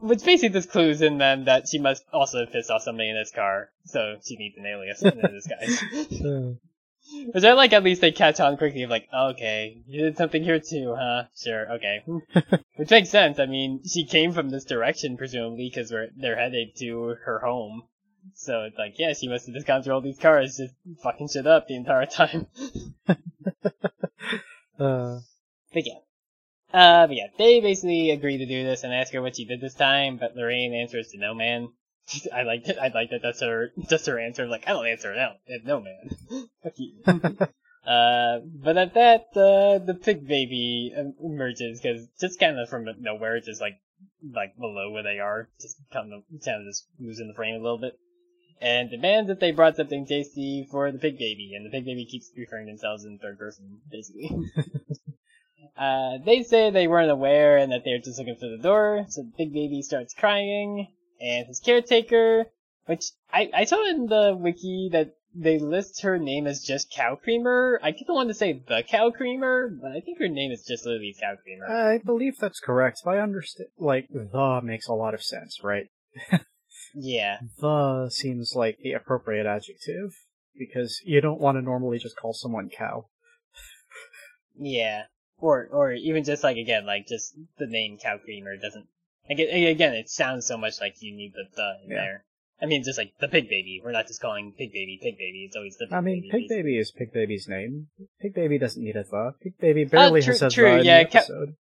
[0.00, 3.16] Which basically just clues in then that she must also have pissed off somebody in
[3.16, 6.58] this car, so she needs an alias in this disguise.
[7.32, 10.42] Which I like at least they catch on quickly of like, okay, you did something
[10.42, 11.24] here too, huh?
[11.36, 12.02] Sure, okay.
[12.76, 13.38] Which makes sense.
[13.38, 17.82] I mean, she came from this direction, presumably, because they're headed to her home.
[18.34, 21.28] So it's like, yeah, she must have just gone through all these cars, just fucking
[21.28, 22.46] shit up the entire time.
[24.78, 25.20] uh,
[25.74, 25.98] But yeah.
[26.72, 29.60] Uh, but yeah, they basically agree to do this and ask her what she did
[29.60, 31.68] this time, but Lorraine answers to no man.
[32.34, 32.78] I like it.
[32.78, 33.22] I like that.
[33.22, 33.70] That's her.
[33.88, 34.46] That's her answer.
[34.46, 35.32] Like I don't answer no.
[35.64, 36.48] No man.
[36.62, 37.02] Fuck you.
[37.06, 43.40] uh, but at that, uh, the pig baby emerges because just kind of from nowhere,
[43.40, 43.80] just like
[44.32, 47.54] like below where they are, just kind of kind of just moves in the frame
[47.54, 47.98] a little bit,
[48.60, 52.04] and demands that they brought something tasty for the pig baby, and the pig baby
[52.04, 54.30] keeps referring themselves in third person, basically.
[55.76, 59.22] Uh, they say they weren't aware and that they're just looking for the door, so
[59.22, 60.86] the big baby starts crying,
[61.24, 62.46] and his caretaker,
[62.86, 67.16] which I, I saw in the wiki that they list her name as just Cow
[67.16, 67.80] Creamer.
[67.82, 70.86] I keep wanting to say the Cow Creamer, but I think her name is just
[70.86, 71.66] literally Cow Creamer.
[71.66, 73.00] I believe that's correct.
[73.02, 75.86] If I understand, like the makes a lot of sense, right?
[76.94, 77.38] yeah.
[77.58, 80.14] The seems like the appropriate adjective
[80.56, 83.06] because you don't want to normally just call someone cow.
[84.56, 85.04] Yeah.
[85.38, 88.86] Or or even just like again, like just the name Cow Creamer doesn't.
[89.30, 91.96] Again, again, it sounds so much like you need the the in Yeah.
[91.96, 92.24] there.
[92.62, 93.80] I mean, just like the pig baby.
[93.84, 95.44] We're not just calling pig baby pig baby.
[95.46, 95.96] It's always the pig baby.
[95.96, 96.30] I mean, baby.
[96.30, 97.88] Pig Baby is Pig Baby's name.
[98.20, 99.32] Pig Baby doesn't need a the.
[99.42, 101.56] Pig Baby barely true- has a true, the in yeah, episode.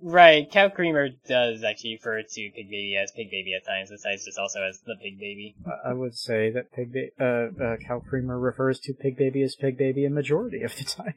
[0.00, 4.24] Right, Cow Creamer does actually refer to Pig Baby as Pig Baby at times, besides
[4.24, 5.56] just also as the Pig Baby.
[5.66, 9.42] I- I would say that Pig ba- uh, uh, Cow Creamer refers to Pig Baby
[9.42, 11.14] as Pig Baby a majority of the time.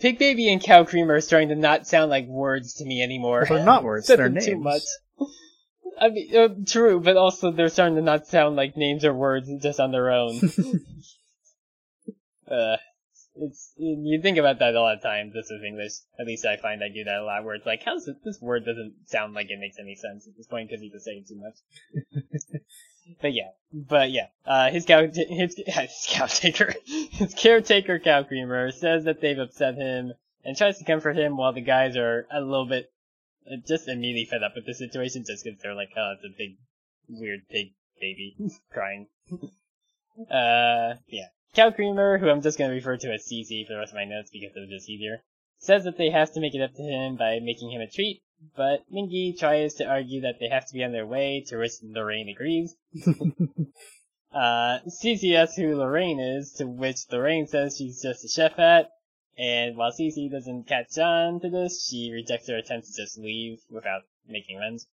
[0.00, 3.44] Pig Baby and Cow Creamer are starting to not sound like words to me anymore.
[3.48, 4.46] They're not words, they're names.
[4.46, 4.82] too much.
[6.00, 9.50] I mean, uh, true, but also they're starting to not sound like names or words
[9.60, 10.36] just on their own.
[12.50, 12.76] uh,
[13.36, 15.34] it's you think about that a lot of times.
[15.34, 15.92] This is English.
[16.18, 17.44] At least I find I do that a lot.
[17.44, 20.34] Where it's like, how's it, this word doesn't sound like it makes any sense at
[20.36, 22.62] this point because you just say it too much.
[23.20, 29.04] but yeah, but yeah, uh, his cow, his, his taker, his caretaker cow creamer says
[29.04, 30.12] that they've upset him
[30.44, 32.90] and tries to comfort him while the guys are a little bit
[33.50, 36.36] uh, just immediately fed up with the situation just because they're like, oh, it's a
[36.36, 36.56] big,
[37.08, 38.36] weird pig baby
[38.72, 39.06] crying.
[40.28, 41.28] Uh, yeah.
[41.54, 44.04] Cow Creamer, who I'm just gonna refer to as CC for the rest of my
[44.04, 45.22] notes because it was just easier,
[45.58, 48.20] says that they have to make it up to him by making him a treat,
[48.56, 51.72] but Mingy tries to argue that they have to be on their way, to which
[51.82, 52.74] Lorraine agrees.
[54.32, 58.90] Uh, CC asks who Lorraine is, to which Lorraine says she's just a chef hat,
[59.36, 63.58] and while CC doesn't catch on to this, she rejects her attempt to just leave
[63.68, 64.86] without making amends.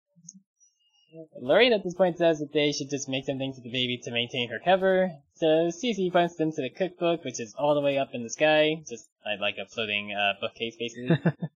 [1.40, 4.12] Lorraine at this point says that they should just make something for the baby to
[4.12, 8.00] maintain her cover, so CC points them to the cookbook, which is all the way
[8.00, 11.16] up in the sky, just uh, like a floating uh, bookcase basically.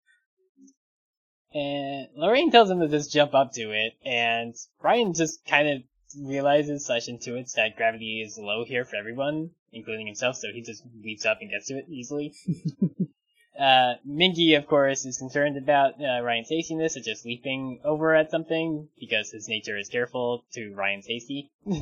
[1.53, 5.82] and Lorraine tells him to just jump up to it, and Ryan just kind of
[6.19, 10.84] realizes slash intuits that gravity is low here for everyone, including himself, so he just
[11.03, 12.34] leaps up and gets to it easily.
[13.60, 18.32] uh, Mingy, of course, is concerned about uh, Ryan's hastiness of just leaping over at
[18.32, 21.52] something, because his nature is careful to Ryan's hasty.
[21.65, 21.82] there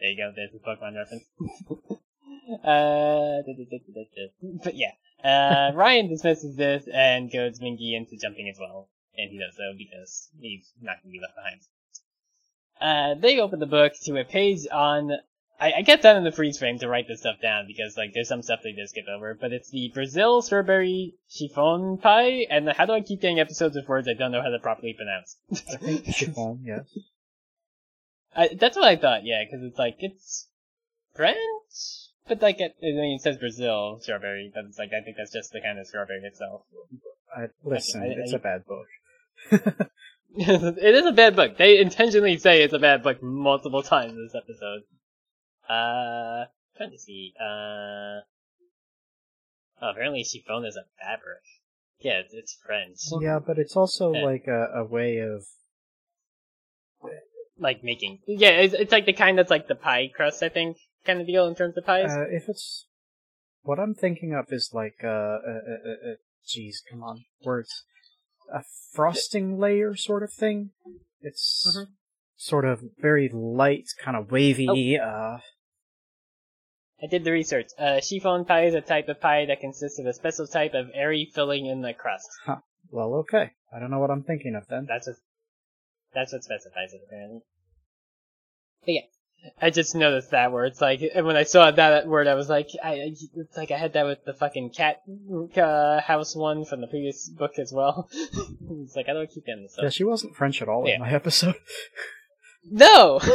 [0.00, 1.24] you go, there's the Pokemon reference.
[2.64, 3.42] uh,
[4.64, 4.92] but yeah,
[5.24, 9.72] uh, Ryan dismisses this and goads Mingy into jumping as well, and he does so
[9.76, 11.60] because he's not going to be left behind.
[12.80, 15.12] Uh, they open the book to a page on.
[15.60, 18.12] I, I kept that in the freeze frame to write this stuff down because like
[18.14, 22.66] there's some stuff they just skip over, but it's the Brazil strawberry chiffon pie, and
[22.66, 24.94] the, how do I keep getting episodes with words I don't know how to properly
[24.94, 25.36] pronounce?
[25.52, 26.86] I think chiffon, yes.
[28.34, 30.46] I, that's what I thought, yeah, because it's like it's
[31.14, 31.36] French,
[32.28, 35.32] but like it, I mean, it says Brazil strawberry, but it's like I think that's
[35.32, 36.62] just the kind of strawberry itself.
[37.36, 38.86] I, listen, I- it's I- a bad book.
[40.36, 41.56] it is a bad book.
[41.56, 44.82] They intentionally say it's a bad book multiple times in this episode.
[45.68, 47.32] Uh, trying to see.
[47.40, 48.20] Uh,
[49.82, 51.42] oh, apparently chiffon is a fabric.
[52.00, 52.98] Yeah, it's, it's French.
[53.20, 54.24] yeah, but it's also Yeah.
[54.24, 55.44] like a, a way of
[57.58, 58.20] Like making.
[58.26, 61.26] Yeah, it's, it's like the kind that's like the pie crust, I think, kind of
[61.26, 62.10] deal in terms of pies.
[62.10, 62.86] uh, if it's
[63.62, 66.14] what I'm thinking of is like uh, uh, uh, uh, uh
[66.46, 67.84] geez, come on, words,
[68.52, 68.62] a
[68.92, 70.70] frosting layer sort of thing.
[71.20, 71.92] It's Mhm.
[72.36, 74.98] sort of very light, kind of wavy.
[74.98, 75.04] Oh.
[75.04, 75.40] Uh,
[77.02, 77.68] I did the research.
[77.78, 80.90] Uh, chiffon pie is a type of pie that consists of a special type of
[80.92, 82.28] airy filling in the crust.
[82.90, 84.86] well, okay, I don't know what I'm thinking of then.
[84.86, 85.16] That's what
[86.12, 87.42] that's what specifies it apparently.
[88.84, 89.06] But yeah,
[89.60, 90.66] I just noticed that word.
[90.66, 93.78] it's like, and when I saw that word, I was like, I, it's like I
[93.78, 95.02] had that with the fucking cat
[95.56, 98.08] uh, house one from the previous book as well.
[98.12, 100.96] it's like I don't keep getting this Yeah, she wasn't French at all Yeah.
[100.96, 101.54] in my episode.
[102.70, 103.20] No.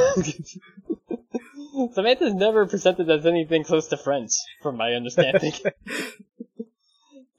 [1.93, 5.51] Samantha's never presented as anything close to French, from my understanding.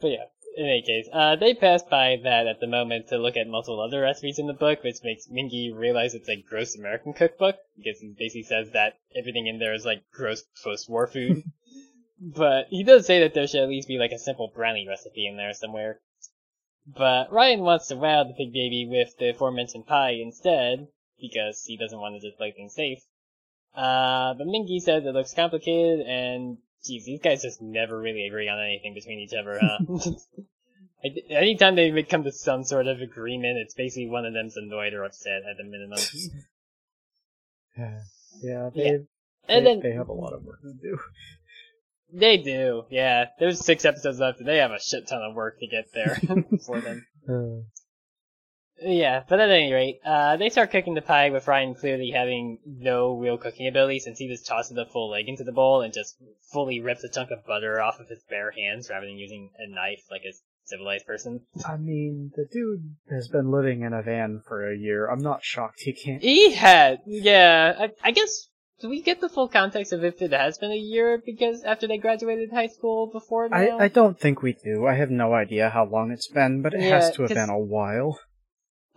[0.00, 0.24] But yeah,
[0.56, 3.80] in any case, uh, they pass by that at the moment to look at multiple
[3.80, 8.00] other recipes in the book, which makes Mingy realize it's a gross American cookbook, because
[8.00, 11.42] he basically says that everything in there is like gross post-war food.
[12.20, 15.26] but he does say that there should at least be like a simple brownie recipe
[15.26, 16.00] in there somewhere.
[16.86, 20.88] But Ryan wants to wow the pig baby with the aforementioned pie instead,
[21.20, 23.00] because he doesn't want to just play things safe.
[23.74, 26.56] Uh, but Mingy says it looks complicated, and
[26.86, 30.12] geez, these guys just never really agree on anything between each other, huh?
[31.30, 35.04] Anytime they come to some sort of agreement, it's basically one of them's annoyed or
[35.04, 35.98] upset at the minimum.
[38.42, 38.88] yeah, they
[39.48, 40.98] And they, then they have a lot of work to do.
[42.12, 43.26] they do, yeah.
[43.38, 46.18] There's six episodes left, and they have a shit ton of work to get there
[46.64, 47.06] for them.
[47.28, 47.62] Uh,
[48.80, 52.58] Yeah, but at any rate, uh, they start cooking the pie with Ryan clearly having
[52.66, 55.94] no real cooking ability since he just tosses the full leg into the bowl and
[55.94, 56.16] just
[56.52, 59.68] fully rips a chunk of butter off of his bare hands rather than using a
[59.68, 60.34] knife like a
[60.64, 61.40] civilized person.
[61.66, 65.08] I mean, the dude has been living in a van for a year.
[65.08, 66.22] I'm not shocked he can't.
[66.22, 68.48] He had, yeah, I, I guess,
[68.80, 71.86] do we get the full context of if it has been a year because after
[71.86, 73.78] they graduated high school before now?
[73.78, 74.86] I, I don't think we do.
[74.86, 77.48] I have no idea how long it's been, but it Yeah, has to have been
[77.48, 78.18] a while.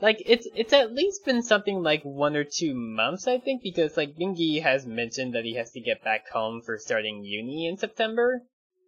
[0.02, 3.98] Like it's it's at least been something like one or two months, I think, because
[3.98, 7.78] like Mingy has mentioned that he has to get back home for starting uni in
[7.78, 8.42] September.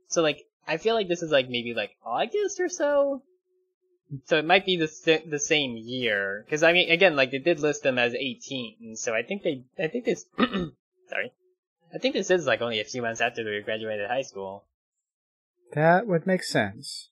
[0.07, 3.23] So like I feel like this is like maybe like August or so.
[4.25, 7.59] So it might be the the same year, because I mean again like they did
[7.59, 11.33] list them as 18, so I think they I think this sorry
[11.93, 14.63] I think this is like only a few months after they graduated high school.
[15.73, 17.09] That would make sense.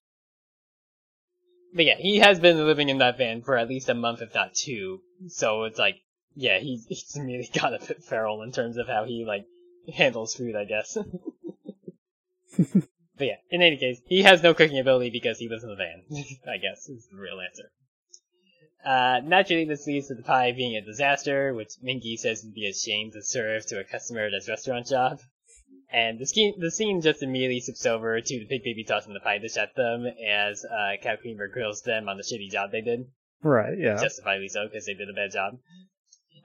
[1.74, 4.34] But yeah, he has been living in that van for at least a month, if
[4.34, 5.02] not two.
[5.28, 5.98] So it's like,
[6.36, 9.46] yeah, he's, he's really got a bit feral in terms of how he, like,
[9.94, 10.98] handles food, I guess.
[12.58, 15.76] but yeah, in any case, he has no cooking ability because he lives in the
[15.76, 16.04] van,
[16.48, 17.72] I guess, is the real answer.
[18.84, 22.68] Uh, naturally, this leads to the pie being a disaster, which Mingy says would be
[22.68, 25.20] ashamed to serve to a customer at his restaurant job.
[25.92, 29.20] And the scene, the scene just immediately sips over to the pig baby tossing the
[29.20, 32.82] pie dish at them as uh, Cow Creamer grills them on the shitty job they
[32.82, 33.08] did.
[33.42, 33.98] Right, yeah.
[34.00, 35.58] Justifiably so, because they did a bad job.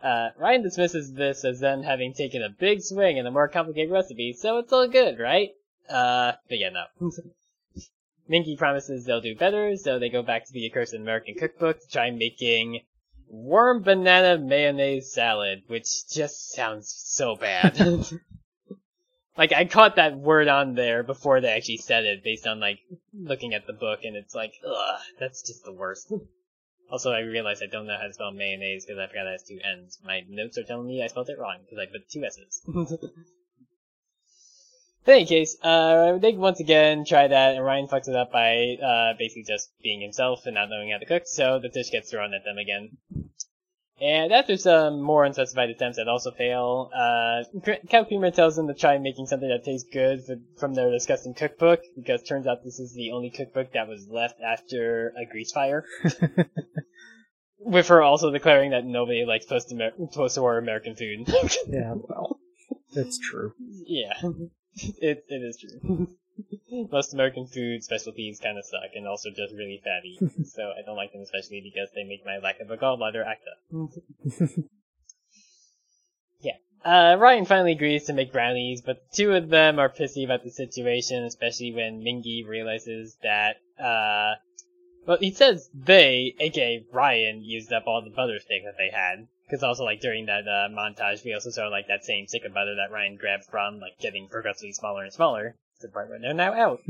[0.03, 3.91] Uh, Ryan dismisses this as them having taken a big swing in a more complicated
[3.91, 5.51] recipe, so it's all good, right?
[5.89, 7.11] Uh, but yeah, no.
[8.29, 11.89] Minky promises they'll do better, so they go back to the Accursed American Cookbook to
[11.89, 12.81] try making
[13.29, 17.77] worm banana mayonnaise salad, which just sounds so bad.
[19.37, 22.81] like, I caught that word on there before they actually said it, based on, like,
[23.13, 26.13] looking at the book, and it's like, ugh, that's just the worst.
[26.91, 29.43] Also, I realized I don't know how to spell mayonnaise because I forgot it has
[29.43, 29.99] two N's.
[30.05, 32.63] My notes are telling me I spelled it wrong because I put two S's.
[35.07, 38.77] In any case, uh, they once again try that, and Ryan fucks it up by
[38.83, 42.11] uh, basically just being himself and not knowing how to cook, so the dish gets
[42.11, 42.97] thrown at them again.
[44.01, 47.45] And after some more unspecified attempts that also fail, uh,
[47.89, 51.33] Cow Creamer tells them to try making something that tastes good for, from their disgusting
[51.33, 55.53] cookbook, because turns out this is the only cookbook that was left after a grease
[55.53, 55.85] fire.
[57.59, 59.73] With her also declaring that nobody likes post
[60.13, 61.33] post-war American food.
[61.69, 62.39] yeah, well,
[62.93, 63.55] it's true.
[63.87, 64.15] yeah,
[65.01, 66.09] it it is true.
[66.93, 70.97] Most American food specialties kind of suck and also just really fatty, so I don't
[70.97, 73.91] like them especially because they make my lack of a gallbladder act up.
[76.41, 76.57] yeah.
[76.85, 80.51] Uh, Ryan finally agrees to make brownies, but two of them are pissy about the
[80.51, 84.35] situation, especially when Mingy realizes that, uh,
[85.07, 89.29] well, he says they, aka Ryan, used up all the butter steak that they had.
[89.51, 92.55] Cause also, like, during that, uh, montage, we also saw, like, that same stick of
[92.55, 95.55] butter that Ryan grabbed from, like, getting progressively smaller and smaller.
[95.85, 96.81] To the part they're now out.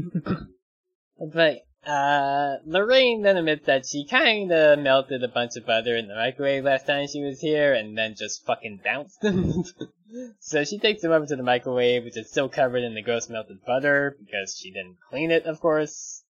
[1.34, 6.14] but, uh, Lorraine then admits that she kinda melted a bunch of butter in the
[6.14, 9.20] microwave last time she was here, and then just fucking bounced.
[9.20, 9.64] Them.
[10.38, 13.28] so she takes them over to the microwave, which is still covered in the gross
[13.28, 16.22] melted butter, because she didn't clean it, of course.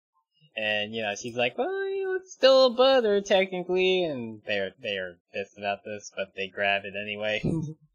[0.56, 5.16] And, you know, she's like, well, you know, it's still butter, technically, and they're, they're
[5.34, 7.42] pissed about this, but they grab it anyway.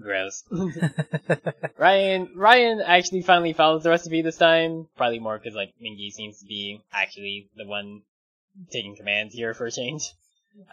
[0.00, 0.44] Gross.
[1.78, 4.88] Ryan, Ryan actually finally follows the recipe this time.
[4.96, 8.02] Probably more because, like, Mingy seems to be actually the one
[8.70, 10.12] taking command here for a change.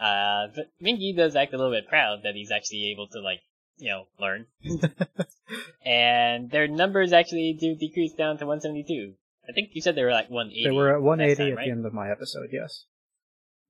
[0.00, 3.40] Uh, but Mingy does act a little bit proud that he's actually able to, like,
[3.78, 4.46] you know, learn.
[5.84, 9.14] and their numbers actually do decrease down to 172.
[9.48, 10.64] I think you said they were like 180.
[10.64, 11.64] They were at 180 time, at right?
[11.66, 12.84] the end of my episode, yes.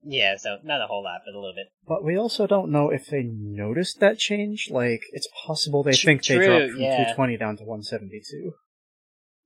[0.07, 1.67] Yeah, so not a whole lot, but a little bit.
[1.87, 4.69] But we also don't know if they noticed that change.
[4.69, 6.97] Like, it's possible they Tr- think they dropped from yeah.
[6.97, 8.53] 220 down to 172.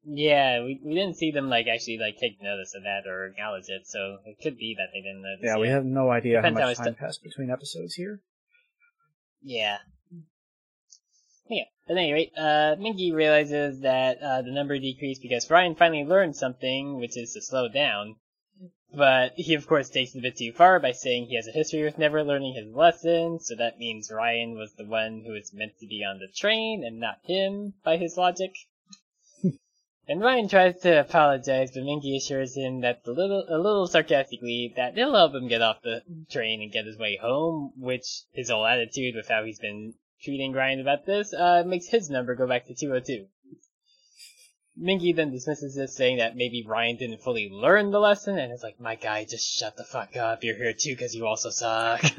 [0.03, 3.65] Yeah, we we didn't see them like actually like take notice of that or acknowledge
[3.68, 5.44] it, so it could be that they didn't notice.
[5.44, 5.60] Yeah, it.
[5.60, 6.95] we have no idea Depends how how much it's time done.
[6.95, 8.22] passed between episodes here.
[9.41, 9.77] Yeah.
[11.49, 11.64] Yeah.
[11.90, 16.36] At any rate, uh, Minky realizes that uh, the number decreased because Ryan finally learned
[16.36, 18.15] something, which is to slow down.
[18.94, 21.52] But he, of course, takes it a bit too far by saying he has a
[21.52, 25.53] history with never learning his lesson, so that means Ryan was the one who was
[25.53, 28.56] meant to be on the train and not him, by his logic.
[30.07, 34.74] and Ryan tries to apologize, but Minky assures him that the little, a little sarcastically
[34.76, 36.02] that he'll help him get off the
[36.32, 39.94] train and get his way home, which his whole attitude with how he's been
[40.24, 43.28] treating Ryan about this, uh, makes his number go back to 202.
[44.81, 48.64] Mingy then dismisses this, saying that maybe Ryan didn't fully learn the lesson, and it's
[48.64, 50.43] like, my guy, just shut the fuck up.
[50.43, 52.01] You're here too because you also suck.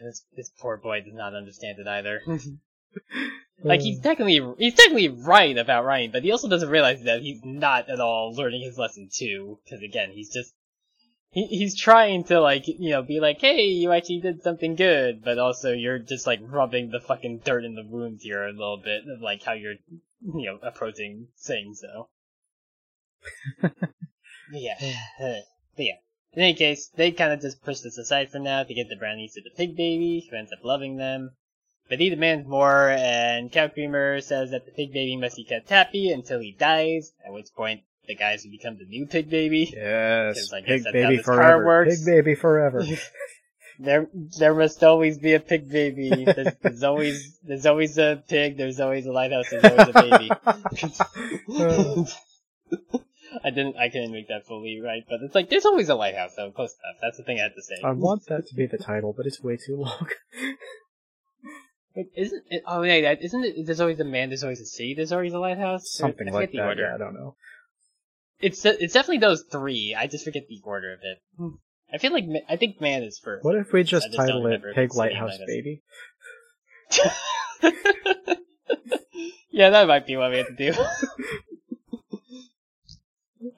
[0.00, 2.20] this, this poor boy does not understand it either.
[3.64, 4.02] like he's uh.
[4.02, 8.00] technically he's technically right about Ryan, but he also doesn't realize that he's not at
[8.00, 9.58] all learning his lesson too.
[9.64, 10.54] Because again, he's just
[11.32, 15.24] he he's trying to like you know be like, hey, you actually did something good,
[15.24, 18.76] but also you're just like rubbing the fucking dirt in the wound here a little
[18.76, 19.76] bit of like how you're
[20.20, 22.08] you know approaching saying so.
[24.52, 24.74] yeah,
[25.18, 25.96] but yeah.
[26.34, 28.96] In any case, they kind of just push this aside for now to get the
[28.96, 31.36] brownies to the pig baby, who ends up loving them.
[31.90, 35.68] But he demands more, and Cow Creamer says that the pig baby must be kept
[35.68, 39.72] happy until he dies, at which point the guys who become the new pig baby.
[39.76, 41.64] Yes, I guess pig that's how baby this forever.
[41.64, 41.96] works.
[41.96, 42.84] Pig baby forever.
[43.78, 44.06] There,
[44.38, 46.24] there must always be a pig baby.
[46.24, 48.56] There's, there's always, there's always a pig.
[48.56, 49.46] There's always a lighthouse.
[49.50, 50.30] There's always a baby.
[53.44, 56.36] I didn't, I couldn't make that fully right, but it's like there's always a lighthouse.
[56.36, 57.00] So close enough.
[57.00, 57.76] That's the thing I had to say.
[57.82, 60.06] I want that to be the title, but it's way too long.
[61.94, 62.62] It isn't it?
[62.66, 63.66] Oh yeah, that isn't it?
[63.66, 64.28] There's always a man.
[64.30, 64.94] There's always a sea.
[64.94, 65.90] There's always a lighthouse.
[65.92, 66.60] Something like that.
[66.60, 66.82] order.
[66.82, 67.36] Yeah, I don't know.
[68.42, 69.96] It's it's definitely those three.
[69.98, 71.18] I just forget the order of it.
[71.94, 73.44] I feel like I think man is first.
[73.44, 75.46] What if we just, just title it remember Pig Lighthouse Lighthouse.
[75.46, 75.82] Baby?
[79.50, 80.72] yeah, that might be what we have to do.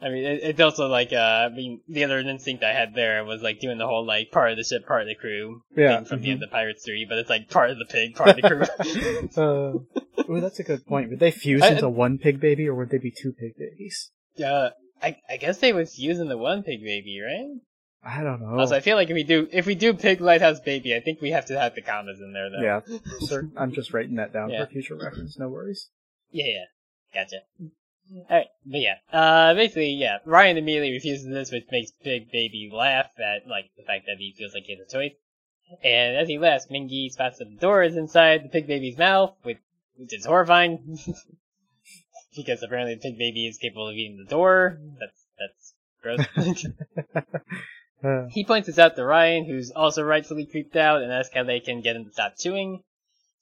[0.01, 3.25] I mean, it, it's also like, uh, I mean, the other instinct I had there
[3.25, 5.97] was like doing the whole like part of the ship, part of the crew Yeah.
[5.97, 6.33] thing from the mhm.
[6.33, 8.63] end of Pirates 3, but it's like part of the pig, part of the crew.
[9.37, 11.11] uh, ooh, that's a good point.
[11.11, 14.11] Would they fuse I- into one pig baby, or would they be two pig babies?
[14.43, 14.71] Uh,
[15.03, 17.61] I, I guess they was using the one pig baby, right?
[18.07, 18.59] I don't know.
[18.59, 21.21] Also, I feel like if we do, if we do pig lighthouse baby, I think
[21.21, 22.61] we have to have the commas in there though.
[22.63, 22.81] yeah,
[23.21, 24.65] sir, I'm just writing that down Yeah.
[24.65, 25.39] for future reference.
[25.39, 25.89] No worries.
[26.31, 26.65] Yeah, yeah.
[27.23, 27.37] Gotcha.
[28.31, 28.97] Alright, but yeah.
[29.13, 30.19] Uh, basically, yeah.
[30.27, 34.35] Ryan immediately refuses this, which makes Pig Baby laugh at, like, the fact that he
[34.37, 35.13] feels like he has a choice.
[35.83, 39.35] And as he laughs, Mingy spots that the door is inside the Pig Baby's mouth,
[39.43, 39.57] which,
[39.97, 40.99] which is horrifying.
[42.37, 44.79] because apparently the Pig Baby is capable of eating the door.
[45.01, 46.67] That's, that's gross.
[48.05, 51.45] Uh, He points this out to Ryan, who's also rightfully creeped out, and asks how
[51.45, 52.83] they can get him to stop chewing.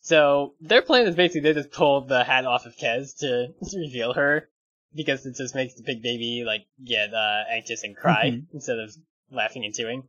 [0.02, 3.78] So their plan is basically they just pull the hat off of Kez to, to
[3.78, 4.48] reveal her,
[4.94, 8.47] because it just makes the pig baby like get uh, anxious and cry Mhm.
[8.52, 8.94] instead of
[9.32, 10.05] laughing and chewing.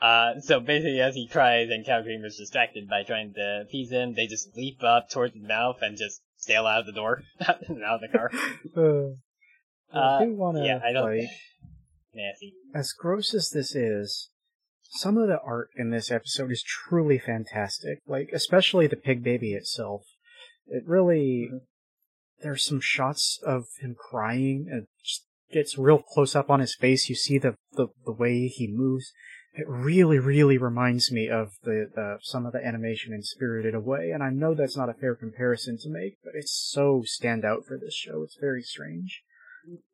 [0.00, 3.90] Uh, so basically, as he cries and Cow Cream is distracted by trying to appease
[3.90, 7.22] him, they just leap up towards his mouth and just sail out of the door,
[7.46, 8.30] out of the car.
[8.76, 11.10] uh, Uh, I do want to, yeah, I don't.
[11.16, 11.28] like,
[12.14, 12.54] Nasty.
[12.74, 14.30] as gross as this is,
[14.92, 17.98] some of the art in this episode is truly fantastic.
[18.06, 20.02] Like, especially the pig baby itself.
[20.66, 21.60] It really, Mhm.
[22.42, 26.74] there's some shots of him crying and it just gets real close up on his
[26.74, 27.08] face.
[27.08, 29.12] You see the, the, the way he moves.
[29.52, 34.10] It really, really reminds me of the, the, some of the animation in Spirited Away,
[34.12, 37.66] and I know that's not a fair comparison to make, but it's so stand out
[37.66, 38.22] for this show.
[38.22, 39.22] It's very strange.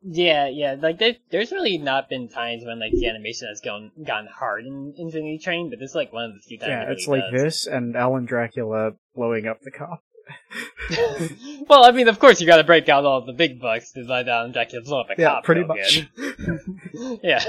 [0.03, 0.77] Yeah, yeah.
[0.79, 4.95] Like there's really not been times when like the animation has gone gone hard in
[4.97, 6.69] Infinity Train, but this is like one of the few times.
[6.69, 7.43] Yeah, it it's like does.
[7.43, 10.05] this and Alan Dracula blowing up the cop.
[11.69, 14.03] well, I mean, of course, you got to break out all the big bucks to
[14.03, 15.45] let Alan Dracula blow up a Yeah, cop.
[15.45, 16.09] pretty much.
[17.23, 17.45] yeah.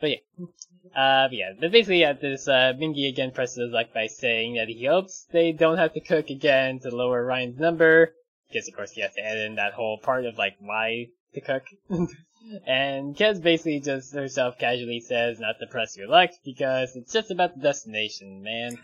[0.00, 0.16] but yeah.
[0.94, 4.54] Uh, but yeah, but basically, yeah, this, uh, Mingy again presses his luck by saying
[4.54, 8.14] that he hopes they don't have to cook again to lower Ryan's number.
[8.48, 11.40] Because, of course, he has to add in that whole part of, like, why to
[11.40, 11.64] cook.
[12.66, 17.30] and Kez basically just herself casually says not to press your luck because it's just
[17.32, 18.78] about the destination, man.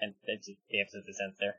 [0.00, 1.56] And that just the episode the sense there.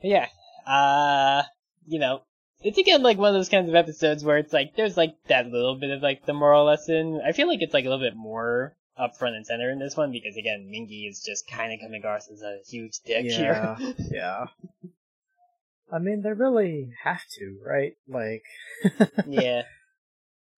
[0.00, 0.26] But yeah,
[0.66, 1.42] uh,
[1.86, 2.22] you know,
[2.62, 5.46] it's again like one of those kinds of episodes where it's like there's like that
[5.46, 7.20] little bit of like the moral lesson.
[7.26, 9.96] I feel like it's like a little bit more up front and center in this
[9.96, 13.76] one because again, Mingy is just kind of coming across as a huge dick Yeah,
[13.76, 13.94] here.
[14.10, 14.44] yeah.
[15.92, 17.96] I mean, they really have to, right?
[18.08, 18.42] Like,
[19.28, 19.62] yeah,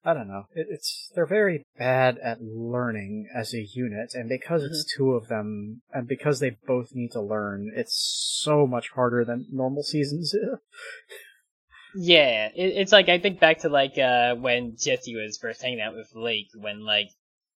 [0.04, 0.44] I don't know.
[0.54, 5.02] It, it's they're very bad at learning as a unit, and because it's Mm-hmm.
[5.02, 7.94] two of them, and because they both need to learn, it's
[8.42, 10.34] so much harder than normal seasons.
[11.96, 12.48] yeah.
[12.54, 15.94] It, it's like I think back to like uh when Jesse was first hanging out
[15.94, 17.08] with Lake when like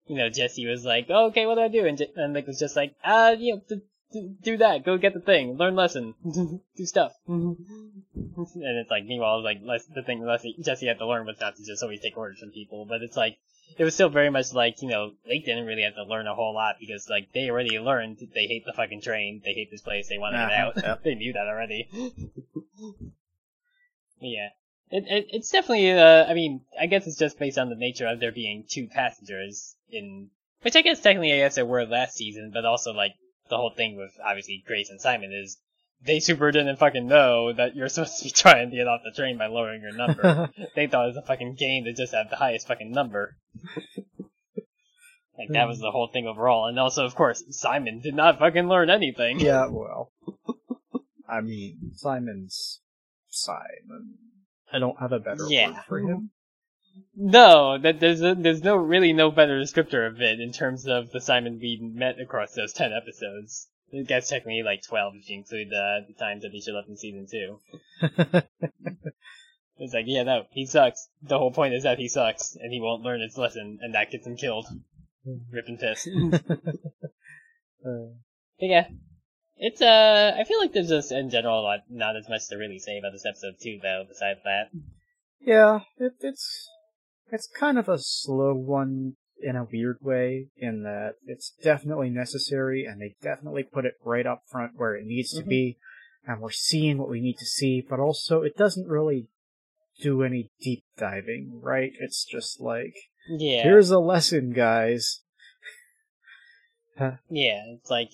[0.07, 1.87] you know Jesse was like, oh, okay, what do I do?
[1.87, 3.81] And, J- and Lake was just like, uh, you know.
[4.12, 4.85] Do that.
[4.85, 5.57] Go get the thing.
[5.57, 6.15] Learn lesson.
[6.77, 7.12] do stuff.
[7.27, 7.57] and
[8.55, 11.65] it's like, meanwhile, like, less, the thing Leslie, Jesse had to learn was not to
[11.65, 13.39] just always take orders from people, but it's like,
[13.78, 16.35] it was still very much like you know Lake didn't really have to learn a
[16.35, 19.82] whole lot because like they already learned they hate the fucking train, they hate this
[19.82, 20.77] place, they want to get out.
[20.77, 21.03] yep.
[21.05, 21.89] they knew that already.
[24.20, 24.49] yeah,
[24.91, 25.93] it, it it's definitely.
[25.93, 28.89] Uh, I mean, I guess it's just based on the nature of there being two
[28.89, 30.31] passengers in,
[30.62, 33.15] which I guess technically I guess there were last season, but also like
[33.51, 35.59] the whole thing with obviously Grace and Simon is
[36.02, 39.12] they super didn't fucking know that you're supposed to be trying to get off the
[39.14, 40.51] train by lowering your number.
[40.74, 43.36] they thought it was a fucking game to just have the highest fucking number.
[45.39, 45.85] like that was hmm.
[45.85, 46.66] the whole thing overall.
[46.66, 49.40] And also, of course, Simon did not fucking learn anything.
[49.40, 50.12] yeah, well,
[51.28, 52.81] I mean, Simon's
[53.28, 54.14] Simon.
[54.72, 55.68] I don't have a better Yeah.
[55.68, 56.31] word for him.
[57.22, 61.10] No, that there's a, there's no really no better descriptor of it in terms of
[61.10, 63.68] the Simon we met across those ten episodes.
[63.92, 66.86] I guess technically like twelve if you include uh, the times that he showed up
[66.88, 67.60] in season two.
[69.80, 71.09] It's like, yeah, no, he sucks.
[71.22, 74.10] The whole point is that he sucks, and he won't learn his lesson, and that
[74.10, 74.66] gets him killed.
[75.24, 76.06] Rip and piss.
[77.82, 78.12] Uh,
[78.59, 78.88] But yeah,
[79.56, 82.78] it's uh, I feel like there's just in general like, not as much to really
[82.78, 84.05] say about this episode too, though.
[84.06, 84.68] Besides that,
[85.40, 86.68] yeah, it, it's
[87.32, 92.85] it's kind of a slow one in a weird way, in that it's definitely necessary,
[92.85, 95.48] and they definitely put it right up front where it needs to Mhm.
[95.48, 95.78] be,
[96.27, 97.81] and we're seeing what we need to see.
[97.81, 99.28] But also, it doesn't really
[100.01, 101.93] do any deep diving, right?
[102.01, 102.94] It's just like
[103.28, 105.23] yeah, here's a lesson, guys.
[107.31, 108.11] yeah, it's like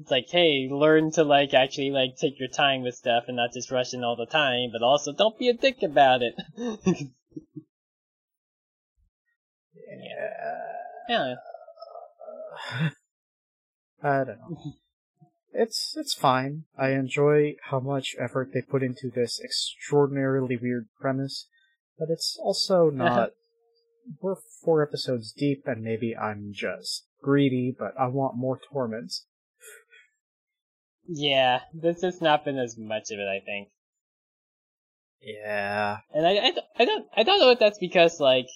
[0.00, 3.52] it's like, hey, learn to like actually like take your time with stuff and not
[3.52, 6.34] just rushing all the time, but also don't be a dick about it.
[10.02, 11.34] Yeah.
[12.82, 12.90] yeah,
[14.02, 14.58] I don't know.
[15.52, 16.64] It's it's fine.
[16.76, 21.46] I enjoy how much effort they put into this extraordinarily weird premise,
[21.98, 23.30] but it's also not.
[24.20, 29.12] we're four episodes deep, and maybe I'm just greedy, but I want more torment.
[31.06, 33.68] yeah, this has not been as much of it, I think.
[35.20, 35.98] Yeah.
[36.12, 38.46] And I, I, I don't, I don't know if that's because, like,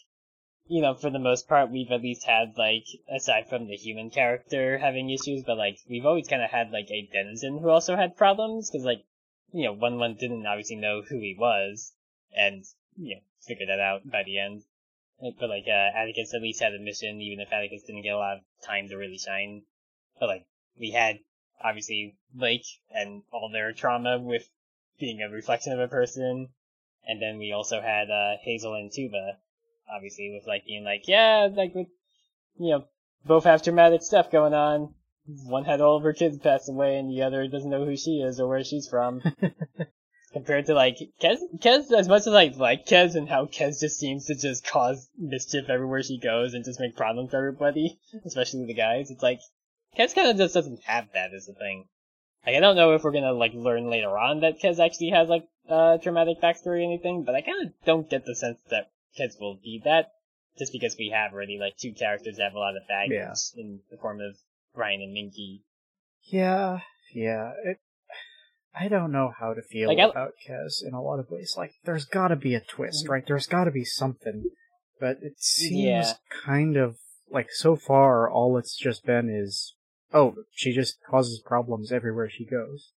[0.69, 4.11] you know, for the most part, we've at least had, like, aside from the human
[4.11, 7.97] character having issues, but, like, we've always kind of had, like, a denizen who also
[7.97, 9.03] had problems, because, like,
[9.53, 11.93] you know, one one didn't obviously know who he was,
[12.37, 12.65] and,
[12.97, 14.63] you know, figured that out by the end.
[15.21, 18.19] But, like, uh, Atticus at least had a mission, even if Atticus didn't get a
[18.19, 19.63] lot of time to really shine.
[20.21, 20.47] But, like,
[20.79, 21.21] we had,
[21.65, 24.49] obviously, Lake and all their trauma with
[25.01, 26.51] being a reflection of a person,
[27.07, 29.39] and then we also had uh, Hazel and Tuba,
[29.95, 31.89] obviously, with like being like, yeah, like with,
[32.59, 32.85] you know,
[33.25, 34.95] both have traumatic stuff going on.
[35.45, 38.21] One had all of her kids pass away, and the other doesn't know who she
[38.21, 39.23] is or where she's from.
[40.33, 43.99] Compared to like Kez, Kez, as much as I like Kez and how Kez just
[43.99, 48.67] seems to just cause mischief everywhere she goes and just make problems for everybody, especially
[48.67, 49.11] the guys.
[49.11, 49.41] It's like
[49.99, 51.87] Kez kind of just doesn't have that as a thing.
[52.47, 55.29] Like I don't know if we're gonna like learn later on that Kez actually has
[55.29, 58.91] like uh traumatic backstory or anything, but I kind of don't get the sense that
[59.19, 60.13] Kez will be that,
[60.59, 63.35] just because we have already like two characters that have a lot of baggage Yeah.
[63.63, 64.37] in the form of
[64.75, 65.61] Ryan and Mingy.
[66.31, 66.81] Yeah,
[67.15, 67.53] yeah.
[67.65, 67.79] It,
[68.75, 71.55] I don't know how to feel Like, I- about Kez in a lot of ways.
[71.57, 73.13] Like, there's gotta be a twist, mm-hmm.
[73.13, 73.25] right?
[73.27, 74.51] There's gotta be something.
[75.01, 76.13] But it seems Yeah.
[76.45, 76.99] kind of
[77.31, 79.75] like so far, all it's just been is,
[80.13, 82.93] oh, she just causes problems everywhere she goes.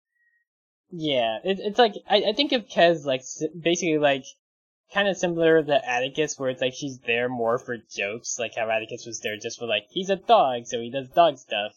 [0.90, 3.22] Yeah, it, it's like I, I think of Kez like
[3.58, 4.24] basically like
[4.92, 8.70] kind of similar to Atticus, where it's like she's there more for jokes, like how
[8.70, 11.72] Atticus was there just for like he's a dog, so he does dog stuff.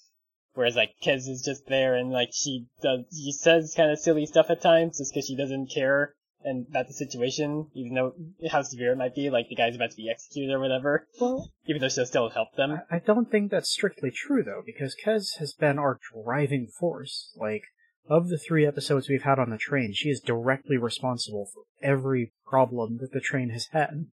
[0.53, 4.25] Whereas like Kez is just there and like she does, she says kind of silly
[4.25, 6.13] stuff at times just because she doesn't care
[6.45, 8.13] and about the situation, even though
[8.51, 11.07] how severe it might be, like the guy's about to be executed or whatever.
[11.19, 12.81] Well, Even though she'll still help them.
[12.91, 17.31] I, I don't think that's strictly true though, because Kez has been our driving force.
[17.35, 17.63] Like,
[18.07, 22.33] of the three episodes we've had on the train, she is directly responsible for every
[22.45, 24.07] problem that the train has had.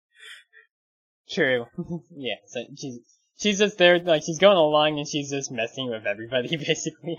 [1.30, 1.66] True.
[2.10, 2.98] yeah, so she's
[3.38, 7.16] she's just there, like she's going along and she's just messing with everybody basically,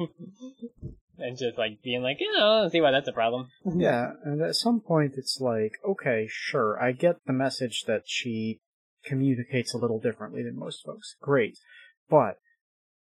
[1.18, 3.49] and just like being like, you know, see why that's a problem.
[3.76, 8.60] Yeah, and at some point it's like, okay, sure, I get the message that she
[9.06, 11.15] communicates a little differently than most folks.
[11.22, 11.57] Great.
[12.10, 12.38] But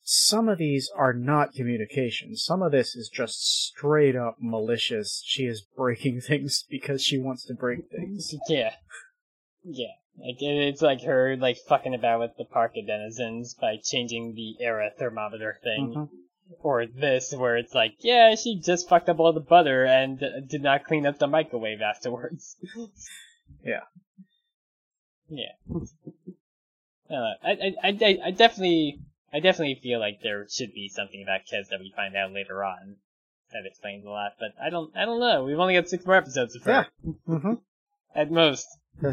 [0.08, 2.36] some of these are not communication.
[2.36, 5.20] Some of this is just straight up malicious.
[5.26, 8.32] She is breaking things because she wants to break things.
[8.48, 8.74] Yeah,
[9.64, 9.94] yeah.
[10.16, 14.90] Like it's like her like fucking about with the park denizens by changing the era
[14.96, 15.92] thermometer thing.
[15.96, 16.08] Mhm.
[16.60, 20.62] Or this, where it's like, yeah, she just fucked up all the butter and did
[20.62, 22.56] not clean up the microwave afterwards.
[23.64, 23.80] Yeah.
[25.28, 25.52] Yeah.
[27.08, 28.98] Uh, I, I, I, I definitely,
[29.36, 32.64] I definitely feel like there should be something about Kez that we find out later
[32.64, 32.96] on
[33.52, 34.32] that explains a lot.
[34.40, 35.44] But I don't, I don't know.
[35.44, 36.86] We've only got six more episodes of her.
[37.04, 37.12] Yeah.
[37.28, 37.52] Mm-hmm.
[38.14, 38.66] At most.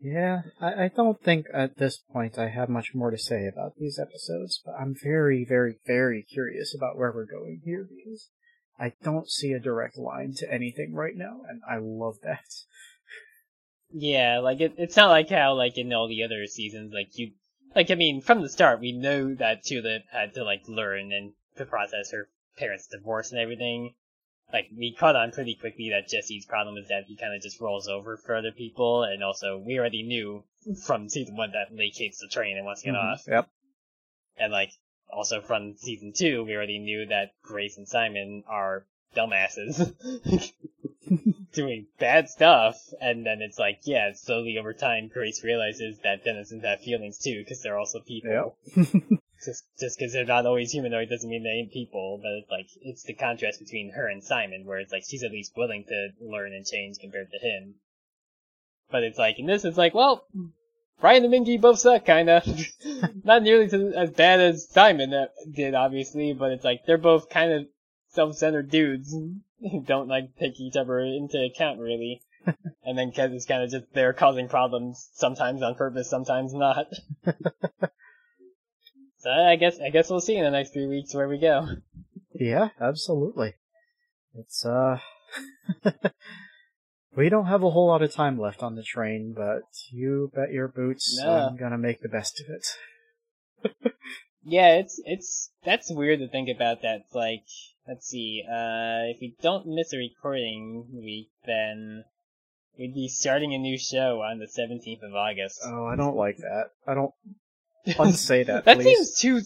[0.00, 3.74] yeah, I, I don't think at this point I have much more to say about
[3.76, 8.28] these episodes, but I'm very, very, very curious about where we're going here because
[8.78, 12.46] I don't see a direct line to anything right now, and I love that.
[13.92, 17.32] Yeah, like it, it's not like how like in all the other seasons, like you,
[17.74, 21.32] like I mean, from the start we know that Tulip had to like learn and
[21.56, 23.94] to process her parents' divorce and everything,
[24.52, 27.60] like we caught on pretty quickly that Jesse's problem is that he kind of just
[27.60, 30.42] rolls over for other people, and also we already knew
[30.86, 33.12] from season one that Lake hates the train and wants to get Mhm.
[33.12, 33.48] off, Yep.
[34.38, 34.70] and like
[35.10, 39.92] also from season two we already knew that Grace and Simon are dumbasses
[41.52, 46.64] doing bad stuff, and then it's like yeah, slowly over time Grace realizes that denizens
[46.64, 48.86] have feelings too because they're also people Yep.
[49.44, 52.18] just just because they're not always humanoid doesn't mean they ain't people.
[52.22, 55.32] But it's like it's the contrast between her and Simon, where it's like she's at
[55.32, 57.74] least willing to learn and change compared to him.
[58.90, 60.26] But it's like in this, it's like well,
[61.00, 62.42] Ryan and Mingy both suck, kinda.
[63.24, 67.28] not nearly to, as bad as Simon uh, did, obviously, but it's like they're both
[67.28, 67.66] kind of
[68.10, 69.16] self-centered dudes
[69.86, 72.22] don't like take each other into account really.
[72.84, 76.86] and then Kez is kind of just there causing problems, sometimes on purpose, sometimes not.
[79.22, 81.68] So I guess I guess we'll see in the next few weeks where we go.
[82.34, 83.54] Yeah, absolutely.
[84.34, 84.98] It's uh
[87.14, 89.62] We don't have a whole lot of time left on the train, but
[89.92, 91.30] you bet your boots No.
[91.30, 93.84] I'm gonna make the best of it.
[94.42, 96.82] Yeah, it's it's that's weird to think about.
[96.82, 97.46] That like
[97.86, 102.04] let's see, uh, if we don't miss a recording week, then
[102.78, 105.60] we'd be starting a new show on the 17th of August.
[105.64, 106.70] Oh, I don't like that.
[106.86, 107.12] I don't.
[107.98, 108.64] unsay say that.
[108.64, 109.16] that please.
[109.16, 109.40] seems too.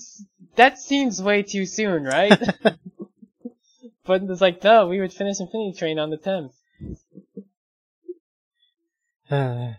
[0.57, 2.39] That seems way too soon, right?
[4.05, 6.53] but it's like, no, we would finish Infinity Train on the 10th.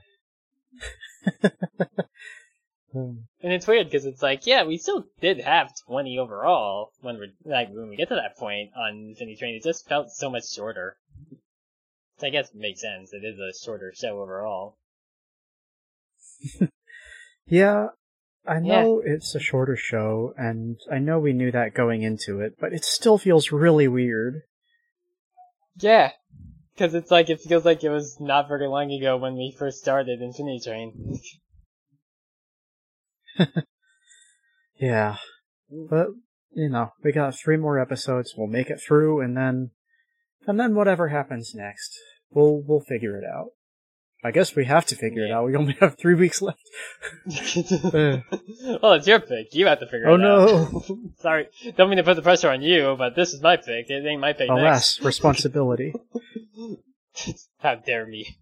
[2.98, 3.12] Hmm.
[3.44, 7.32] And it's weird because it's like, yeah, we still did have 20 overall when we
[7.46, 9.56] like when we get to that point on Infinity Train.
[9.56, 10.98] It just felt so much shorter.
[12.18, 13.14] So I guess it makes sense.
[13.14, 14.78] It is a shorter show overall.
[17.46, 17.90] yeah,
[18.48, 22.56] I know it's a shorter show, and I know we knew that going into it,
[22.60, 24.42] but it still feels really weird.
[25.80, 26.14] Yeah,
[26.74, 29.78] because it's like it feels like it was not very long ago when we first
[29.78, 31.20] started Infinity Train.
[34.80, 35.18] Yeah.
[35.90, 36.08] But,
[36.54, 39.72] you know, we got three more episodes, we'll make it through, and then,
[40.46, 41.98] and then whatever happens next,
[42.30, 43.48] we'll, we'll figure it out.
[44.24, 46.60] I guess we have to figure it out, we only have three weeks left.
[47.84, 48.20] Uh.
[48.82, 49.54] well, it's your pick.
[49.54, 50.72] You have to figure Oh it out.
[50.90, 51.10] no!
[51.20, 53.90] Sorry, don't mean to put the pressure on you, but this is my pick.
[53.90, 55.02] It ain't my pick next.
[55.04, 55.94] Responsibility.
[57.60, 58.38] How dare me.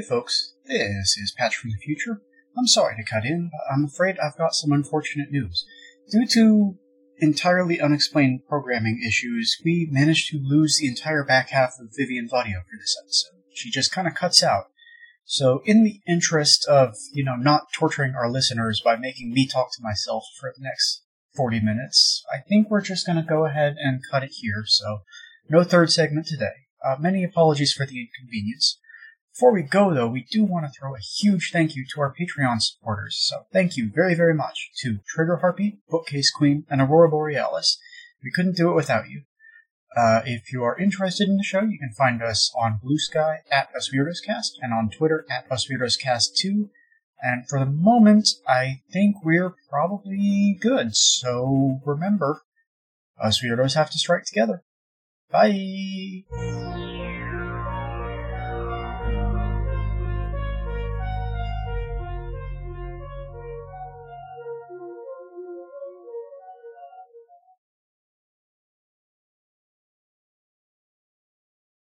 [0.00, 2.22] Hey folks, this is Patch from the future.
[2.56, 5.66] I'm sorry to cut in, but I'm afraid I've got some unfortunate news.
[6.10, 6.78] Due to
[7.18, 12.60] entirely unexplained programming issues, we managed to lose the entire back half of Vivian's audio
[12.60, 13.42] for this episode.
[13.52, 14.68] She just kind of cuts out.
[15.26, 19.68] So, in the interest of, you know, not torturing our listeners by making me talk
[19.72, 21.02] to myself for the next
[21.36, 24.62] 40 minutes, I think we're just going to go ahead and cut it here.
[24.64, 25.00] So,
[25.50, 26.68] no third segment today.
[26.82, 28.78] Uh, many apologies for the inconvenience.
[29.40, 32.12] Before we go, though, we do want to throw a huge thank you to our
[32.14, 33.16] Patreon supporters.
[33.18, 37.78] So thank you very, very much to Trigger Harpy, Bookcase Queen, and Aurora Borealis.
[38.22, 39.22] We couldn't do it without you.
[39.96, 43.38] Uh, if you are interested in the show, you can find us on Blue Sky
[43.50, 43.90] at Us
[44.20, 46.68] Cast and on Twitter at Us Weirdos Cast 2.
[47.22, 50.94] And for the moment, I think we're probably good.
[50.94, 52.42] So remember,
[53.18, 54.64] us weirdos have to strike together.
[55.30, 56.79] Bye!